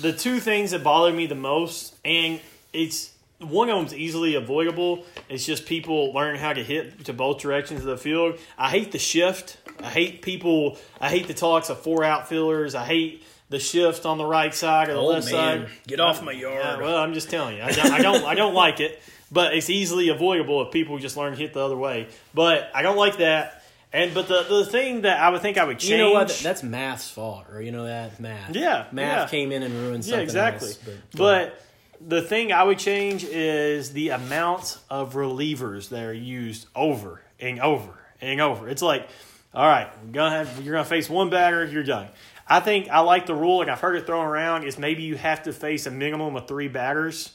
the 0.00 0.12
two 0.12 0.40
things 0.40 0.72
that 0.72 0.82
bother 0.82 1.12
me 1.12 1.26
the 1.26 1.34
most, 1.34 1.94
and 2.04 2.40
it's 2.72 3.12
one 3.38 3.68
of 3.70 3.76
them's 3.76 3.94
easily 3.94 4.34
avoidable. 4.34 5.04
It's 5.28 5.44
just 5.46 5.66
people 5.66 6.12
learning 6.12 6.40
how 6.40 6.52
to 6.52 6.62
hit 6.62 7.04
to 7.06 7.12
both 7.12 7.40
directions 7.40 7.80
of 7.80 7.86
the 7.86 7.96
field. 7.96 8.38
I 8.58 8.70
hate 8.70 8.92
the 8.92 8.98
shift. 8.98 9.56
I 9.80 9.90
hate 9.90 10.22
people. 10.22 10.78
I 11.00 11.08
hate 11.10 11.28
the 11.28 11.34
talks 11.34 11.70
of 11.70 11.80
four 11.80 12.04
outfielders. 12.04 12.74
I 12.74 12.84
hate 12.84 13.24
the 13.48 13.58
shift 13.58 14.06
on 14.06 14.18
the 14.18 14.24
right 14.24 14.54
side 14.54 14.88
or 14.88 14.94
the 14.94 15.00
Oh, 15.00 15.06
left 15.06 15.30
man. 15.30 15.66
side. 15.66 15.70
Get 15.86 16.00
off 16.00 16.22
my 16.22 16.32
yard. 16.32 16.56
Yeah, 16.62 16.76
well, 16.78 16.96
I'm 16.96 17.14
just 17.14 17.30
telling 17.30 17.56
you, 17.56 17.62
I 17.62 17.72
don't, 17.72 17.90
I 17.90 18.00
don't, 18.02 18.24
I 18.24 18.34
don't 18.34 18.54
like 18.54 18.80
it. 18.80 19.00
But 19.32 19.54
it's 19.54 19.68
easily 19.68 20.10
avoidable 20.10 20.62
if 20.64 20.70
people 20.72 20.98
just 20.98 21.16
learn 21.16 21.32
to 21.32 21.38
hit 21.38 21.54
the 21.54 21.60
other 21.60 21.76
way. 21.76 22.08
But 22.34 22.70
I 22.74 22.82
don't 22.82 22.96
like 22.96 23.16
that. 23.18 23.64
And 23.92 24.12
but 24.12 24.28
the 24.28 24.42
the 24.42 24.64
thing 24.66 25.02
that 25.02 25.20
I 25.20 25.30
would 25.30 25.40
think 25.40 25.56
I 25.56 25.64
would 25.64 25.78
change. 25.78 25.92
You 25.92 25.98
know 25.98 26.12
what? 26.12 26.28
That's 26.42 26.62
math's 26.62 27.10
fault, 27.10 27.46
or 27.50 27.60
you 27.62 27.70
know 27.72 27.84
that 27.86 28.18
math. 28.20 28.54
Yeah, 28.54 28.86
math 28.92 29.18
yeah. 29.18 29.26
came 29.28 29.50
in 29.52 29.62
and 29.62 29.72
ruined 29.72 30.04
yeah, 30.04 30.10
something. 30.10 30.22
exactly. 30.24 30.68
else, 30.68 30.78
but 31.16 31.60
the 32.00 32.20
thing 32.22 32.52
I 32.52 32.64
would 32.64 32.78
change 32.78 33.24
is 33.24 33.92
the 33.92 34.10
amount 34.10 34.78
of 34.90 35.14
relievers 35.14 35.88
that 35.90 36.04
are 36.04 36.12
used 36.12 36.66
over 36.74 37.22
and 37.40 37.60
over 37.60 37.94
and 38.20 38.40
over. 38.40 38.68
It's 38.68 38.82
like, 38.82 39.08
all 39.54 39.66
right, 39.66 39.88
you're 40.04 40.12
gonna 40.12 40.44
have 40.44 40.64
you're 40.64 40.74
gonna 40.74 40.84
face 40.84 41.08
one 41.08 41.30
batter, 41.30 41.64
you're 41.64 41.82
done. 41.84 42.08
I 42.48 42.60
think 42.60 42.88
I 42.88 43.00
like 43.00 43.26
the 43.26 43.34
rule, 43.34 43.62
and 43.62 43.70
I've 43.70 43.80
heard 43.80 43.96
it 43.96 44.06
thrown 44.06 44.26
around. 44.26 44.64
Is 44.64 44.78
maybe 44.78 45.02
you 45.02 45.16
have 45.16 45.44
to 45.44 45.52
face 45.52 45.86
a 45.86 45.90
minimum 45.90 46.36
of 46.36 46.46
three 46.46 46.68
batters, 46.68 47.32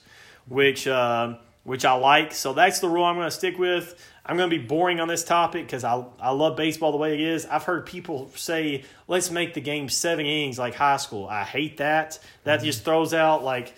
which 0.48 0.88
uh, 0.88 1.36
which 1.64 1.86
I 1.86 1.94
like. 1.94 2.34
So 2.34 2.54
that's 2.54 2.80
the 2.80 2.90
rule 2.90 3.04
I'm 3.04 3.16
going 3.16 3.28
to 3.28 3.32
stick 3.32 3.58
with. 3.58 3.96
I'm 4.26 4.38
going 4.38 4.50
to 4.50 4.56
be 4.56 4.64
boring 4.64 5.00
on 5.00 5.08
this 5.08 5.24
topic 5.24 5.66
because 5.66 5.84
I 5.84 6.04
I 6.20 6.32
love 6.32 6.56
baseball 6.56 6.92
the 6.92 6.98
way 6.98 7.16
it 7.16 7.20
is. 7.20 7.46
I've 7.46 7.64
heard 7.64 7.86
people 7.88 8.30
say, 8.36 8.84
"Let's 9.08 9.32
make 9.32 9.56
the 9.56 9.62
game 9.62 9.90
seven 9.90 10.26
innings 10.26 10.60
like 10.60 10.76
high 10.76 10.98
school." 10.98 11.28
I 11.28 11.44
hate 11.44 11.78
that. 11.78 12.20
That 12.44 12.62
just 12.62 12.86
throws 12.86 13.14
out 13.14 13.44
like 13.44 13.74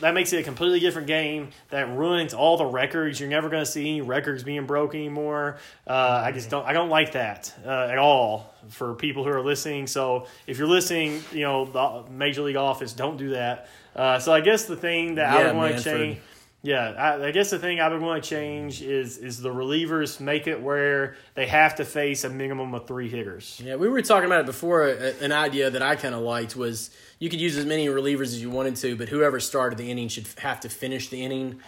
that 0.00 0.14
makes 0.14 0.32
it 0.32 0.38
a 0.38 0.42
completely 0.42 0.80
different 0.80 1.08
game. 1.08 1.50
That 1.70 1.90
ruins 1.90 2.32
all 2.32 2.56
the 2.56 2.64
records. 2.64 3.20
You're 3.20 3.28
never 3.28 3.48
going 3.48 3.62
to 3.64 3.70
see 3.70 3.82
any 3.82 4.00
records 4.00 4.42
being 4.42 4.66
broken 4.66 5.00
anymore. 5.00 5.58
Uh, 5.86 6.22
I 6.24 6.32
just 6.32 6.48
don't. 6.48 6.64
I 6.64 6.72
don't 6.72 6.88
like 6.88 7.12
that 7.12 7.52
uh, 7.66 7.88
at 7.90 7.98
all 7.98 8.54
for 8.68 8.94
people 8.94 9.24
who 9.24 9.30
are 9.30 9.42
listening. 9.42 9.86
So 9.86 10.26
if 10.46 10.58
you're 10.58 10.68
listening, 10.68 11.22
you 11.32 11.42
know, 11.42 11.64
the 11.64 12.10
Major 12.10 12.42
League 12.42 12.56
office, 12.56 12.92
don't 12.92 13.16
do 13.16 13.30
that. 13.30 13.68
Uh, 13.94 14.18
so 14.18 14.32
I 14.32 14.40
guess 14.40 14.66
the 14.66 14.76
thing 14.76 15.16
that 15.16 15.30
I 15.30 15.46
would 15.46 15.56
want 15.56 15.78
to 15.78 15.82
change. 15.82 16.18
Yeah, 16.60 16.90
I, 16.90 17.26
I 17.26 17.30
guess 17.30 17.50
the 17.50 17.58
thing 17.58 17.78
I 17.78 17.88
would 17.88 18.02
want 18.02 18.22
to 18.22 18.28
change 18.28 18.82
is 18.82 19.16
is 19.18 19.40
the 19.40 19.48
relievers 19.48 20.18
make 20.18 20.48
it 20.48 20.60
where 20.60 21.16
they 21.34 21.46
have 21.46 21.76
to 21.76 21.84
face 21.84 22.24
a 22.24 22.28
minimum 22.28 22.74
of 22.74 22.86
three 22.86 23.08
hitters. 23.08 23.60
Yeah, 23.64 23.76
we 23.76 23.88
were 23.88 24.02
talking 24.02 24.26
about 24.26 24.40
it 24.40 24.46
before. 24.46 24.88
An 24.88 25.30
idea 25.30 25.70
that 25.70 25.82
I 25.82 25.94
kind 25.94 26.16
of 26.16 26.22
liked 26.22 26.56
was 26.56 26.90
you 27.20 27.30
could 27.30 27.40
use 27.40 27.56
as 27.56 27.64
many 27.64 27.86
relievers 27.86 28.26
as 28.26 28.42
you 28.42 28.50
wanted 28.50 28.74
to, 28.76 28.96
but 28.96 29.08
whoever 29.08 29.38
started 29.38 29.78
the 29.78 29.88
inning 29.88 30.08
should 30.08 30.26
have 30.38 30.58
to 30.60 30.68
finish 30.68 31.10
the 31.10 31.22
inning 31.22 31.60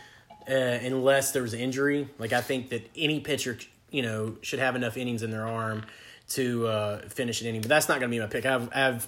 uh, 0.48 0.52
unless 0.52 1.30
there 1.30 1.42
was 1.42 1.54
an 1.54 1.60
injury. 1.60 2.08
Like 2.18 2.32
I 2.32 2.40
think 2.40 2.70
that 2.70 2.88
any 2.96 3.20
pitcher, 3.20 3.58
you 3.90 4.02
know, 4.02 4.36
should 4.42 4.58
have 4.58 4.74
enough 4.74 4.96
innings 4.96 5.22
in 5.22 5.30
their 5.30 5.46
arm 5.46 5.84
to 6.30 6.66
uh, 6.66 6.98
finish 7.08 7.40
an 7.40 7.46
inning. 7.48 7.60
But 7.60 7.68
that's 7.68 7.88
not 7.88 8.00
going 8.00 8.10
to 8.10 8.16
be 8.16 8.20
my 8.20 8.26
pick. 8.26 8.44
I 8.46 8.50
have, 8.52 8.70
I 8.74 8.78
have 8.80 9.06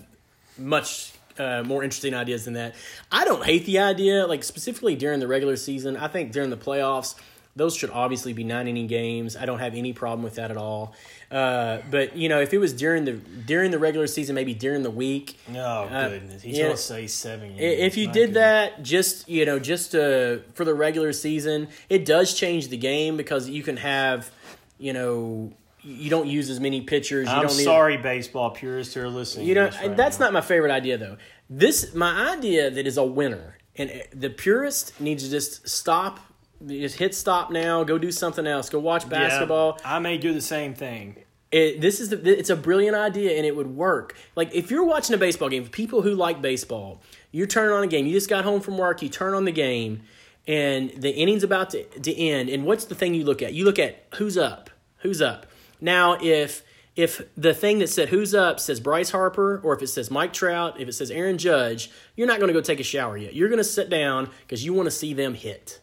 much 0.58 1.12
uh, 1.38 1.62
more 1.64 1.82
interesting 1.82 2.14
ideas 2.14 2.44
than 2.44 2.54
that. 2.54 2.74
I 3.10 3.24
don't 3.24 3.44
hate 3.44 3.64
the 3.66 3.78
idea, 3.80 4.26
like 4.26 4.44
specifically 4.44 4.94
during 4.96 5.18
the 5.20 5.26
regular 5.28 5.56
season. 5.56 5.96
I 5.96 6.08
think 6.08 6.32
during 6.32 6.50
the 6.50 6.56
playoffs, 6.56 7.14
Those 7.54 7.76
should 7.76 7.90
obviously 7.90 8.32
be 8.32 8.44
nine 8.44 8.66
inning 8.66 8.86
games. 8.86 9.36
I 9.36 9.44
don't 9.44 9.58
have 9.58 9.74
any 9.74 9.92
problem 9.92 10.22
with 10.22 10.36
that 10.36 10.50
at 10.50 10.56
all. 10.56 10.94
Uh, 11.30 11.78
but 11.90 12.16
you 12.16 12.28
know, 12.30 12.40
if 12.40 12.52
it 12.54 12.58
was 12.58 12.72
during 12.72 13.04
the 13.04 13.12
during 13.12 13.70
the 13.70 13.78
regular 13.78 14.06
season, 14.06 14.34
maybe 14.34 14.54
during 14.54 14.82
the 14.82 14.90
week, 14.90 15.36
Oh 15.54 15.84
Uh, 15.84 16.08
goodness, 16.08 16.42
he's 16.42 16.56
yeah. 16.56 16.64
gonna 16.64 16.76
say 16.78 17.06
seven. 17.06 17.56
Years. 17.56 17.80
If 17.80 17.96
you 17.98 18.06
My 18.06 18.12
did 18.14 18.20
goodness. 18.28 18.34
that, 18.36 18.82
just 18.82 19.28
you 19.28 19.44
know, 19.44 19.58
just 19.58 19.94
uh, 19.94 20.38
for 20.54 20.64
the 20.64 20.72
regular 20.72 21.12
season, 21.12 21.68
it 21.90 22.06
does 22.06 22.32
change 22.34 22.68
the 22.68 22.78
game 22.78 23.16
because 23.18 23.48
you 23.50 23.62
can 23.62 23.76
have, 23.76 24.30
you 24.78 24.94
know, 24.94 25.52
you 25.84 26.10
don't 26.10 26.28
use 26.28 26.48
as 26.50 26.60
many 26.60 26.80
pitchers. 26.82 27.28
You 27.28 27.34
I'm 27.34 27.46
don't 27.46 27.56
need, 27.56 27.64
sorry, 27.64 27.96
baseball 27.96 28.50
purists 28.50 28.94
who 28.94 29.00
are 29.00 29.08
listening. 29.08 29.46
You 29.46 29.54
to 29.54 29.60
know, 29.60 29.70
right 29.78 29.96
that's 29.96 30.18
now. 30.18 30.26
not 30.26 30.32
my 30.32 30.40
favorite 30.40 30.72
idea 30.72 30.98
though. 30.98 31.16
This 31.50 31.94
my 31.94 32.32
idea 32.32 32.70
that 32.70 32.86
is 32.86 32.96
a 32.96 33.04
winner, 33.04 33.58
and 33.76 34.02
the 34.14 34.30
purist 34.30 35.00
needs 35.00 35.24
to 35.24 35.30
just 35.30 35.68
stop, 35.68 36.20
just 36.66 36.96
hit 36.96 37.14
stop 37.14 37.50
now. 37.50 37.84
Go 37.84 37.98
do 37.98 38.12
something 38.12 38.46
else. 38.46 38.68
Go 38.70 38.78
watch 38.78 39.02
Yeah, 39.04 39.10
basketball. 39.10 39.78
I 39.84 39.98
may 39.98 40.18
do 40.18 40.32
the 40.32 40.40
same 40.40 40.74
thing. 40.74 41.16
It, 41.50 41.82
this 41.82 42.00
is 42.00 42.08
the, 42.08 42.38
it's 42.38 42.48
a 42.48 42.56
brilliant 42.56 42.96
idea 42.96 43.36
and 43.36 43.44
it 43.44 43.54
would 43.54 43.76
work. 43.76 44.16
Like 44.36 44.54
if 44.54 44.70
you're 44.70 44.84
watching 44.84 45.14
a 45.14 45.18
baseball 45.18 45.50
game, 45.50 45.66
people 45.68 46.00
who 46.00 46.14
like 46.14 46.40
baseball, 46.40 47.02
you 47.30 47.44
turn 47.46 47.70
on 47.70 47.82
a 47.84 47.86
game. 47.86 48.06
You 48.06 48.12
just 48.12 48.30
got 48.30 48.44
home 48.44 48.62
from 48.62 48.78
work, 48.78 49.02
you 49.02 49.10
turn 49.10 49.34
on 49.34 49.44
the 49.44 49.52
game, 49.52 50.00
and 50.46 50.90
the 50.96 51.10
inning's 51.10 51.42
about 51.42 51.68
to, 51.70 51.84
to 51.84 52.16
end. 52.16 52.48
And 52.48 52.64
what's 52.64 52.86
the 52.86 52.94
thing 52.94 53.12
you 53.14 53.24
look 53.24 53.42
at? 53.42 53.52
You 53.52 53.66
look 53.66 53.78
at 53.78 54.06
who's 54.14 54.38
up, 54.38 54.70
who's 54.98 55.20
up. 55.20 55.44
Now 55.82 56.16
if 56.20 56.62
if 56.96 57.22
the 57.36 57.54
thing 57.54 57.78
that 57.78 57.88
said 57.88 58.10
who's 58.10 58.34
up 58.34 58.60
says 58.60 58.80
Bryce 58.80 59.10
Harper, 59.10 59.60
or 59.64 59.74
if 59.74 59.82
it 59.82 59.88
says 59.88 60.10
Mike 60.10 60.32
Trout, 60.32 60.80
if 60.80 60.88
it 60.88 60.92
says 60.92 61.10
Aaron 61.10 61.38
Judge, 61.38 61.90
you're 62.16 62.26
not 62.26 62.38
going 62.38 62.48
to 62.48 62.54
go 62.54 62.60
take 62.60 62.80
a 62.80 62.84
shower 62.84 63.16
yet. 63.16 63.34
You're 63.34 63.48
going 63.48 63.58
to 63.58 63.64
sit 63.64 63.88
down 63.90 64.30
because 64.42 64.64
you 64.64 64.72
want 64.72 64.86
to 64.86 64.90
see 64.90 65.14
them 65.14 65.34
hit 65.34 65.80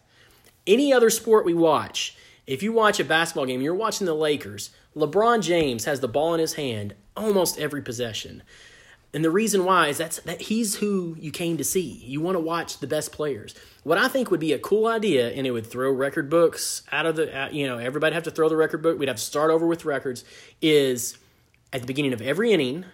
any 0.69 0.93
other 0.93 1.09
sport 1.09 1.45
we 1.45 1.53
watch, 1.53 2.15
if 2.45 2.63
you 2.63 2.71
watch 2.71 2.99
a 2.99 3.03
basketball 3.03 3.45
game, 3.45 3.61
you're 3.61 3.75
watching 3.75 4.05
the 4.05 4.13
Lakers, 4.13 4.69
LeBron 4.95 5.41
James 5.41 5.85
has 5.85 5.99
the 5.99 6.07
ball 6.07 6.33
in 6.33 6.39
his 6.39 6.53
hand 6.53 6.93
almost 7.17 7.59
every 7.59 7.81
possession. 7.81 8.43
And 9.13 9.25
the 9.25 9.31
reason 9.31 9.65
why 9.65 9.87
is 9.87 9.97
that's 9.97 10.19
that 10.21 10.41
he's 10.41 10.75
who 10.75 11.15
you 11.19 11.31
came 11.31 11.57
to 11.57 11.63
see. 11.63 11.81
You 11.81 12.21
want 12.21 12.35
to 12.35 12.39
watch 12.39 12.77
the 12.77 12.87
best 12.87 13.11
players. 13.11 13.55
What 13.83 13.97
I 13.97 14.07
think 14.07 14.29
would 14.29 14.39
be 14.39 14.53
a 14.53 14.59
cool 14.59 14.85
idea, 14.85 15.29
and 15.31 15.47
it 15.47 15.51
would 15.51 15.65
throw 15.65 15.91
record 15.91 16.29
books 16.29 16.83
out 16.91 17.07
of 17.07 17.15
the, 17.15 17.35
out- 17.35 17.53
you 17.53 17.65
know, 17.65 17.79
everybody 17.79 18.13
have 18.13 18.23
to 18.23 18.31
throw 18.31 18.49
the 18.49 18.55
record 18.55 18.83
book. 18.83 18.99
We'd 18.99 19.07
have 19.07 19.17
to 19.17 19.23
start 19.23 19.49
over 19.49 19.65
with 19.65 19.83
records. 19.83 20.23
Is 20.61 21.17
at 21.73 21.81
the 21.81 21.87
beginning 21.87 22.13
of 22.13 22.21
every 22.21 22.51
inning, 22.51 22.85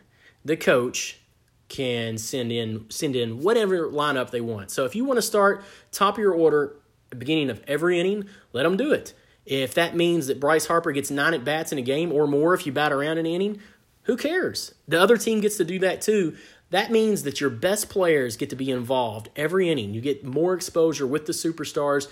the 0.45 0.55
coach 0.55 1.19
can 1.67 2.17
send 2.17 2.51
in 2.51 2.85
send 2.89 3.15
in 3.15 3.39
whatever 3.39 3.87
lineup 3.89 4.29
they 4.31 4.41
want. 4.41 4.71
So 4.71 4.85
if 4.85 4.95
you 4.95 5.03
want 5.03 5.17
to 5.17 5.21
start 5.21 5.63
top 5.91 6.15
of 6.15 6.19
your 6.19 6.33
order 6.33 6.75
at 7.07 7.09
the 7.11 7.15
beginning 7.17 7.49
of 7.49 7.61
every 7.67 7.99
inning, 7.99 8.29
let 8.53 8.63
them 8.63 8.77
do 8.77 8.93
it. 8.93 9.13
If 9.45 9.75
that 9.75 9.95
means 9.95 10.27
that 10.27 10.39
Bryce 10.39 10.65
Harper 10.65 10.91
gets 10.91 11.11
nine 11.11 11.33
at 11.33 11.43
bats 11.43 11.71
in 11.71 11.77
a 11.77 11.83
game 11.83 12.11
or 12.11 12.25
more 12.25 12.53
if 12.53 12.65
you 12.65 12.71
bat 12.71 12.91
around 12.91 13.17
an 13.19 13.25
inning, 13.25 13.59
who 14.05 14.17
cares? 14.17 14.73
The 14.87 14.99
other 14.99 15.17
team 15.17 15.41
gets 15.41 15.57
to 15.57 15.65
do 15.65 15.79
that 15.79 16.01
too. 16.01 16.35
That 16.71 16.91
means 16.91 17.23
that 17.23 17.39
your 17.39 17.49
best 17.49 17.89
players 17.89 18.37
get 18.37 18.49
to 18.49 18.55
be 18.55 18.71
involved 18.71 19.29
every 19.35 19.69
inning. 19.69 19.93
You 19.93 20.01
get 20.01 20.23
more 20.23 20.53
exposure 20.53 21.05
with 21.05 21.25
the 21.25 21.33
superstars. 21.33 22.07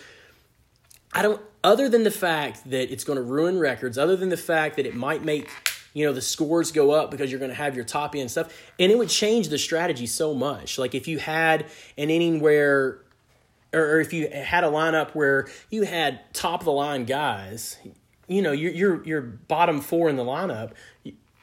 I 1.12 1.22
don't 1.22 1.42
other 1.64 1.88
than 1.88 2.04
the 2.04 2.12
fact 2.12 2.70
that 2.70 2.92
it's 2.92 3.04
going 3.04 3.18
to 3.18 3.24
ruin 3.24 3.58
records, 3.58 3.98
other 3.98 4.16
than 4.16 4.30
the 4.30 4.38
fact 4.38 4.76
that 4.76 4.86
it 4.86 4.96
might 4.96 5.24
make 5.24 5.50
you 5.94 6.06
know 6.06 6.14
the 6.14 6.22
scores 6.22 6.72
go 6.72 6.92
up 6.92 7.12
because 7.12 7.30
you're 7.32 7.40
going 7.40 7.52
to 7.52 7.56
have 7.56 7.76
your 7.76 7.86
top 7.86 8.16
end 8.16 8.32
stuff 8.32 8.52
and 8.80 8.92
it 8.92 8.98
would 8.98 9.10
change 9.10 9.50
the 9.50 9.58
strategy 9.58 10.08
so 10.08 10.34
much. 10.34 10.78
Like 10.78 10.96
if 10.96 11.08
you 11.08 11.20
had 11.20 11.66
an 11.98 12.10
inning 12.10 12.40
where 12.40 13.00
or, 13.74 14.00
if 14.00 14.14
you 14.14 14.30
had 14.30 14.64
a 14.64 14.68
lineup 14.68 15.12
where 15.12 15.48
you 15.70 15.84
had 15.84 16.22
top 16.34 16.62
of 16.62 16.66
the 16.66 16.72
line 16.72 17.06
guys, 17.06 17.78
you 18.28 18.42
know, 18.42 18.52
your 18.52 18.72
your 18.72 19.06
your 19.06 19.22
bottom 19.22 19.82
four 19.82 20.10
in 20.10 20.16
the 20.16 20.24
lineup, 20.24 20.72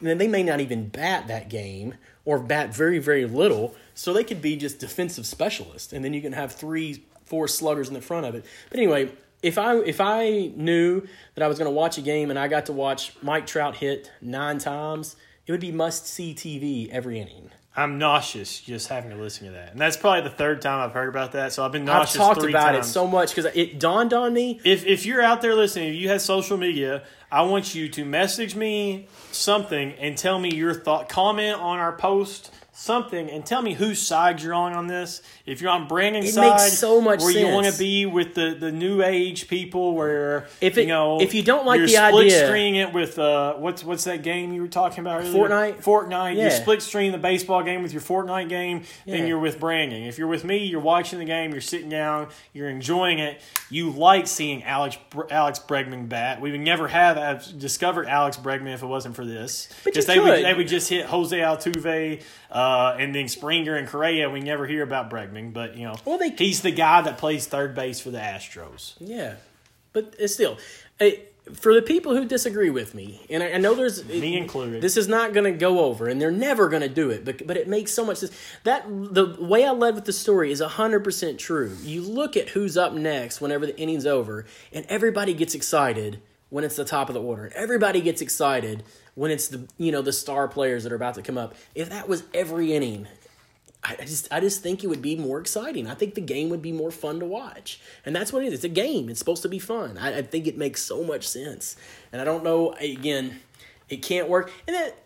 then 0.09 0.19
they 0.19 0.29
may 0.29 0.43
not 0.43 0.61
even 0.61 0.89
bat 0.89 1.29
that 1.29 1.49
game 1.49 1.95
or 2.25 2.39
bat 2.39 2.75
very 2.75 2.99
very 2.99 3.27
little, 3.27 3.75
so 3.95 4.13
they 4.13 4.25
could 4.25 4.43
be 4.43 4.57
just 4.57 4.79
defensive 4.79 5.27
specialists, 5.27 5.93
and 5.93 6.05
then 6.05 6.15
you 6.15 6.21
can 6.21 6.33
have 6.33 6.53
three 6.53 7.05
four 7.25 7.47
sluggers 7.47 7.89
in 7.89 7.95
the 7.95 8.01
front 8.01 8.27
of 8.27 8.35
it. 8.35 8.45
But 8.71 8.79
anyway, 8.79 9.13
if 9.43 9.57
I 9.59 9.77
if 9.77 10.01
I 10.01 10.53
knew 10.57 11.07
that 11.35 11.45
I 11.45 11.49
was 11.49 11.59
going 11.59 11.71
to 11.71 11.75
watch 11.75 11.99
a 11.99 12.03
game 12.03 12.31
and 12.31 12.39
I 12.39 12.49
got 12.49 12.67
to 12.67 12.73
watch 12.73 13.13
Mike 13.23 13.47
Trout 13.47 13.77
hit 13.77 14.11
nine 14.21 14.59
times, 14.59 15.17
it 15.47 15.53
would 15.53 15.61
be 15.61 15.73
must 15.73 16.07
see 16.07 16.35
TV 16.35 16.89
every 16.91 17.21
inning. 17.21 17.51
I'm 17.77 17.99
nauseous 17.99 18.61
just 18.61 18.89
having 18.89 19.11
to 19.11 19.17
listen 19.17 19.47
to 19.47 19.53
that, 19.53 19.73
and 19.73 19.81
that's 19.81 19.97
probably 19.97 20.23
the 20.23 20.35
third 20.35 20.61
time 20.61 20.81
I've 20.81 20.93
heard 20.93 21.09
about 21.09 21.33
that. 21.33 21.53
So 21.53 21.65
I've 21.65 21.71
been 21.71 21.85
nauseous. 21.85 22.21
I've 22.21 22.35
talked 22.35 22.49
about 22.49 22.73
times. 22.73 22.89
it 22.89 22.91
so 22.91 23.07
much 23.07 23.35
because 23.35 23.51
it 23.55 23.79
dawned 23.79 24.13
on 24.13 24.33
me. 24.33 24.61
if 24.65 24.85
if 24.87 25.07
you're 25.07 25.23
out 25.23 25.41
there 25.41 25.55
listening, 25.55 25.95
if 25.95 25.95
you 25.95 26.09
have 26.09 26.21
social 26.21 26.57
media, 26.57 27.05
I 27.31 27.43
want 27.43 27.75
you 27.75 27.89
to 27.91 28.05
message 28.05 28.57
me 28.57 29.07
something 29.31 29.93
and 30.01 30.19
tell 30.19 30.41
me 30.41 30.53
your 30.53 30.75
thought. 30.75 31.09
Comment 31.09 31.61
on 31.61 31.79
our 31.79 31.93
post 31.93 32.53
something 32.73 33.31
and 33.31 33.45
tell 33.45 33.63
me 33.63 33.75
whose 33.75 34.01
side 34.01 34.41
you're 34.43 34.55
on 34.55 34.73
on 34.73 34.87
this. 34.87 35.23
If 35.47 35.61
you're 35.61 35.71
on 35.71 35.89
Brandon's 35.89 36.29
It 36.29 36.33
side, 36.35 36.51
makes 36.61 36.79
so 36.79 37.01
much 37.01 37.21
where 37.21 37.31
you 37.33 37.49
want 37.49 37.67
to 37.67 37.77
be 37.79 38.07
with 38.07 38.35
the, 38.35 38.57
the 38.59 38.71
new 38.73 39.03
age 39.03 39.49
people, 39.49 39.95
where 39.95 40.47
If 40.61 40.79
it- 40.79 40.83
you 40.83 40.87
know 40.89 41.21
if 41.21 41.35
you 41.35 41.43
don't 41.43 41.67
like 41.67 41.81
the 41.81 41.89
split 41.89 42.27
idea- 42.27 42.47
screening 42.47 42.77
it 42.77 42.93
with 42.93 43.19
uh 43.19 43.55
what's 43.55 43.83
what's 43.85 44.05
that 44.05 44.23
game 44.23 44.53
you 44.53 44.63
were 44.63 44.69
talking 44.69 45.01
about 45.01 45.21
earlier? 45.23 45.33
Fortnite? 45.49 45.83
Fortnite. 45.83 46.37
You 46.43 46.51
split 46.51 46.83
screen 46.83 47.13
the 47.13 47.19
baseball 47.19 47.63
game 47.63 47.83
with 47.83 47.93
your 47.93 48.03
Fortnite 48.03 48.49
game, 48.49 48.83
Yeah. 49.05 49.17
then 49.17 49.27
you're 49.27 49.39
with 49.41 49.59
Brandon. 49.61 50.03
If 50.05 50.19
you're 50.19 50.29
with 50.29 50.45
me, 50.45 50.59
you're 50.65 50.81
watching 50.81 51.19
the 51.19 51.25
game, 51.25 51.53
you're 51.53 51.61
sitting 51.61 51.89
down, 51.89 52.29
you're 52.53 52.69
enjoying 52.71 53.19
it. 53.19 53.41
You 53.69 53.91
like 53.91 54.27
seeing 54.27 54.63
Alex 54.65 54.97
Alex 55.31 55.59
Bregman 55.59 56.09
bat. 56.09 56.41
We 56.41 56.51
would 56.53 56.61
never 56.61 56.89
have, 56.89 57.59
discovered 57.59 58.07
Alex 58.07 58.37
Bregman 58.37 58.73
if 58.75 58.83
it 58.83 58.87
wasn't 58.87 59.17
for 59.17 59.25
this. 59.25 59.69
But 59.85 59.97
you 59.97 60.03
they 60.03 60.19
would 60.19 60.45
they 60.45 60.55
would 60.55 60.69
just 60.69 60.89
hit 60.89 61.07
Jose 61.07 61.37
Altuve 61.37 62.23
uh, 62.51 62.97
and 62.99 63.15
then 63.15 63.29
Springer 63.29 63.77
and 63.77 63.87
Correa. 63.89 64.29
We 64.31 64.41
never 64.41 64.67
hear 64.67 64.83
about 64.83 65.11
Bregman, 65.11 65.53
but 65.53 65.77
you 65.77 65.85
know, 65.87 65.95
Well, 66.05 66.19
they- 66.19 66.31
he's 66.31 66.63
the 66.63 66.71
guy 66.73 67.01
that 67.03 67.19
plays 67.19 67.47
third 67.47 67.75
base 67.75 68.01
for 68.01 68.11
the 68.11 68.19
Astros. 68.19 68.95
Yeah, 68.99 69.35
but 69.93 70.15
it's 70.19 70.35
still, 70.35 70.59
for 71.55 71.75
the 71.75 71.83
people 71.83 72.15
who 72.15 72.25
disagree 72.27 72.71
with 72.71 72.95
me, 72.95 73.21
and 73.31 73.43
I, 73.43 73.53
I 73.53 73.57
know 73.59 73.75
there's 73.75 74.05
Me 74.07 74.37
included. 74.37 74.83
This 74.83 74.97
is 74.97 75.09
not 75.09 75.33
going 75.33 75.51
to 75.51 75.59
go 75.59 75.81
over, 75.81 76.07
and 76.07 76.21
they're 76.21 76.31
never 76.31 76.69
going 76.69 76.83
to 76.83 76.89
do 76.89 77.11
it. 77.11 77.25
But 77.25 77.47
but 77.47 77.57
it 77.57 77.67
makes 77.67 77.93
so 77.93 78.05
much 78.05 78.19
sense. 78.19 78.33
That 78.65 78.85
the 78.89 79.37
way 79.41 79.65
I 79.65 79.71
led 79.73 79.95
with 79.95 80.05
the 80.05 80.13
story 80.13 80.53
is 80.53 80.61
hundred 80.61 81.03
percent 81.03 81.39
true. 81.41 81.77
You 81.83 82.03
look 82.03 82.37
at 82.37 82.51
who's 82.51 82.77
up 82.77 82.93
next 82.93 83.41
whenever 83.41 83.67
the 83.67 83.77
inning's 83.79 84.07
over, 84.07 84.45
and 84.73 84.85
everybody 84.89 85.35
gets 85.35 85.55
excited 85.55 86.21
when 86.51 86.63
it's 86.65 86.77
the 86.77 86.85
top 86.85 87.09
of 87.09 87.15
the 87.15 87.23
order. 87.23 87.45
And 87.47 87.55
everybody 87.55 88.01
gets 88.01 88.21
excited 88.21 88.83
when 89.21 89.31
it's 89.31 89.49
the 89.49 89.69
you 89.77 89.93
know 89.93 90.01
the 90.01 90.15
star 90.15 90.49
players 90.49 90.83
that 90.85 90.93
are 90.93 90.97
about 90.97 91.15
to 91.15 91.21
come 91.21 91.37
up. 91.37 91.55
If 91.75 91.91
that 91.91 92.09
was 92.09 92.23
every 92.33 92.73
inning, 92.73 93.07
I 93.85 93.97
just 93.97 94.33
I 94.33 94.41
just 94.41 94.63
think 94.63 94.83
it 94.83 94.87
would 94.87 95.03
be 95.03 95.15
more 95.15 95.39
exciting. 95.39 95.87
I 95.87 95.95
think 95.95 96.15
the 96.15 96.23
game 96.23 96.49
would 96.49 96.63
be 96.63 96.73
more 96.73 96.91
fun 96.91 97.21
to 97.21 97.27
watch, 97.27 97.83
and 98.07 98.17
that's 98.17 98.33
what 98.33 98.43
it 98.43 98.47
is. 98.47 98.55
It's 98.55 98.65
a 98.65 98.71
game. 98.71 99.11
It's 99.11 99.19
supposed 99.19 99.43
to 99.43 99.51
be 99.51 99.59
fun. 99.59 99.99
I, 99.99 100.21
I 100.21 100.23
think 100.23 100.47
it 100.47 100.57
makes 100.57 100.81
so 100.81 101.05
much 101.05 101.29
sense, 101.29 101.77
and 102.13 102.23
I 102.23 102.25
don't 102.25 102.43
know. 102.43 102.73
Again, 102.81 103.41
it 103.91 103.99
can't 103.99 104.27
work, 104.27 104.51
and 104.67 104.75
that 104.75 104.97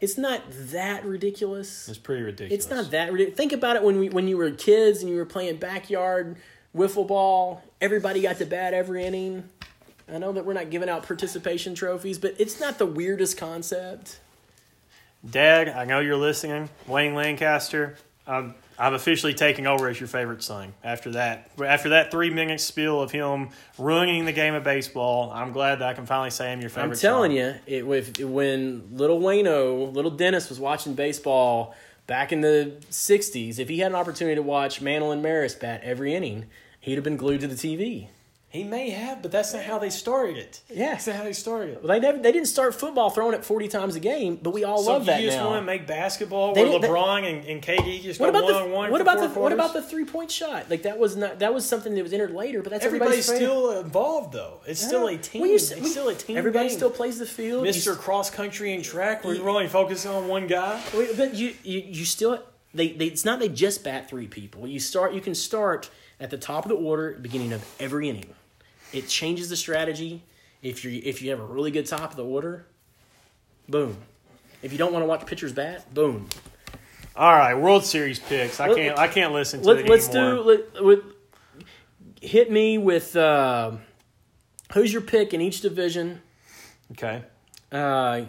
it's 0.00 0.16
not 0.16 0.40
that 0.48 1.04
ridiculous. 1.04 1.90
It's 1.90 1.98
pretty 1.98 2.22
ridiculous. 2.22 2.64
It's 2.64 2.70
not 2.70 2.90
that 2.92 3.12
ridiculous. 3.12 3.36
Think 3.36 3.52
about 3.52 3.76
it 3.76 3.82
when 3.82 3.98
we 3.98 4.08
when 4.08 4.28
you 4.28 4.38
were 4.38 4.50
kids 4.50 5.02
and 5.02 5.10
you 5.10 5.16
were 5.16 5.26
playing 5.26 5.58
backyard 5.58 6.38
wiffle 6.74 7.06
ball. 7.06 7.62
Everybody 7.82 8.22
got 8.22 8.38
to 8.38 8.46
bat 8.46 8.72
every 8.72 9.04
inning. 9.04 9.50
I 10.10 10.18
know 10.18 10.32
that 10.32 10.44
we're 10.44 10.54
not 10.54 10.70
giving 10.70 10.88
out 10.88 11.06
participation 11.06 11.74
trophies, 11.74 12.18
but 12.18 12.34
it's 12.38 12.60
not 12.60 12.78
the 12.78 12.86
weirdest 12.86 13.36
concept. 13.36 14.20
Dad, 15.28 15.68
I 15.68 15.84
know 15.84 16.00
you're 16.00 16.16
listening. 16.16 16.70
Wayne 16.86 17.14
Lancaster, 17.14 17.96
I'm, 18.26 18.54
I'm 18.78 18.94
officially 18.94 19.34
taking 19.34 19.66
over 19.66 19.88
as 19.88 19.98
your 19.98 20.06
favorite 20.06 20.42
son. 20.42 20.72
After 20.84 21.10
that, 21.12 21.50
after 21.64 21.90
that 21.90 22.10
three 22.10 22.30
minute 22.30 22.60
spiel 22.60 23.02
of 23.02 23.10
him 23.10 23.50
ruining 23.78 24.24
the 24.24 24.32
game 24.32 24.54
of 24.54 24.62
baseball, 24.62 25.30
I'm 25.32 25.52
glad 25.52 25.80
that 25.80 25.88
I 25.88 25.94
can 25.94 26.06
finally 26.06 26.30
say 26.30 26.52
I'm 26.52 26.60
your 26.60 26.70
favorite. 26.70 26.92
I'm 26.92 26.98
telling 26.98 27.32
son. 27.32 27.36
you, 27.36 27.54
it 27.66 27.86
with 27.86 28.20
when 28.20 28.96
little 28.96 29.20
Wayno, 29.20 29.92
little 29.92 30.12
Dennis 30.12 30.48
was 30.48 30.60
watching 30.60 30.94
baseball 30.94 31.74
back 32.06 32.32
in 32.32 32.40
the 32.40 32.74
'60s. 32.90 33.58
If 33.58 33.68
he 33.68 33.80
had 33.80 33.90
an 33.90 33.96
opportunity 33.96 34.36
to 34.36 34.42
watch 34.42 34.80
Mantle 34.80 35.10
and 35.10 35.22
Maris 35.22 35.54
bat 35.54 35.80
every 35.82 36.14
inning, 36.14 36.46
he'd 36.80 36.94
have 36.94 37.04
been 37.04 37.16
glued 37.16 37.40
to 37.40 37.48
the 37.48 37.56
TV. 37.56 38.08
He 38.50 38.64
may 38.64 38.88
have, 38.90 39.20
but 39.20 39.30
that's 39.30 39.52
not 39.52 39.62
how 39.64 39.78
they 39.78 39.90
started 39.90 40.38
it. 40.38 40.62
Yeah. 40.70 40.92
That's 40.92 41.06
not 41.06 41.16
how 41.16 41.24
they 41.24 41.34
started 41.34 41.72
it. 41.74 41.82
Well, 41.84 41.88
they 41.92 42.00
never, 42.00 42.16
they 42.18 42.32
didn't 42.32 42.48
start 42.48 42.74
football 42.74 43.10
throwing 43.10 43.34
it 43.34 43.44
40 43.44 43.68
times 43.68 43.94
a 43.94 44.00
game, 44.00 44.38
but 44.42 44.50
we 44.54 44.64
all 44.64 44.78
So 44.82 44.92
love 44.92 45.02
you 45.02 45.06
that 45.06 45.20
just 45.20 45.36
now. 45.36 45.48
want 45.50 45.60
to 45.60 45.66
make 45.66 45.86
basketball 45.86 46.54
They 46.54 46.62
where 46.62 46.72
didn't- 46.72 46.82
they- 46.82 46.88
LeBron 46.88 47.28
and, 47.30 47.46
and 47.46 47.62
KD 47.62 48.00
just 48.02 48.18
what 48.20 48.30
about 48.30 48.44
one 48.44 48.52
the 48.54 48.58
on 48.60 48.70
one? 48.70 48.90
what 48.90 49.00
about 49.02 49.20
the 49.20 49.28
what 49.38 49.52
about 49.52 49.74
the 49.74 49.82
three 49.82 50.06
point 50.06 50.30
shot? 50.30 50.70
Like 50.70 50.82
that 50.84 50.98
was 50.98 51.14
not 51.14 51.40
that 51.40 51.52
was 51.52 51.66
something 51.66 51.94
that 51.94 52.02
was 52.02 52.14
entered 52.14 52.30
later, 52.32 52.62
but 52.62 52.70
that's 52.70 52.86
Everybody's 52.86 53.28
everybody's 53.28 53.48
still 53.48 53.80
involved 53.80 54.32
though. 54.32 54.60
It's 54.66 54.80
still 54.80 55.06
a 55.08 55.18
team. 55.18 55.42
Well, 55.42 55.50
you 55.50 55.56
it's 55.56 55.74
we- 55.74 55.86
still 55.86 56.08
a 56.08 56.14
team. 56.14 56.38
Everybody 56.38 56.68
game. 56.68 56.76
still 56.78 56.90
plays 56.90 57.18
the 57.18 57.26
field. 57.26 57.66
You 57.66 57.72
Mr. 57.72 57.96
Cross 57.98 58.30
Country 58.30 58.72
and 58.72 58.82
Track. 58.82 59.24
We're 59.24 59.46
only 59.48 59.68
focusing 59.68 60.10
on 60.10 60.26
one 60.26 60.46
guy. 60.46 60.82
But 60.92 61.34
you, 61.34 61.52
you 61.64 61.80
you 61.80 62.04
still 62.06 62.42
they, 62.72 62.92
they 62.92 63.06
it's 63.06 63.24
not 63.26 63.40
they 63.40 63.48
just 63.50 63.84
bat 63.84 64.08
three 64.08 64.26
people. 64.26 64.66
You 64.66 64.80
start 64.80 65.12
you 65.12 65.20
can 65.20 65.34
start 65.34 65.90
at 66.20 66.30
the 66.30 66.38
top 66.38 66.64
of 66.64 66.68
the 66.70 66.76
order, 66.76 67.12
beginning 67.20 67.52
of 67.52 67.64
every 67.78 68.08
inning. 68.08 68.26
it 68.92 69.06
changes 69.08 69.48
the 69.48 69.56
strategy. 69.56 70.22
If 70.62 70.84
you 70.84 71.00
if 71.04 71.22
you 71.22 71.30
have 71.30 71.40
a 71.40 71.44
really 71.44 71.70
good 71.70 71.86
top 71.86 72.10
of 72.10 72.16
the 72.16 72.24
order, 72.24 72.66
boom. 73.68 73.96
If 74.62 74.72
you 74.72 74.78
don't 74.78 74.92
want 74.92 75.02
to 75.04 75.06
watch 75.06 75.24
pitchers 75.26 75.52
bat, 75.52 75.92
boom. 75.94 76.28
All 77.14 77.32
right, 77.32 77.54
World 77.54 77.84
Series 77.84 78.18
picks. 78.18 78.58
I 78.60 78.74
can't. 78.74 78.98
I 78.98 79.06
can't 79.08 79.32
listen 79.32 79.60
to 79.60 79.66
Let, 79.66 79.78
it 79.78 79.88
let's 79.88 80.08
anymore. 80.08 80.34
do 80.34 80.42
let, 80.74 80.84
with 80.84 81.00
hit 82.20 82.50
me 82.50 82.78
with 82.78 83.14
uh, 83.14 83.72
who's 84.72 84.92
your 84.92 85.02
pick 85.02 85.32
in 85.32 85.40
each 85.40 85.60
division, 85.60 86.20
Okay. 86.92 87.22
uh, 87.70 88.22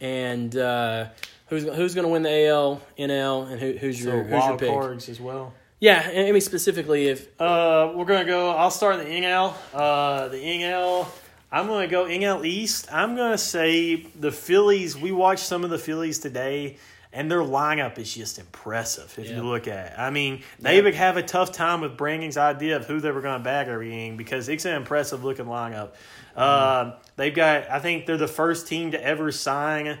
and 0.00 0.54
uh, 0.56 1.06
who's 1.46 1.64
who's 1.64 1.94
going 1.94 2.06
to 2.06 2.12
win 2.12 2.22
the 2.22 2.48
AL, 2.48 2.80
NL, 2.98 3.50
and 3.50 3.60
who, 3.60 3.72
who's 3.72 4.02
So 4.02 4.10
your 4.10 4.22
who's 4.24 4.30
your 4.30 4.40
wild 4.40 4.58
pick? 4.60 4.68
cards 4.70 5.08
as 5.08 5.20
well. 5.20 5.54
Yeah, 5.82 6.08
I 6.14 6.30
mean 6.30 6.40
specifically 6.40 7.08
if 7.08 7.26
Uh, 7.40 7.90
we're 7.96 8.04
gonna 8.04 8.24
go. 8.24 8.50
I'll 8.50 8.70
start 8.70 9.00
in 9.00 9.04
the 9.04 9.10
NL. 9.10 9.52
Uh, 9.74 10.28
the 10.28 10.36
NL. 10.38 11.08
I'm 11.50 11.66
gonna 11.66 11.88
go 11.88 12.04
NL 12.04 12.44
East. 12.44 12.86
I'm 12.92 13.16
gonna 13.16 13.36
say 13.36 14.06
the 14.14 14.30
Phillies. 14.30 14.96
We 14.96 15.10
watched 15.10 15.42
some 15.44 15.64
of 15.64 15.70
the 15.70 15.78
Phillies 15.78 16.20
today, 16.20 16.76
and 17.12 17.28
their 17.28 17.40
lineup 17.42 17.98
is 17.98 18.14
just 18.14 18.38
impressive. 18.38 19.12
If 19.18 19.28
Yeah. 19.28 19.38
you 19.38 19.42
look 19.42 19.66
at, 19.66 19.86
it. 19.86 19.92
I 19.98 20.10
mean, 20.10 20.44
they 20.60 20.80
would 20.80 20.94
have 20.94 21.16
a 21.16 21.22
tough 21.22 21.50
time 21.50 21.80
with 21.80 21.96
Brandon's 21.96 22.36
idea 22.36 22.76
of 22.76 22.86
who 22.86 23.00
they 23.00 23.10
were 23.10 23.20
gonna 23.20 23.42
bag 23.42 23.66
every 23.66 23.86
everything 23.88 24.16
because 24.16 24.48
it's 24.48 24.64
an 24.64 24.76
impressive 24.76 25.24
looking 25.24 25.46
lineup. 25.46 25.88
Uh, 26.36 26.92
they've 27.16 27.34
got. 27.34 27.68
I 27.68 27.80
think 27.80 28.06
they're 28.06 28.16
the 28.16 28.28
first 28.28 28.68
team 28.68 28.92
to 28.92 29.04
ever 29.04 29.32
sign 29.32 29.98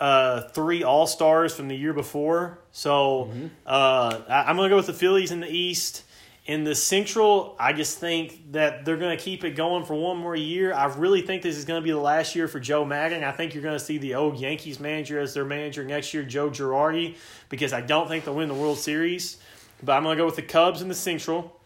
uh, 0.00 0.42
three 0.48 0.82
All 0.82 1.06
Stars 1.06 1.54
from 1.54 1.68
the 1.68 1.76
year 1.76 1.92
before. 1.92 2.58
So 2.72 3.30
uh, 3.66 4.20
I, 4.28 4.44
I'm 4.44 4.56
going 4.56 4.68
to 4.68 4.72
go 4.72 4.76
with 4.76 4.86
the 4.86 4.92
Phillies 4.92 5.30
in 5.30 5.40
the 5.40 5.50
East. 5.50 6.02
In 6.44 6.62
the 6.62 6.76
Central, 6.76 7.56
I 7.58 7.72
just 7.72 7.98
think 7.98 8.52
that 8.52 8.84
they're 8.84 8.98
going 8.98 9.16
to 9.16 9.22
keep 9.22 9.42
it 9.42 9.56
going 9.56 9.84
for 9.84 9.94
one 9.94 10.16
more 10.16 10.36
year. 10.36 10.72
I 10.72 10.86
really 10.94 11.22
think 11.22 11.42
this 11.42 11.56
is 11.56 11.64
going 11.64 11.82
to 11.82 11.84
be 11.84 11.90
the 11.90 11.98
last 11.98 12.36
year 12.36 12.46
for 12.46 12.60
Joe 12.60 12.84
Maddon. 12.84 13.24
I 13.24 13.32
think 13.32 13.52
you're 13.52 13.64
going 13.64 13.76
to 13.76 13.84
see 13.84 13.98
the 13.98 14.14
old 14.14 14.36
Yankees 14.38 14.78
manager 14.78 15.18
as 15.18 15.34
their 15.34 15.44
manager 15.44 15.82
next 15.82 16.14
year, 16.14 16.22
Joe 16.22 16.48
Girardi, 16.48 17.16
because 17.48 17.72
I 17.72 17.80
don't 17.80 18.06
think 18.06 18.24
they'll 18.24 18.36
win 18.36 18.46
the 18.46 18.54
World 18.54 18.78
Series. 18.78 19.38
But 19.82 19.94
I'm 19.94 20.04
going 20.04 20.16
to 20.16 20.22
go 20.22 20.26
with 20.26 20.36
the 20.36 20.42
Cubs 20.42 20.82
in 20.82 20.88
the 20.88 20.94
Central. 20.94 21.58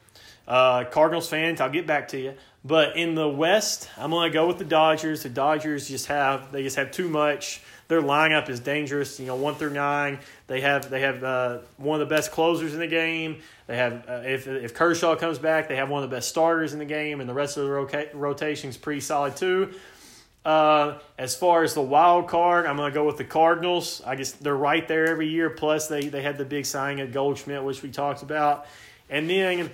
Uh, 0.48 0.84
Cardinals 0.84 1.28
fans, 1.28 1.60
I'll 1.60 1.68
get 1.68 1.86
back 1.86 2.08
to 2.08 2.18
you. 2.18 2.34
But 2.64 2.96
in 2.96 3.14
the 3.14 3.28
West, 3.28 3.88
I'm 3.98 4.10
going 4.10 4.30
to 4.30 4.34
go 4.34 4.46
with 4.46 4.56
the 4.56 4.64
Dodgers. 4.64 5.22
The 5.22 5.28
Dodgers 5.28 5.88
just 5.88 6.06
have 6.06 6.52
they 6.52 6.62
just 6.62 6.76
have 6.76 6.90
too 6.90 7.08
much. 7.08 7.62
Their 7.90 8.00
lineup 8.00 8.48
is 8.48 8.60
dangerous. 8.60 9.18
You 9.18 9.26
know, 9.26 9.34
one 9.34 9.56
through 9.56 9.72
nine. 9.72 10.20
They 10.46 10.60
have 10.60 10.88
they 10.88 11.00
have 11.00 11.24
uh, 11.24 11.58
one 11.76 12.00
of 12.00 12.08
the 12.08 12.14
best 12.14 12.30
closers 12.30 12.72
in 12.72 12.78
the 12.78 12.86
game. 12.86 13.42
They 13.66 13.76
have 13.76 14.08
uh, 14.08 14.22
if 14.24 14.46
if 14.46 14.74
Kershaw 14.74 15.16
comes 15.16 15.40
back, 15.40 15.66
they 15.68 15.74
have 15.74 15.90
one 15.90 16.04
of 16.04 16.08
the 16.08 16.14
best 16.14 16.28
starters 16.28 16.72
in 16.72 16.78
the 16.78 16.84
game, 16.84 17.18
and 17.20 17.28
the 17.28 17.34
rest 17.34 17.56
of 17.56 17.64
the 17.64 17.70
roca- 17.70 18.06
rotation 18.14 18.70
is 18.70 18.76
pretty 18.76 19.00
solid 19.00 19.36
too. 19.36 19.74
Uh, 20.44 20.98
as 21.18 21.34
far 21.34 21.64
as 21.64 21.74
the 21.74 21.82
wild 21.82 22.28
card, 22.28 22.64
I'm 22.64 22.76
going 22.76 22.92
to 22.92 22.94
go 22.94 23.04
with 23.04 23.16
the 23.16 23.24
Cardinals. 23.24 24.00
I 24.06 24.14
guess 24.14 24.30
they're 24.30 24.56
right 24.56 24.86
there 24.86 25.08
every 25.08 25.26
year. 25.26 25.50
Plus, 25.50 25.88
they 25.88 26.02
they 26.02 26.22
had 26.22 26.38
the 26.38 26.44
big 26.44 26.66
signing 26.66 27.00
of 27.00 27.12
Goldschmidt, 27.12 27.64
which 27.64 27.82
we 27.82 27.90
talked 27.90 28.22
about, 28.22 28.66
and 29.10 29.28
then 29.28 29.68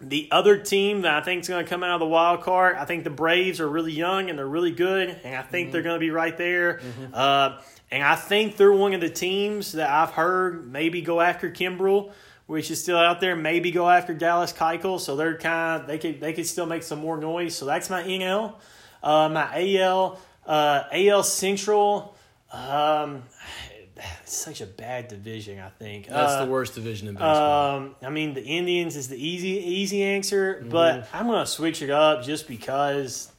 the 0.00 0.28
other 0.30 0.58
team 0.58 1.02
that 1.02 1.14
I 1.14 1.20
think 1.24 1.42
is 1.42 1.48
going 1.48 1.64
to 1.64 1.68
come 1.68 1.82
out 1.82 1.94
of 1.94 2.00
the 2.00 2.06
wild 2.06 2.42
card, 2.42 2.76
I 2.76 2.84
think 2.84 3.04
the 3.04 3.10
Braves 3.10 3.60
are 3.60 3.68
really 3.68 3.92
young 3.92 4.28
and 4.28 4.38
they're 4.38 4.46
really 4.46 4.72
good, 4.72 5.08
and 5.24 5.36
I 5.36 5.42
think 5.42 5.72
they're 5.72 5.82
going 5.82 5.96
to 5.96 6.00
be 6.00 6.10
right 6.10 6.36
there. 6.36 6.80
Uh, 7.12 7.60
and 7.90 8.02
I 8.02 8.16
think 8.16 8.56
they're 8.56 8.72
one 8.72 8.92
of 8.92 9.00
the 9.00 9.08
teams 9.08 9.72
that 9.72 9.88
I've 9.88 10.10
heard 10.10 10.70
maybe 10.70 11.00
go 11.00 11.20
after 11.20 11.50
Kimbrel, 11.50 12.12
which 12.46 12.70
is 12.70 12.82
still 12.82 12.98
out 12.98 13.20
there. 13.20 13.36
Maybe 13.36 13.70
go 13.70 13.88
after 13.88 14.14
Dallas 14.14 14.52
Keuchel, 14.52 14.98
so 14.98 15.16
they're 15.16 15.38
kind 15.38 15.80
of 15.80 15.86
they 15.86 15.98
could 15.98 16.20
they 16.20 16.32
could 16.32 16.46
still 16.46 16.66
make 16.66 16.82
some 16.82 16.98
more 16.98 17.16
noise. 17.16 17.54
So 17.56 17.64
that's 17.64 17.88
my 17.88 18.02
NL, 18.02 18.54
uh, 19.02 19.28
my 19.28 19.78
AL, 19.78 20.18
uh, 20.46 20.82
AL 20.92 21.22
Central. 21.22 22.16
Um, 22.52 23.22
such 24.24 24.60
a 24.60 24.66
bad 24.66 25.08
division. 25.08 25.58
I 25.60 25.68
think 25.70 26.08
that's 26.08 26.32
Uh, 26.32 26.44
the 26.44 26.50
worst 26.50 26.74
division 26.74 27.08
in 27.08 27.14
baseball. 27.14 27.76
um, 27.76 27.96
I 28.02 28.10
mean, 28.10 28.34
the 28.34 28.42
Indians 28.42 28.96
is 28.96 29.08
the 29.08 29.16
easy 29.16 29.50
easy 29.58 30.02
answer, 30.02 30.64
but 30.68 31.08
I'm 31.12 31.26
gonna 31.26 31.46
switch 31.46 31.82
it 31.82 31.90
up 31.90 32.22
just 32.24 32.48
because 32.48 33.30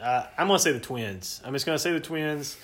uh, 0.00 0.26
I'm 0.38 0.46
gonna 0.46 0.58
say 0.58 0.72
the 0.72 0.80
Twins. 0.80 1.40
I'm 1.44 1.52
just 1.52 1.66
gonna 1.66 1.78
say 1.78 1.92
the 1.92 2.00
Twins 2.00 2.56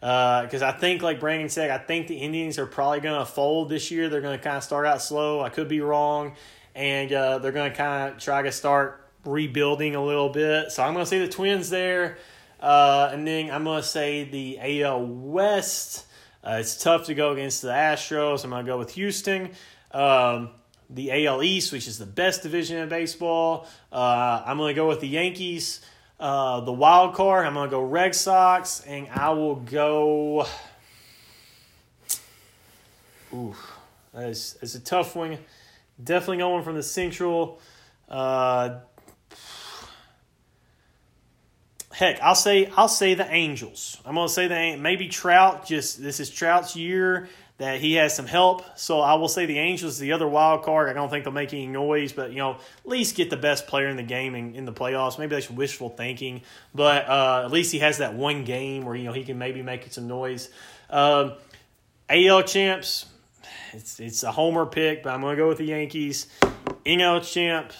because 0.00 0.62
I 0.62 0.72
think, 0.72 1.02
like 1.02 1.18
Brandon 1.20 1.48
said, 1.48 1.70
I 1.70 1.78
think 1.78 2.06
the 2.06 2.16
Indians 2.16 2.58
are 2.58 2.66
probably 2.66 3.00
gonna 3.00 3.26
fold 3.26 3.68
this 3.68 3.90
year. 3.90 4.08
They're 4.08 4.20
gonna 4.20 4.38
kind 4.38 4.56
of 4.56 4.64
start 4.64 4.86
out 4.86 5.02
slow. 5.02 5.40
I 5.40 5.48
could 5.48 5.68
be 5.68 5.80
wrong, 5.80 6.34
and 6.74 7.12
uh, 7.12 7.38
they're 7.38 7.52
gonna 7.52 7.74
kind 7.74 8.12
of 8.12 8.18
try 8.20 8.42
to 8.42 8.52
start 8.52 9.04
rebuilding 9.24 9.94
a 9.96 10.04
little 10.04 10.28
bit. 10.28 10.70
So 10.72 10.82
I'm 10.82 10.92
gonna 10.92 11.04
say 11.06 11.18
the 11.18 11.28
Twins 11.28 11.68
there, 11.70 12.18
uh, 12.60 13.10
and 13.12 13.26
then 13.26 13.50
I'm 13.50 13.64
gonna 13.64 13.82
say 13.82 14.24
the 14.24 14.82
AL 14.84 15.04
West. 15.04 16.04
Uh, 16.48 16.60
it's 16.60 16.82
tough 16.82 17.04
to 17.04 17.12
go 17.12 17.32
against 17.32 17.60
the 17.60 17.68
Astros. 17.68 18.42
I'm 18.42 18.48
going 18.48 18.64
to 18.64 18.72
go 18.72 18.78
with 18.78 18.92
Houston. 18.92 19.50
Um, 19.92 20.48
the 20.88 21.26
AL 21.26 21.42
East, 21.42 21.72
which 21.72 21.86
is 21.86 21.98
the 21.98 22.06
best 22.06 22.42
division 22.42 22.78
in 22.78 22.88
baseball. 22.88 23.68
Uh, 23.92 24.42
I'm 24.46 24.56
going 24.56 24.74
to 24.74 24.74
go 24.74 24.88
with 24.88 25.00
the 25.00 25.08
Yankees. 25.08 25.82
Uh, 26.18 26.60
the 26.62 26.72
wild 26.72 27.14
card, 27.14 27.46
I'm 27.46 27.52
going 27.52 27.68
to 27.68 27.70
go 27.70 27.82
Red 27.82 28.14
Sox, 28.14 28.80
and 28.86 29.08
I 29.10 29.28
will 29.30 29.56
go. 29.56 30.46
Ooh, 33.34 33.54
that's, 34.14 34.54
that's 34.54 34.74
a 34.74 34.80
tough 34.80 35.14
one. 35.14 35.36
Definitely 36.02 36.38
going 36.38 36.64
from 36.64 36.76
the 36.76 36.82
Central. 36.82 37.60
Uh, 38.08 38.78
Heck, 41.98 42.22
I'll 42.22 42.36
say 42.36 42.70
I'll 42.76 42.86
say 42.86 43.14
the 43.14 43.28
Angels. 43.28 44.00
I'm 44.06 44.14
gonna 44.14 44.28
say 44.28 44.46
the 44.46 44.80
maybe 44.80 45.08
Trout. 45.08 45.66
Just 45.66 46.00
this 46.00 46.20
is 46.20 46.30
Trout's 46.30 46.76
year 46.76 47.28
that 47.56 47.80
he 47.80 47.94
has 47.94 48.14
some 48.14 48.26
help. 48.26 48.62
So 48.78 49.00
I 49.00 49.14
will 49.14 49.26
say 49.26 49.46
the 49.46 49.58
Angels, 49.58 49.98
the 49.98 50.12
other 50.12 50.28
wild 50.28 50.62
card. 50.62 50.88
I 50.88 50.92
don't 50.92 51.10
think 51.10 51.24
they'll 51.24 51.32
make 51.32 51.52
any 51.52 51.66
noise, 51.66 52.12
but 52.12 52.30
you 52.30 52.38
know 52.38 52.52
at 52.52 52.88
least 52.88 53.16
get 53.16 53.30
the 53.30 53.36
best 53.36 53.66
player 53.66 53.88
in 53.88 53.96
the 53.96 54.04
game 54.04 54.36
in, 54.36 54.54
in 54.54 54.64
the 54.64 54.72
playoffs. 54.72 55.18
Maybe 55.18 55.34
that's 55.34 55.50
wishful 55.50 55.88
thinking, 55.88 56.42
but 56.72 57.08
uh, 57.08 57.42
at 57.44 57.50
least 57.50 57.72
he 57.72 57.80
has 57.80 57.98
that 57.98 58.14
one 58.14 58.44
game 58.44 58.84
where 58.84 58.94
you 58.94 59.02
know 59.02 59.12
he 59.12 59.24
can 59.24 59.36
maybe 59.36 59.60
make 59.62 59.92
some 59.92 60.06
noise. 60.06 60.50
Um, 60.90 61.32
AL 62.08 62.44
champs, 62.44 63.06
it's 63.72 63.98
it's 63.98 64.22
a 64.22 64.30
homer 64.30 64.66
pick, 64.66 65.02
but 65.02 65.12
I'm 65.12 65.20
gonna 65.20 65.34
go 65.34 65.48
with 65.48 65.58
the 65.58 65.64
Yankees. 65.66 66.28
NL 66.86 67.28
champ. 67.28 67.72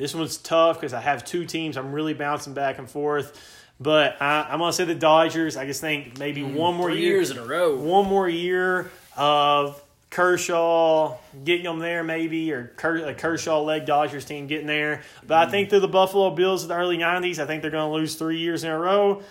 This 0.00 0.14
one's 0.14 0.38
tough 0.38 0.80
because 0.80 0.94
I 0.94 1.00
have 1.00 1.26
two 1.26 1.44
teams. 1.44 1.76
I'm 1.76 1.92
really 1.92 2.14
bouncing 2.14 2.54
back 2.54 2.78
and 2.78 2.88
forth. 2.88 3.38
But 3.78 4.16
I, 4.22 4.46
I'm 4.48 4.58
going 4.58 4.70
to 4.70 4.72
say 4.72 4.86
the 4.86 4.94
Dodgers. 4.94 5.58
I 5.58 5.66
just 5.66 5.82
think 5.82 6.18
maybe 6.18 6.40
mm, 6.40 6.54
one 6.54 6.74
more 6.74 6.90
Three 6.90 7.02
year. 7.02 7.16
years 7.16 7.30
in 7.30 7.36
a 7.36 7.44
row. 7.44 7.76
One 7.76 8.06
more 8.06 8.26
year 8.26 8.90
of 9.14 9.82
Kershaw 10.08 11.18
getting 11.44 11.64
them 11.64 11.80
there, 11.80 12.02
maybe, 12.02 12.50
or 12.50 12.72
Kershaw 12.78 13.60
led 13.60 13.84
Dodgers 13.84 14.24
team 14.24 14.46
getting 14.46 14.66
there. 14.66 15.02
But 15.26 15.36
I 15.36 15.46
mm. 15.46 15.50
think 15.50 15.68
they're 15.68 15.80
the 15.80 15.88
Buffalo 15.88 16.30
Bills 16.30 16.62
of 16.62 16.70
the 16.70 16.76
early 16.76 16.96
90s. 16.96 17.38
I 17.38 17.44
think 17.44 17.60
they're 17.60 17.70
going 17.70 17.90
to 17.90 17.94
lose 17.94 18.14
three 18.14 18.38
years 18.38 18.64
in 18.64 18.70
a 18.70 18.78
row. 18.78 19.22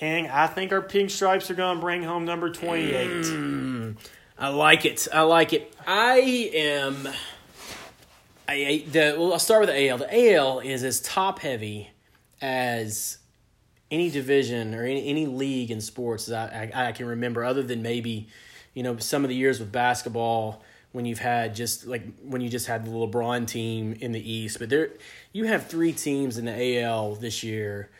And 0.00 0.28
I 0.28 0.46
think 0.46 0.70
our 0.70 0.82
pinstripes 0.82 1.50
are 1.50 1.54
going 1.54 1.78
to 1.78 1.80
bring 1.80 2.04
home 2.04 2.24
number 2.24 2.50
28. 2.50 3.08
Mm, 3.08 3.96
I 4.38 4.48
like 4.50 4.84
it. 4.84 5.08
I 5.12 5.22
like 5.22 5.52
it. 5.52 5.74
I 5.84 6.18
am. 6.54 7.08
I 8.48 8.84
the 8.90 9.16
well. 9.18 9.32
I'll 9.32 9.38
start 9.38 9.60
with 9.60 9.70
the 9.70 9.88
AL. 9.88 9.98
The 9.98 10.34
AL 10.34 10.60
is 10.60 10.84
as 10.84 11.00
top 11.00 11.40
heavy 11.40 11.90
as 12.40 13.18
any 13.90 14.10
division 14.10 14.74
or 14.74 14.84
any, 14.84 15.08
any 15.08 15.26
league 15.26 15.70
in 15.70 15.80
sports 15.80 16.28
as 16.28 16.34
I, 16.34 16.70
I 16.74 16.88
I 16.88 16.92
can 16.92 17.06
remember, 17.06 17.44
other 17.44 17.62
than 17.62 17.82
maybe 17.82 18.28
you 18.74 18.82
know 18.82 18.98
some 18.98 19.24
of 19.24 19.28
the 19.28 19.36
years 19.36 19.60
with 19.60 19.72
basketball 19.72 20.62
when 20.92 21.04
you've 21.04 21.18
had 21.18 21.54
just 21.54 21.86
like 21.86 22.02
when 22.22 22.40
you 22.40 22.48
just 22.48 22.66
had 22.66 22.84
the 22.84 22.90
LeBron 22.90 23.46
team 23.46 23.96
in 24.00 24.12
the 24.12 24.32
East. 24.32 24.58
But 24.58 24.68
there, 24.68 24.90
you 25.32 25.44
have 25.44 25.66
three 25.66 25.92
teams 25.92 26.38
in 26.38 26.44
the 26.44 26.82
AL 26.82 27.16
this 27.16 27.42
year 27.42 27.90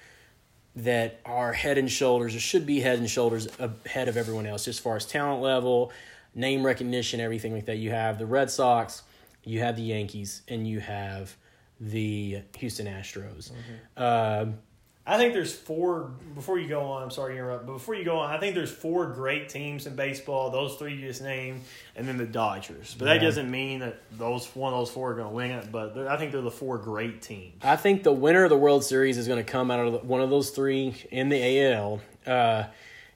that 0.77 1.21
are 1.25 1.53
head 1.53 1.79
and 1.79 1.91
shoulders 1.91 2.35
or 2.35 2.41
should 2.41 2.67
be 2.67 2.81
head 2.81 2.99
and 2.99 3.09
shoulders 3.09 3.49
uh, 3.59 3.69
ahead 3.85 4.09
of 4.09 4.17
everyone 4.17 4.47
else 4.47 4.69
as 4.69 4.79
far 4.79 4.97
as 4.97 5.07
talent 5.07 5.43
level, 5.43 5.93
name 6.35 6.65
recognition, 6.65 7.21
everything 7.21 7.53
like 7.53 7.67
that. 7.67 7.77
You 7.77 7.91
have 7.91 8.19
the 8.19 8.27
Red 8.27 8.51
Sox, 8.51 9.03
you 9.45 9.61
have 9.61 9.77
the 9.77 9.83
Yankees, 9.83 10.43
and 10.49 10.67
you 10.67 10.81
have 10.81 11.37
the 11.81 12.43
Houston 12.59 12.87
Astros. 12.87 13.51
Um, 13.97 14.59
I 15.07 15.19
think 15.19 15.35
there's 15.35 15.55
four. 15.55 16.13
Before 16.35 16.59
you 16.59 16.67
go 16.67 16.81
on, 16.83 17.03
I'm 17.03 17.11
sorry 17.11 17.35
to 17.35 17.39
interrupt, 17.39 17.67
but 17.67 17.75
before 17.75 17.95
you 17.95 18.05
go 18.07 18.21
on, 18.21 18.31
I 18.31 18.41
think 18.41 18.55
there's 18.55 18.73
four 18.73 19.07
great 19.09 19.51
teams 19.51 19.87
in 19.87 19.95
baseball. 19.97 20.49
Those 20.51 20.77
three 20.77 20.95
you 20.95 21.07
just 21.07 21.21
named, 21.21 21.61
and 21.95 22.09
then 22.09 22.17
the 22.17 22.25
Dodgers. 22.25 22.95
But 22.99 23.07
that 23.07 23.21
doesn't 23.21 23.51
mean 23.51 23.81
that 23.81 24.01
those 24.13 24.47
one 24.57 24.73
of 24.73 24.79
those 24.79 24.91
four 24.91 25.11
are 25.11 25.15
going 25.15 25.29
to 25.29 25.35
win 25.35 25.51
it. 25.51 25.71
But 25.71 25.99
I 26.09 26.17
think 26.17 26.33
they're 26.33 26.41
the 26.41 26.51
four 26.51 26.79
great 26.79 27.21
teams. 27.21 27.63
I 27.63 27.77
think 27.77 28.03
the 28.03 28.13
winner 28.13 28.45
of 28.45 28.51
the 28.51 28.57
World 28.57 28.83
Series 28.83 29.19
is 29.19 29.29
going 29.29 29.45
to 29.45 29.51
come 29.51 29.71
out 29.71 29.81
of 29.81 30.09
one 30.09 30.23
of 30.23 30.31
those 30.31 30.51
three 30.51 30.95
in 31.11 31.29
the 31.29 31.67
AL, 31.67 32.01
uh, 32.27 32.65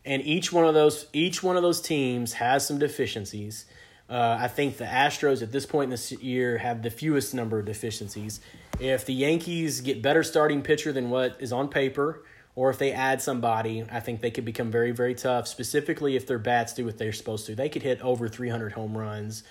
and 0.04 0.22
each 0.26 0.52
one 0.52 0.66
of 0.66 0.74
those 0.74 1.06
each 1.14 1.42
one 1.42 1.56
of 1.56 1.62
those 1.62 1.80
teams 1.80 2.34
has 2.34 2.66
some 2.66 2.78
deficiencies, 2.78 3.64
Uh, 4.08 4.38
I 4.40 4.48
think 4.48 4.78
the 4.78 4.84
Astros 4.84 5.42
at 5.42 5.52
this 5.52 5.66
point 5.66 5.84
in 5.84 5.90
this 5.90 6.12
year 6.12 6.58
have 6.58 6.82
the 6.82 6.90
fewest 6.90 7.34
number 7.34 7.58
of 7.58 7.66
deficiencies. 7.66 8.40
If 8.80 9.04
the 9.04 9.12
Yankees 9.12 9.80
get 9.80 10.00
better 10.00 10.22
starting 10.22 10.62
pitcher 10.62 10.92
than 10.92 11.10
what 11.10 11.36
is 11.40 11.52
on 11.52 11.68
paper, 11.68 12.24
or 12.54 12.70
if 12.70 12.78
they 12.78 12.90
add 12.90 13.20
somebody, 13.20 13.84
I 13.90 14.00
think 14.00 14.20
they 14.20 14.30
could 14.30 14.44
become 14.44 14.70
very, 14.70 14.90
very 14.90 15.14
tough. 15.14 15.46
Specifically, 15.46 16.16
if 16.16 16.26
their 16.26 16.38
bats 16.38 16.72
do 16.72 16.84
what 16.84 16.98
they're 16.98 17.12
supposed 17.12 17.46
to, 17.46 17.54
they 17.54 17.68
could 17.68 17.82
hit 17.82 18.00
over 18.00 18.28
300 18.28 18.72
home 18.72 18.96
runs, 18.96 19.44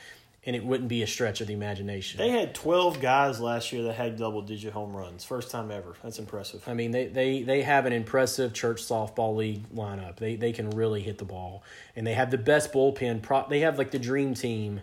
and 0.47 0.55
it 0.55 0.63
wouldn't 0.63 0.87
be 0.87 1.03
a 1.03 1.07
stretch 1.07 1.41
of 1.41 1.47
the 1.47 1.53
imagination. 1.53 2.17
They 2.17 2.29
had 2.29 2.55
12 2.55 3.01
guys 3.01 3.41
last 3.41 3.73
year 3.73 3.83
that 3.83 3.95
had 3.95 4.17
double 4.17 4.41
digit 4.41 4.71
home 4.71 4.95
runs. 4.95 5.25
First 5.25 5.51
time 5.51 5.69
ever. 5.71 5.95
That's 6.01 6.19
impressive. 6.19 6.63
I 6.67 6.73
mean, 6.73 6.91
they, 6.91 7.07
they, 7.07 7.43
they 7.43 7.63
have 7.63 7.85
an 7.85 7.91
impressive 7.91 8.53
church 8.53 8.81
softball 8.81 9.35
league 9.35 9.69
lineup. 9.75 10.15
They 10.15 10.37
they 10.37 10.53
can 10.53 10.69
really 10.69 11.01
hit 11.01 11.17
the 11.17 11.25
ball, 11.25 11.63
and 11.97 12.07
they 12.07 12.13
have 12.13 12.31
the 12.31 12.37
best 12.37 12.71
bullpen. 12.71 13.21
Pro, 13.21 13.45
they 13.49 13.59
have 13.59 13.77
like 13.77 13.91
the 13.91 13.99
dream 13.99 14.33
team 14.33 14.79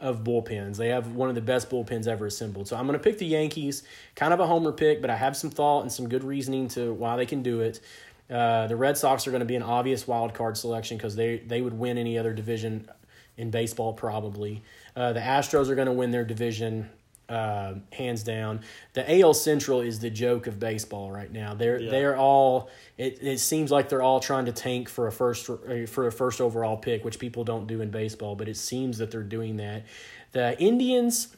of 0.00 0.24
bullpens. 0.24 0.78
They 0.78 0.88
have 0.88 1.12
one 1.12 1.28
of 1.28 1.36
the 1.36 1.40
best 1.40 1.70
bullpens 1.70 2.08
ever 2.08 2.26
assembled. 2.26 2.66
So 2.66 2.76
I'm 2.76 2.84
going 2.84 2.98
to 2.98 3.02
pick 3.02 3.18
the 3.18 3.26
Yankees. 3.26 3.84
Kind 4.16 4.34
of 4.34 4.40
a 4.40 4.46
homer 4.48 4.72
pick, 4.72 5.00
but 5.00 5.10
I 5.10 5.16
have 5.16 5.36
some 5.36 5.50
thought 5.50 5.82
and 5.82 5.92
some 5.92 6.08
good 6.08 6.24
reasoning 6.24 6.66
to 6.70 6.92
why 6.92 7.16
they 7.16 7.26
can 7.26 7.44
do 7.44 7.60
it. 7.60 7.80
Uh, 8.28 8.66
the 8.66 8.74
Red 8.74 8.98
Sox 8.98 9.28
are 9.28 9.30
going 9.30 9.40
to 9.40 9.46
be 9.46 9.54
an 9.54 9.62
obvious 9.62 10.08
wild 10.08 10.34
card 10.34 10.56
selection 10.56 10.96
because 10.96 11.14
they 11.14 11.38
they 11.38 11.60
would 11.60 11.78
win 11.78 11.98
any 11.98 12.18
other 12.18 12.32
division 12.32 12.88
in 13.36 13.50
baseball 13.50 13.92
probably. 13.92 14.62
Uh, 14.96 15.12
the 15.12 15.20
Astros 15.20 15.68
are 15.68 15.74
going 15.74 15.86
to 15.86 15.92
win 15.92 16.10
their 16.10 16.24
division 16.24 16.88
uh, 17.28 17.74
hands 17.92 18.22
down. 18.22 18.60
The 18.92 19.20
AL 19.20 19.34
Central 19.34 19.80
is 19.80 19.98
the 19.98 20.10
joke 20.10 20.46
of 20.46 20.60
baseball 20.60 21.10
right 21.10 21.32
now. 21.32 21.54
They're 21.54 21.80
Yeah. 21.80 21.90
they're 21.90 22.16
all. 22.16 22.68
It, 22.98 23.18
it 23.22 23.38
seems 23.40 23.70
like 23.70 23.88
they're 23.88 24.02
all 24.02 24.20
trying 24.20 24.44
to 24.44 24.52
tank 24.52 24.88
for 24.88 25.06
a 25.06 25.12
first 25.12 25.46
for 25.88 26.06
a 26.06 26.12
first 26.12 26.40
overall 26.40 26.76
pick, 26.76 27.04
which 27.04 27.18
people 27.18 27.42
don't 27.44 27.66
do 27.66 27.80
in 27.80 27.90
baseball, 27.90 28.36
but 28.36 28.46
it 28.48 28.56
seems 28.56 28.98
that 28.98 29.10
they're 29.10 29.22
doing 29.22 29.56
that. 29.56 29.84
The 30.32 30.58
Indians 30.60 31.34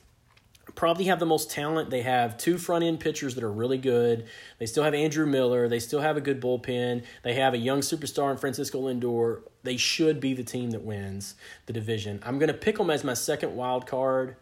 probably 0.74 1.04
have 1.04 1.20
the 1.20 1.26
most 1.26 1.50
talent. 1.50 1.90
They 1.90 2.02
have 2.02 2.36
two 2.36 2.58
front 2.58 2.84
end 2.84 3.00
pitchers 3.00 3.34
that 3.34 3.44
are 3.44 3.52
really 3.52 3.78
good. 3.78 4.26
They 4.58 4.66
still 4.66 4.82
have 4.82 4.94
Andrew 4.94 5.26
Miller. 5.26 5.68
They 5.68 5.78
still 5.78 6.00
have 6.00 6.16
a 6.16 6.20
good 6.20 6.40
bullpen. 6.40 7.04
They 7.22 7.34
have 7.34 7.54
a 7.54 7.58
young 7.58 7.80
superstar 7.80 8.32
in 8.32 8.36
Francisco 8.36 8.82
Lindor. 8.82 9.42
They 9.62 9.76
should 9.76 10.20
be 10.20 10.34
the 10.34 10.44
team 10.44 10.70
that 10.72 10.82
wins 10.82 11.34
the 11.66 11.72
division. 11.72 12.20
I'm 12.24 12.38
going 12.38 12.48
to 12.48 12.54
pick 12.54 12.78
them 12.78 12.90
as 12.90 13.04
my 13.04 13.14
second 13.14 13.54
wild 13.54 13.86
card, 13.86 14.36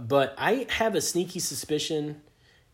but 0.00 0.34
I 0.38 0.66
have 0.70 0.94
a 0.94 1.00
sneaky 1.00 1.40
suspicion 1.40 2.22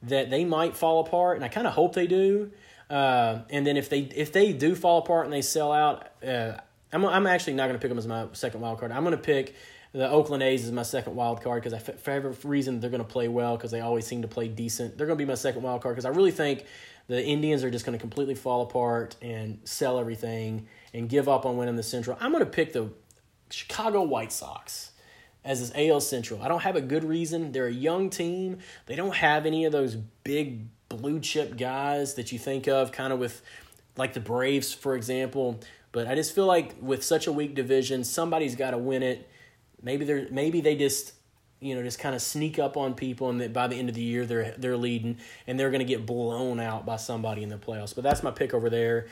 that 0.03 0.31
they 0.31 0.45
might 0.45 0.77
fall 0.77 1.01
apart, 1.01 1.37
and 1.37 1.45
I 1.45 1.49
kind 1.49 1.67
of 1.67 1.73
hope 1.73 1.95
they 1.95 2.07
do. 2.07 2.53
Uh, 2.89 3.41
and 3.51 3.67
then 3.67 3.77
if 3.77 3.89
they 3.89 4.01
if 4.01 4.33
they 4.33 4.53
do 4.53 4.75
fall 4.75 4.99
apart 4.99 5.25
and 5.25 5.33
they 5.33 5.43
sell 5.43 5.73
out, 5.73 6.09
uh, 6.25 6.53
I'm 6.93 7.05
I'm 7.05 7.27
actually 7.27 7.55
not 7.55 7.65
going 7.65 7.75
to 7.75 7.81
pick 7.81 7.89
them 7.89 7.99
as 7.99 8.07
my 8.07 8.27
second 8.33 8.61
wild 8.61 8.79
card. 8.79 8.93
I'm 8.93 9.03
going 9.03 9.17
to 9.17 9.23
pick 9.23 9.55
the 9.93 10.09
Oakland 10.09 10.43
A's 10.43 10.65
is 10.65 10.73
my 10.73 10.83
second 10.83 11.15
wild 11.15 11.43
card 11.43 11.63
because 11.63 11.73
I 11.73 11.79
for 11.79 12.11
every 12.11 12.35
reason 12.45 12.81
they're 12.81 12.91
going 12.91 13.03
to 13.03 13.09
play 13.09 13.29
well 13.29 13.57
because 13.57 13.71
they 13.71 13.81
always 13.81 14.07
seem 14.07 14.23
to 14.23 14.29
play 14.29 14.49
decent. 14.49 14.97
They're 14.97 15.07
going 15.07 15.19
to 15.19 15.25
be 15.25 15.29
my 15.29 15.35
second 15.35 15.63
wild 15.63 15.83
card 15.83 15.95
because 15.95 16.05
I 16.05 16.11
really 16.11 16.31
think 16.31 16.65
the 17.09 17.25
Indians 17.25 17.63
are 17.65 17.71
just 17.71 17.87
going 17.87 17.97
to 17.97 18.01
completely 18.01 18.35
fall 18.35 18.63
apart 18.63 19.17
and 19.23 19.61
sell 19.65 19.99
everything 19.99 20.67
and 20.93 21.09
give 21.09 21.29
up 21.29 21.47
on 21.47 21.57
winning 21.57 21.77
the 21.77 21.83
Central. 21.83 22.17
I'm 22.21 22.33
going 22.33 22.45
to 22.45 22.51
pick 22.51 22.73
the 22.73 22.91
Chicago 23.51 24.03
White 24.03 24.33
Sox 24.33 24.93
as 25.45 25.61
this 25.61 25.73
AL 25.77 26.01
Central. 26.01 26.43
I 26.43 26.49
don't 26.49 26.63
have 26.63 26.77
a 26.77 26.81
good 26.81 27.05
reason. 27.05 27.53
They're 27.53 27.69
a 27.69 27.73
young 27.73 28.11
team. 28.11 28.59
They 28.87 28.97
don't 28.97 29.15
have 29.15 29.47
any 29.47 29.65
of 29.65 29.73
those 29.73 29.95
big 29.95 30.67
blue 30.89 31.21
chip 31.21 31.57
guys 31.57 32.15
that 32.15 32.33
you 32.33 32.39
think 32.39 32.67
of, 32.67 32.93
kind 32.93 33.13
of 33.13 33.19
with 33.19 33.43
like 33.97 34.13
the 34.13 34.21
Braves, 34.21 34.73
for 34.73 34.97
example. 34.97 35.61
But 35.93 36.09
I 36.09 36.15
just 36.15 36.35
feel 36.35 36.47
like 36.47 36.75
with 36.81 37.05
such 37.05 37.27
a 37.27 37.33
weak 37.33 37.55
division, 37.55 38.05
somebody's 38.05 38.57
got 38.57 38.73
to 38.73 38.79
win 38.79 39.03
it. 39.03 39.31
Maybe 39.83 40.05
they're 40.05 40.27
maybe 40.31 40.61
they 40.61 40.77
just 40.77 41.13
you 41.61 41.75
know 41.75 41.83
just 41.83 41.99
kind 41.99 42.15
of 42.15 42.23
sneak 42.23 42.59
up 42.59 42.77
on 42.77 42.95
people, 42.95 43.31
and 43.31 43.41
that 43.41 43.53
by 43.53 43.67
the 43.67 43.77
end 43.77 43.89
of 43.89 43.95
the 43.95 44.03
year 44.03 44.27
they're 44.27 44.55
they're 44.59 44.77
leading, 44.77 45.19
and 45.47 45.59
they're 45.59 45.71
going 45.71 45.81
to 45.81 45.87
get 45.87 46.07
blown 46.07 46.61
out 46.61 46.87
by 46.87 46.97
somebody 46.97 47.43
in 47.43 47.49
the 47.49 47.59
playoffs. 47.59 47.95
But 47.95 48.05
that's 48.05 48.23
my 48.23 48.31
pick 48.31 48.55
over 48.55 48.71
there. 48.71 49.07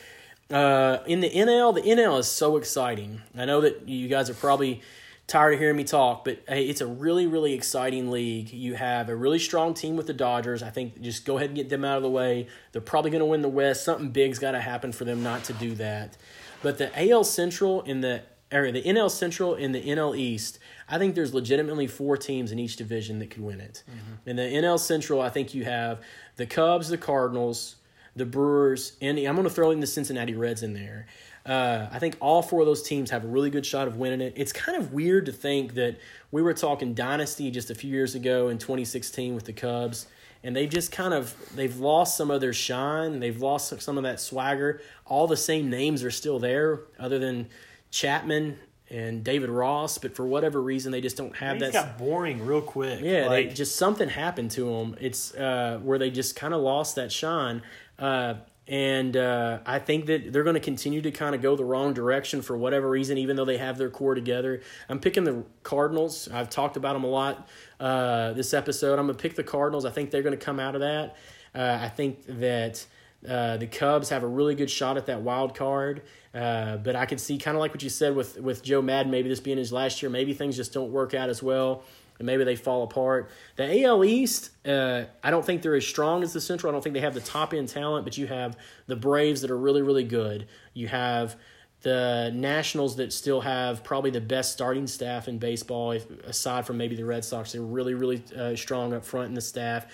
Uh, 0.51 0.99
in 1.07 1.21
the 1.21 1.31
NL, 1.31 1.75
the 1.75 1.81
NL 1.81 2.19
is 2.19 2.27
so 2.27 2.57
exciting. 2.57 3.23
I 3.37 3.45
know 3.45 3.63
that 3.63 3.89
you 3.89 4.09
guys 4.09 4.29
are 4.29 4.35
probably 4.35 4.83
tired 5.27 5.55
of 5.55 5.59
hearing 5.59 5.77
me 5.77 5.85
talk, 5.85 6.25
but 6.25 6.43
hey, 6.47 6.65
it's 6.65 6.83
a 6.83 6.87
really, 6.87 7.27
really 7.27 7.55
exciting 7.55 8.11
league. 8.11 8.53
You 8.53 8.75
have 8.75 9.09
a 9.09 9.17
really 9.17 9.39
strong 9.39 9.73
team 9.73 9.97
with 9.97 10.07
the 10.07 10.13
Dodgers. 10.13 10.63
I 10.63 10.71
think 10.71 11.01
just 11.01 11.25
go 11.25 11.39
ahead 11.39 11.51
and 11.51 11.57
get 11.57 11.71
them 11.71 11.85
out 11.85 11.97
of 11.97 12.03
the 12.03 12.11
way. 12.11 12.47
They're 12.73 12.83
probably 12.83 13.11
going 13.11 13.21
to 13.21 13.27
win 13.27 13.41
the 13.41 13.49
West. 13.49 13.85
Something 13.85 14.11
big's 14.11 14.39
got 14.39 14.53
to 14.53 14.61
happen 14.61 14.93
for 14.93 15.05
them 15.05 15.23
not 15.23 15.45
to 15.45 15.55
do 15.55 15.75
that. 15.77 16.17
But 16.63 16.79
the 16.79 17.11
AL 17.11 17.25
Central 17.25 17.83
in 17.83 18.01
the 18.01 18.23
or 18.53 18.71
the 18.71 18.83
NL 18.83 19.11
Central 19.11 19.55
and 19.55 19.75
the 19.75 19.83
NL 19.83 20.17
East, 20.17 20.59
I 20.89 20.99
think 20.99 21.15
there's 21.15 21.35
legitimately 21.35 21.87
four 21.87 22.17
teams 22.17 22.53
in 22.53 22.59
each 22.59 22.77
division 22.77 23.19
that 23.19 23.31
could 23.31 23.43
win 23.43 23.61
it. 23.61 23.83
In 24.27 24.37
the 24.37 24.43
NL 24.43 24.79
Central, 24.79 25.21
I 25.21 25.29
think 25.29 25.55
you 25.55 25.65
have 25.65 26.01
the 26.37 26.47
Cubs, 26.47 26.89
the 26.89 26.99
Cardinals, 26.99 27.77
the 28.15 28.27
Brewers, 28.27 28.97
and 29.01 29.19
I'm 29.19 29.35
going 29.35 29.45
to 29.45 29.51
throw 29.51 29.71
in 29.71 29.81
the 29.81 29.87
Cincinnati 29.87 30.35
Reds 30.35 30.63
in 30.63 30.73
there. 30.73 31.07
Uh, 31.47 31.89
I 31.93 31.99
think 31.99 32.17
all 32.21 32.41
four 32.41 32.61
of 32.61 32.67
those 32.67 32.83
teams 32.83 33.11
have 33.11 33.25
a 33.25 33.27
really 33.27 33.51
good 33.51 33.67
shot 33.67 33.87
of 33.87 33.97
winning 33.99 34.23
it. 34.23 34.33
It's 34.37 34.53
kind 34.53 34.79
of 34.79 34.93
weird 34.95 35.27
to 35.27 35.33
think 35.33 35.75
that 35.75 35.99
we 36.31 36.41
were 36.41 36.55
talking 36.55 36.95
dynasty 36.95 37.51
just 37.51 37.71
a 37.71 37.75
few 37.75 37.91
years 37.91 38.15
ago 38.15 38.49
in 38.49 38.57
2016 38.59 39.35
with 39.35 39.45
the 39.45 39.53
Cubs, 39.53 40.07
and 40.43 40.57
they've 40.57 40.71
just 40.71 40.91
kind 40.91 41.13
of 41.13 41.35
they've 41.55 41.77
lost 41.77 42.17
some 42.17 42.31
of 42.31 42.41
their 42.41 42.53
shine. 42.55 43.21
They've 43.21 43.41
lost 43.41 43.79
some 43.83 43.99
of 43.99 44.05
that 44.05 44.21
swagger. 44.21 44.81
All 45.07 45.27
the 45.27 45.37
same 45.37 45.69
names 45.69 46.03
are 46.03 46.11
still 46.11 46.39
there, 46.39 46.81
other 46.99 47.19
than 47.19 47.49
Chapman 47.95 48.59
and 48.91 49.23
David 49.23 49.51
Ross, 49.51 49.99
but 49.99 50.17
for 50.17 50.27
whatever 50.27 50.61
reason, 50.61 50.91
they 50.91 51.01
just 51.01 51.17
don't 51.17 51.35
have 51.37 51.57
It 51.57 51.61
that. 51.61 51.73
got 51.73 51.99
boring 51.99 52.45
real 52.45 52.61
quick. 52.61 53.01
Yeah, 53.01 53.29
like, 53.29 53.49
they 53.49 53.55
just 53.55 53.77
something 53.77 54.09
happened 54.09 54.51
to 54.53 54.65
them. 54.65 54.97
It's 55.01 55.33
uh, 55.35 55.79
where 55.81 55.97
they 55.97 56.11
just 56.11 56.35
kind 56.35 56.53
of 56.53 56.61
lost 56.61 56.97
that 56.97 57.13
shine, 57.13 57.63
uh, 58.01 58.35
and 58.67 59.17
uh, 59.17 59.59
I 59.65 59.79
think 59.79 60.07
that 60.07 60.33
they're 60.33 60.43
going 60.43 60.55
to 60.55 60.61
continue 60.61 61.03
to 61.03 61.13
kind 61.13 61.37
of 61.37 61.41
go 61.43 61.55
the 61.55 61.65
wrong 61.65 61.95
direction 61.95 62.43
for 62.43 62.57
whatever 62.57 62.91
reason, 62.91 63.17
even 63.17 63.37
though 63.37 63.45
they 63.45 63.59
have 63.59 63.79
their 63.79 63.91
core 63.91 64.17
together. 64.17 64.61
I'm 64.89 64.99
picking 64.99 65.23
the 65.23 65.45
Cardinals. 65.63 66.29
I've 66.33 66.51
talked 66.51 66.77
about 66.77 66.95
them 66.95 67.05
a 67.05 67.09
lot 67.09 67.49
uh, 67.79 68.33
this 68.33 68.53
episode. 68.53 68.99
I'm 68.99 69.07
going 69.07 69.17
to 69.17 69.23
pick 69.23 69.37
the 69.37 69.45
Cardinals. 69.45 69.85
I 69.85 69.91
think 69.91 70.11
they're 70.11 70.23
going 70.23 70.37
to 70.37 70.45
come 70.45 70.59
out 70.59 70.75
of 70.75 70.81
that. 70.81 71.17
Uh, 71.55 71.79
I 71.81 71.89
think 71.91 72.25
that. 72.27 72.85
Uh, 73.29 73.57
the 73.57 73.67
Cubs 73.67 74.11
have 74.11 74.23
a 74.23 74.27
really 74.27 74.55
good 74.55 74.71
shot 74.71 74.97
at 74.97 75.07
that 75.07 75.23
wild 75.23 75.55
card, 75.55 76.03
uh, 76.35 76.77
but 76.79 76.95
I 76.95 77.07
could 77.07 77.21
see 77.21 77.39
kind 77.39 77.57
of 77.57 77.61
like 77.61 77.73
what 77.73 77.83
you 77.83 77.89
said 77.89 78.15
with 78.15 78.39
with 78.39 78.63
Joe 78.63 78.83
Maddon. 78.83 79.11
Maybe 79.11 79.29
this 79.29 79.41
being 79.41 79.57
his 79.59 79.73
last 79.73 80.03
year, 80.03 80.11
maybe 80.11 80.35
things 80.35 80.57
just 80.57 80.73
don't 80.73 80.93
work 80.93 81.15
out 81.15 81.31
as 81.31 81.43
well, 81.43 81.85
and 82.19 82.27
maybe 82.27 82.45
they 82.45 82.57
fall 82.57 82.83
apart. 82.83 83.31
The 83.57 83.85
AL 83.85 84.05
East, 84.05 84.51
uh, 84.67 85.05
I 85.23 85.31
don't 85.31 85.45
think 85.45 85.63
they're 85.63 85.75
as 85.75 85.87
strong 85.87 86.23
as 86.23 86.35
the 86.35 86.41
Central. 86.41 86.71
I 86.71 86.73
don't 86.75 86.83
think 86.83 86.95
they 86.95 87.01
have 87.01 87.15
the 87.15 87.21
top 87.21 87.55
end 87.55 87.69
talent, 87.69 88.05
but 88.05 88.19
you 88.19 88.27
have 88.27 88.59
the 88.87 88.97
Braves 88.97 89.41
that 89.41 89.51
are 89.51 89.59
really 89.59 89.83
really 89.83 90.05
good. 90.05 90.47
You 90.75 90.89
have 90.89 91.37
the 91.81 92.31
Nationals 92.35 92.97
that 92.97 93.13
still 93.13 93.41
have 93.43 93.85
probably 93.85 94.11
the 94.11 94.21
best 94.21 94.53
starting 94.53 94.87
staff 94.87 95.29
in 95.29 95.39
baseball, 95.39 95.93
if, 95.93 96.11
aside 96.25 96.67
from 96.67 96.79
maybe 96.79 96.97
the 96.97 97.05
Red 97.05 97.25
Sox. 97.25 97.53
They're 97.53 97.63
really 97.63 97.95
really 97.95 98.23
uh, 98.37 98.55
strong 98.55 98.93
up 98.93 99.05
front 99.07 99.29
in 99.29 99.35
the 99.35 99.41
staff 99.41 99.87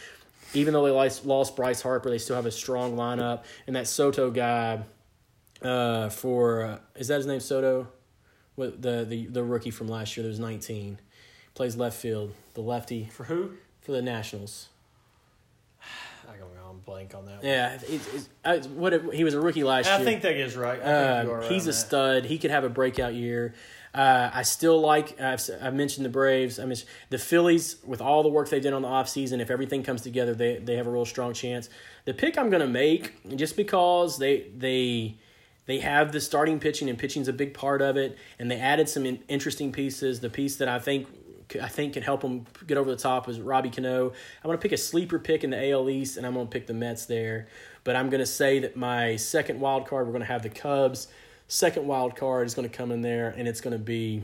even 0.55 0.75
though 0.75 0.85
they 0.85 0.91
lost, 0.91 1.25
lost 1.27 1.57
Bryce 1.57 1.81
Harper, 1.81 2.11
they 2.11 2.19
still 2.19 2.37
have 2.37 2.47
a 2.47 2.51
strong 2.51 2.97
lineup. 2.97 3.45
And 3.67 3.77
that 3.77 3.87
Soto 3.87 4.31
guy, 4.31 4.81
uh, 5.63 6.09
for 6.09 6.63
uh, 6.63 6.79
is 6.97 7.09
that 7.09 7.17
his 7.17 7.27
name 7.27 7.41
Soto? 7.41 7.89
What 8.57 8.83
the 8.83 9.05
the 9.09 9.27
the 9.27 9.43
rookie 9.45 9.71
from 9.71 9.89
last 9.89 10.17
year 10.17 10.23
that 10.23 10.29
was 10.29 10.41
nineteen, 10.41 10.99
plays 11.55 11.77
left 11.77 11.97
field, 11.97 12.35
the 12.55 12.61
lefty 12.61 13.09
for 13.13 13.25
who? 13.25 13.53
for 13.81 13.93
the 13.93 14.03
Nationals. 14.03 14.69
I 15.83 16.37
don't 16.37 16.55
know. 16.55 16.69
I'm 16.71 16.80
blank 16.91 17.15
on 17.15 17.27
that. 17.27 17.37
One. 17.37 17.45
Yeah, 17.47 17.75
it, 17.75 18.01
it, 18.15 18.29
I, 18.45 18.59
what 18.69 18.93
it, 18.93 19.15
he 19.15 19.25
was 19.25 19.35
a 19.35 19.41
rookie 19.41 19.65
last 19.65 19.87
I 19.89 19.97
year. 19.97 20.05
think 20.05 20.23
that 20.23 20.37
is 20.37 20.57
right. 20.57 20.81
I 20.81 20.85
think 20.85 20.87
Uh, 20.87 21.23
you 21.25 21.31
are 21.33 21.41
right 21.41 21.51
he's 21.53 21.63
on 21.63 21.69
a 21.69 21.73
that. 21.73 21.79
stud. 21.79 22.25
He 22.27 22.39
could 22.39 22.51
have 22.51 22.65
a 22.65 22.69
breakout 22.69 23.15
year. 23.15 23.55
Uh, 23.93 24.31
I 24.33 24.43
still 24.43 24.81
like. 24.81 25.21
I've, 25.21 25.43
I 25.61 25.71
mentioned 25.71 26.05
the 26.05 26.11
Braves. 26.11 26.59
I 26.61 26.65
mean 26.65 26.77
the 27.09 27.19
Phillies 27.19 27.77
with 27.85 28.01
all 28.01 28.23
the 28.23 28.29
work 28.29 28.49
they 28.49 28.61
did 28.61 28.73
on 28.73 28.83
the 28.83 28.89
offseason. 28.89 29.41
If 29.41 29.51
everything 29.51 29.83
comes 29.83 30.03
together, 30.03 30.35
they 30.35 30.59
they 30.59 30.77
have 30.77 30.87
a 30.87 30.91
real 30.91 31.05
strong 31.05 31.33
chance. 31.33 31.69
The 32.05 32.15
pick 32.15 32.39
I'm 32.39 32.51
going 32.51 32.63
to 32.63 32.69
make 32.69 33.37
just 33.37 33.57
because 33.57 34.19
they 34.19 34.47
they 34.57 35.17
they 35.67 35.81
have 35.81 36.13
the 36.13 36.21
starting 36.21 36.59
pitching 36.61 36.89
and 36.89 36.99
pitching's 36.99 37.27
a 37.29 37.33
big 37.33 37.53
part 37.53 37.83
of 37.83 37.97
it, 37.97 38.17
and 38.39 38.49
they 38.51 38.59
added 38.61 38.89
some 38.89 39.07
in, 39.07 39.23
interesting 39.29 39.73
pieces. 39.73 40.21
The 40.21 40.31
piece 40.31 40.55
that 40.57 40.69
I 40.69 40.79
think 40.79 41.09
I 41.57 41.69
think 41.69 41.95
can 41.95 42.03
help 42.03 42.21
them 42.23 42.47
get 42.67 42.79
over 42.79 42.91
the 42.91 42.97
top 42.97 43.29
is 43.29 43.41
Robbie 43.41 43.71
Cano. 43.71 44.09
I'm 44.09 44.49
going 44.49 44.57
to 44.57 44.63
pick 44.63 44.73
a 44.73 44.77
sleeper 44.77 45.19
pick 45.19 45.45
in 45.45 45.51
the 45.51 45.71
AL 45.71 45.89
East, 45.91 46.17
and 46.17 46.27
I'm 46.27 46.35
going 46.35 46.47
to 46.47 46.51
pick 46.51 46.67
the 46.67 46.75
Mets 46.75 47.07
there. 47.07 47.49
But 47.85 47.97
I'm 47.97 48.11
going 48.11 48.21
to 48.21 48.27
say 48.27 48.59
that 48.61 48.77
my 48.77 49.17
second 49.17 49.61
wild 49.61 49.87
card, 49.87 50.07
we're 50.07 50.13
going 50.13 50.23
to 50.23 50.33
have 50.33 50.43
the 50.43 50.51
Cubs. 50.51 51.09
Second 51.49 51.87
wild 51.87 52.17
card 52.17 52.47
is 52.47 52.55
going 52.55 52.69
to 52.69 52.75
come 52.75 52.93
in 52.93 53.01
there, 53.01 53.35
and 53.37 53.49
it's 53.49 53.61
going 53.61 53.73
to 53.73 53.83
be 53.83 54.23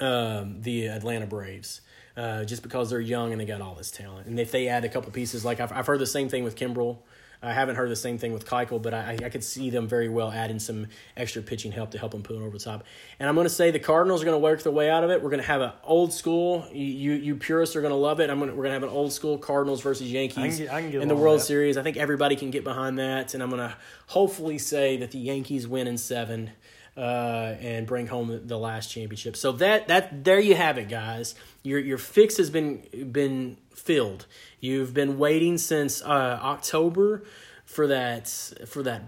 um, 0.00 0.60
the 0.62 0.86
Atlanta 0.86 1.26
Braves. 1.26 1.80
Uh, 2.16 2.44
just 2.44 2.62
because 2.62 2.90
they're 2.90 3.00
young 3.00 3.32
and 3.32 3.40
they 3.40 3.44
got 3.44 3.60
all 3.60 3.74
this 3.74 3.90
talent, 3.90 4.28
and 4.28 4.38
if 4.38 4.52
they 4.52 4.68
add 4.68 4.84
a 4.84 4.88
couple 4.88 5.10
pieces, 5.10 5.44
like 5.44 5.58
I've, 5.58 5.72
I've 5.72 5.88
heard 5.88 5.98
the 5.98 6.06
same 6.06 6.28
thing 6.28 6.44
with 6.44 6.54
Kimbrel, 6.54 6.98
I 7.44 7.52
haven't 7.52 7.76
heard 7.76 7.90
the 7.90 7.96
same 7.96 8.18
thing 8.18 8.32
with 8.32 8.46
Keuchel, 8.46 8.80
but 8.80 8.94
I, 8.94 9.18
I 9.24 9.28
could 9.28 9.44
see 9.44 9.70
them 9.70 9.86
very 9.86 10.08
well 10.08 10.32
adding 10.32 10.58
some 10.58 10.86
extra 11.16 11.42
pitching 11.42 11.72
help 11.72 11.90
to 11.90 11.98
help 11.98 12.12
them 12.12 12.22
put 12.22 12.36
it 12.36 12.40
over 12.40 12.50
the 12.50 12.58
top. 12.58 12.84
And 13.18 13.28
I'm 13.28 13.34
going 13.34 13.46
to 13.46 13.52
say 13.52 13.70
the 13.70 13.78
Cardinals 13.78 14.22
are 14.22 14.24
going 14.24 14.34
to 14.34 14.42
work 14.42 14.62
their 14.62 14.72
way 14.72 14.88
out 14.90 15.04
of 15.04 15.10
it. 15.10 15.22
We're 15.22 15.30
going 15.30 15.42
to 15.42 15.46
have 15.46 15.60
an 15.60 15.72
old 15.84 16.12
school. 16.12 16.66
You 16.72 17.12
you 17.12 17.36
purists 17.36 17.76
are 17.76 17.80
going 17.80 17.92
to 17.92 17.96
love 17.96 18.20
it. 18.20 18.30
I'm 18.30 18.38
going 18.38 18.50
to, 18.50 18.56
we're 18.56 18.64
going 18.64 18.80
to 18.80 18.80
have 18.80 18.82
an 18.82 18.96
old 18.96 19.12
school 19.12 19.38
Cardinals 19.38 19.82
versus 19.82 20.10
Yankees 20.10 20.60
I 20.60 20.64
can 20.64 20.74
I 20.74 20.90
can 20.90 21.02
in 21.02 21.08
the 21.08 21.16
World. 21.16 21.42
Series. 21.42 21.76
I 21.76 21.82
think 21.82 21.96
everybody 21.96 22.36
can 22.36 22.50
get 22.50 22.64
behind 22.64 22.98
that, 22.98 23.34
and 23.34 23.42
I'm 23.42 23.50
going 23.50 23.68
to 23.68 23.76
hopefully 24.06 24.58
say 24.58 24.96
that 24.98 25.10
the 25.10 25.18
Yankees 25.18 25.68
win 25.68 25.86
in 25.86 25.98
seven. 25.98 26.50
Uh, 26.96 27.56
and 27.60 27.88
bring 27.88 28.06
home 28.06 28.28
the, 28.28 28.38
the 28.38 28.56
last 28.56 28.88
championship. 28.88 29.36
So 29.36 29.50
that 29.50 29.88
that 29.88 30.22
there 30.22 30.38
you 30.38 30.54
have 30.54 30.78
it, 30.78 30.88
guys. 30.88 31.34
Your 31.64 31.80
your 31.80 31.98
fix 31.98 32.36
has 32.36 32.50
been 32.50 32.86
been 33.10 33.56
filled. 33.74 34.26
You've 34.64 34.94
been 34.94 35.18
waiting 35.18 35.58
since 35.58 36.00
uh, 36.00 36.06
October 36.42 37.22
for 37.66 37.86
that 37.88 38.28
for 38.64 38.82
that 38.84 39.02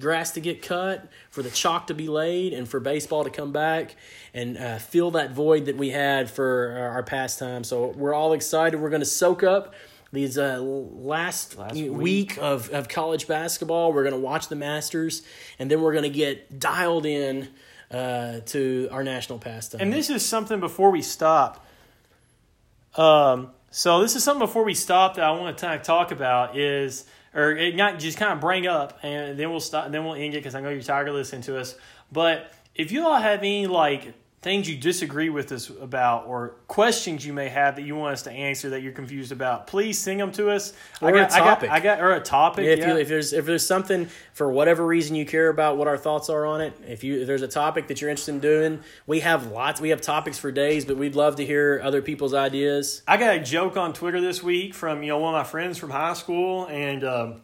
grass 0.00 0.32
to 0.32 0.40
get 0.40 0.62
cut, 0.62 1.06
for 1.30 1.44
the 1.44 1.50
chalk 1.50 1.86
to 1.86 1.94
be 1.94 2.08
laid, 2.08 2.52
and 2.52 2.68
for 2.68 2.80
baseball 2.80 3.22
to 3.22 3.30
come 3.30 3.52
back 3.52 3.94
and 4.34 4.58
uh, 4.58 4.78
fill 4.78 5.12
that 5.12 5.30
void 5.30 5.66
that 5.66 5.76
we 5.76 5.90
had 5.90 6.28
for 6.28 6.76
our, 6.76 6.88
our 6.88 7.02
pastime. 7.04 7.62
So 7.62 7.86
we're 7.90 8.14
all 8.14 8.32
excited. 8.32 8.80
We're 8.80 8.90
going 8.90 8.98
to 8.98 9.06
soak 9.06 9.44
up 9.44 9.74
these 10.12 10.36
uh, 10.36 10.58
last, 10.60 11.56
Last 11.56 11.74
week. 11.74 11.92
week. 11.92 12.38
of, 12.38 12.68
of 12.70 12.88
college 12.88 13.28
basketball. 13.28 13.92
We're 13.92 14.02
going 14.02 14.20
to 14.20 14.20
watch 14.20 14.48
the 14.48 14.56
Masters, 14.56 15.22
and 15.60 15.70
then 15.70 15.82
we're 15.82 15.92
going 15.92 16.02
to 16.02 16.10
get 16.10 16.58
dialed 16.58 17.06
in 17.06 17.46
uh, 17.92 18.40
to 18.46 18.88
our 18.90 19.04
national 19.04 19.38
pastime. 19.38 19.82
And 19.82 19.92
this 19.92 20.10
is 20.10 20.26
something 20.26 20.58
before 20.58 20.90
we 20.90 21.00
stop. 21.00 21.64
Um, 22.96 23.52
so 23.70 24.00
this 24.02 24.16
is 24.16 24.24
something 24.24 24.46
before 24.46 24.64
we 24.64 24.74
stop 24.74 25.14
that 25.16 25.24
I 25.24 25.30
want 25.32 25.56
to 25.56 25.66
kind 25.66 25.78
of 25.78 25.84
talk 25.84 26.10
about 26.10 26.56
is, 26.56 27.04
or 27.34 27.52
it 27.52 27.76
not 27.76 27.98
just 27.98 28.18
kind 28.18 28.32
of 28.32 28.40
bring 28.40 28.66
up, 28.66 28.98
and 29.02 29.38
then 29.38 29.50
we'll 29.50 29.60
stop, 29.60 29.90
then 29.90 30.04
we'll 30.04 30.14
end 30.14 30.34
it 30.34 30.38
because 30.38 30.54
I 30.54 30.60
know 30.60 30.70
you're 30.70 30.82
tired 30.82 31.08
of 31.08 31.14
listening 31.14 31.42
to 31.42 31.58
us. 31.58 31.76
But 32.10 32.52
if 32.74 32.90
you 32.90 33.06
all 33.06 33.20
have 33.20 33.40
any 33.40 33.66
like 33.66 34.14
things 34.42 34.70
you 34.70 34.76
disagree 34.76 35.28
with 35.28 35.52
us 35.52 35.68
about, 35.68 36.26
or 36.26 36.54
questions 36.66 37.26
you 37.26 37.32
may 37.32 37.48
have 37.48 37.76
that 37.76 37.82
you 37.82 37.94
want 37.94 38.14
us 38.14 38.22
to 38.22 38.30
answer 38.30 38.70
that 38.70 38.82
you're 38.82 38.92
confused 38.92 39.32
about, 39.32 39.66
please 39.66 39.98
sing 39.98 40.16
them 40.16 40.32
to 40.32 40.48
us. 40.50 40.72
Or 41.02 41.08
I 41.08 41.10
a 41.10 41.14
got, 41.14 41.32
I 41.32 41.38
got. 41.38 41.68
I 41.68 41.80
got, 41.80 42.00
or 42.00 42.12
a 42.12 42.20
topic. 42.20 42.66
if 42.66 42.78
yeah. 42.78 42.94
you 42.94 42.98
if 42.98 43.08
there's 43.08 43.32
if 43.34 43.44
there's 43.44 43.66
something 43.66 44.08
for 44.32 44.50
whatever 44.50 44.86
reason 44.86 45.14
you 45.14 45.26
care 45.26 45.48
about 45.48 45.76
what 45.76 45.88
our 45.88 45.98
thoughts 45.98 46.30
are 46.30 46.46
on 46.46 46.62
it, 46.62 46.74
if 46.88 47.04
you 47.04 47.20
if 47.20 47.26
there's 47.26 47.42
a 47.42 47.48
topic 47.48 47.88
that 47.88 48.00
you're 48.00 48.08
interested 48.08 48.34
in 48.34 48.40
doing, 48.40 48.80
we 49.06 49.20
have 49.20 49.52
lots. 49.52 49.80
We 49.80 49.90
have 49.90 50.00
topics 50.00 50.38
for 50.38 50.50
days, 50.50 50.86
but 50.86 50.96
we'd 50.96 51.16
love 51.16 51.36
to 51.36 51.44
hear 51.44 51.80
other 51.84 52.00
people's 52.00 52.32
ideas. 52.32 53.02
I 53.06 53.18
got 53.18 53.36
a 53.36 53.40
joke 53.40 53.76
on 53.76 53.92
Twitter 53.92 54.22
this 54.22 54.42
week 54.42 54.72
from 54.72 55.02
you 55.02 55.10
know 55.10 55.18
one 55.18 55.34
of 55.34 55.38
my 55.38 55.44
friends 55.44 55.76
from 55.76 55.90
high 55.90 56.14
school, 56.14 56.66
and 56.66 57.04
um, 57.04 57.42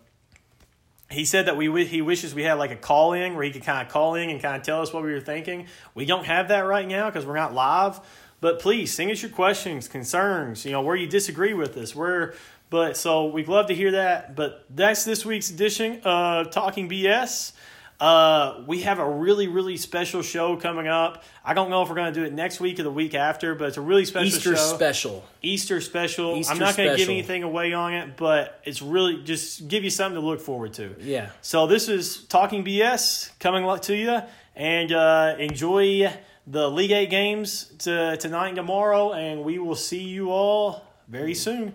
he 1.11 1.24
said 1.24 1.46
that 1.46 1.57
we 1.57 1.84
he 1.84 2.02
wishes 2.02 2.34
we 2.34 2.42
had 2.42 2.54
like 2.54 2.72
a 2.72 2.76
call 2.76 3.12
in 3.12 3.34
where 3.34 3.44
he 3.44 3.50
could 3.50 3.62
kind 3.62 3.86
of 3.86 3.92
call 3.92 4.14
in 4.16 4.28
and 4.28 4.40
kind 4.40 4.57
of 4.57 4.62
tell 4.62 4.82
us 4.82 4.92
what 4.92 5.04
we 5.04 5.12
were 5.12 5.20
thinking. 5.20 5.66
We 5.94 6.04
don't 6.04 6.26
have 6.26 6.48
that 6.48 6.61
right 6.61 6.86
now 6.86 7.07
because 7.07 7.24
we're 7.24 7.36
not 7.36 7.54
live. 7.54 8.00
But 8.40 8.61
please 8.61 8.92
send 8.92 9.11
us 9.11 9.22
your 9.22 9.30
questions, 9.30 9.88
concerns, 9.88 10.64
you 10.64 10.72
know 10.72 10.82
where 10.82 10.96
you 10.96 11.07
disagree 11.07 11.54
with 11.54 11.76
us, 11.76 11.94
where. 11.94 12.34
But 12.68 12.96
so 12.96 13.26
we'd 13.26 13.46
love 13.46 13.68
to 13.68 13.74
hear 13.74 13.92
that. 13.92 14.34
But 14.34 14.66
that's 14.68 15.04
this 15.04 15.24
week's 15.24 15.50
edition 15.50 16.00
of 16.02 16.50
Talking 16.50 16.88
BS. 16.88 17.52
Uh, 17.99 18.62
we 18.66 18.82
have 18.82 18.99
a 18.99 19.09
really, 19.09 19.49
really 19.49 19.76
special 19.76 20.20
show 20.20 20.57
coming 20.57 20.86
up. 20.86 21.24
I 21.44 21.55
don't 21.55 21.70
know 21.70 21.82
if 21.82 21.88
we're 21.88 21.94
going 21.94 22.12
to 22.12 22.20
do 22.20 22.26
it 22.26 22.32
next 22.32 22.61
week 22.61 22.78
or 22.78 22.82
the 22.82 22.90
week 22.90 23.14
after, 23.14 23.55
but 23.55 23.68
it's 23.68 23.76
a 23.78 23.80
really 23.82 24.05
special 24.05 24.26
Easter 24.26 24.57
show. 24.57 24.74
special. 24.74 25.24
Easter 25.40 25.80
special. 25.80 26.36
Easter 26.36 26.53
I'm 26.53 26.59
not 26.59 26.76
going 26.76 26.90
to 26.90 26.97
give 26.97 27.09
anything 27.09 27.42
away 27.42 27.72
on 27.72 27.94
it, 27.94 28.16
but 28.16 28.61
it's 28.64 28.82
really 28.82 29.22
just 29.22 29.68
give 29.68 29.82
you 29.82 29.90
something 29.90 30.20
to 30.20 30.26
look 30.26 30.40
forward 30.40 30.74
to. 30.74 30.94
Yeah. 31.01 31.30
So 31.40 31.66
this 31.66 31.88
is 31.88 32.24
Talking 32.24 32.64
BS 32.64 33.38
coming 33.38 33.66
to 33.80 33.97
you, 33.97 34.20
and 34.55 34.92
uh, 34.92 35.36
enjoy 35.38 36.12
the 36.47 36.64
Elite 36.64 36.92
Eight 36.92 37.11
games 37.11 37.72
to, 37.78 38.16
tonight 38.18 38.49
and 38.49 38.57
tomorrow, 38.57 39.12
and 39.14 39.42
we 39.42 39.59
will 39.59 39.74
see 39.74 40.03
you 40.03 40.30
all 40.30 40.84
very 41.09 41.34
soon. 41.34 41.74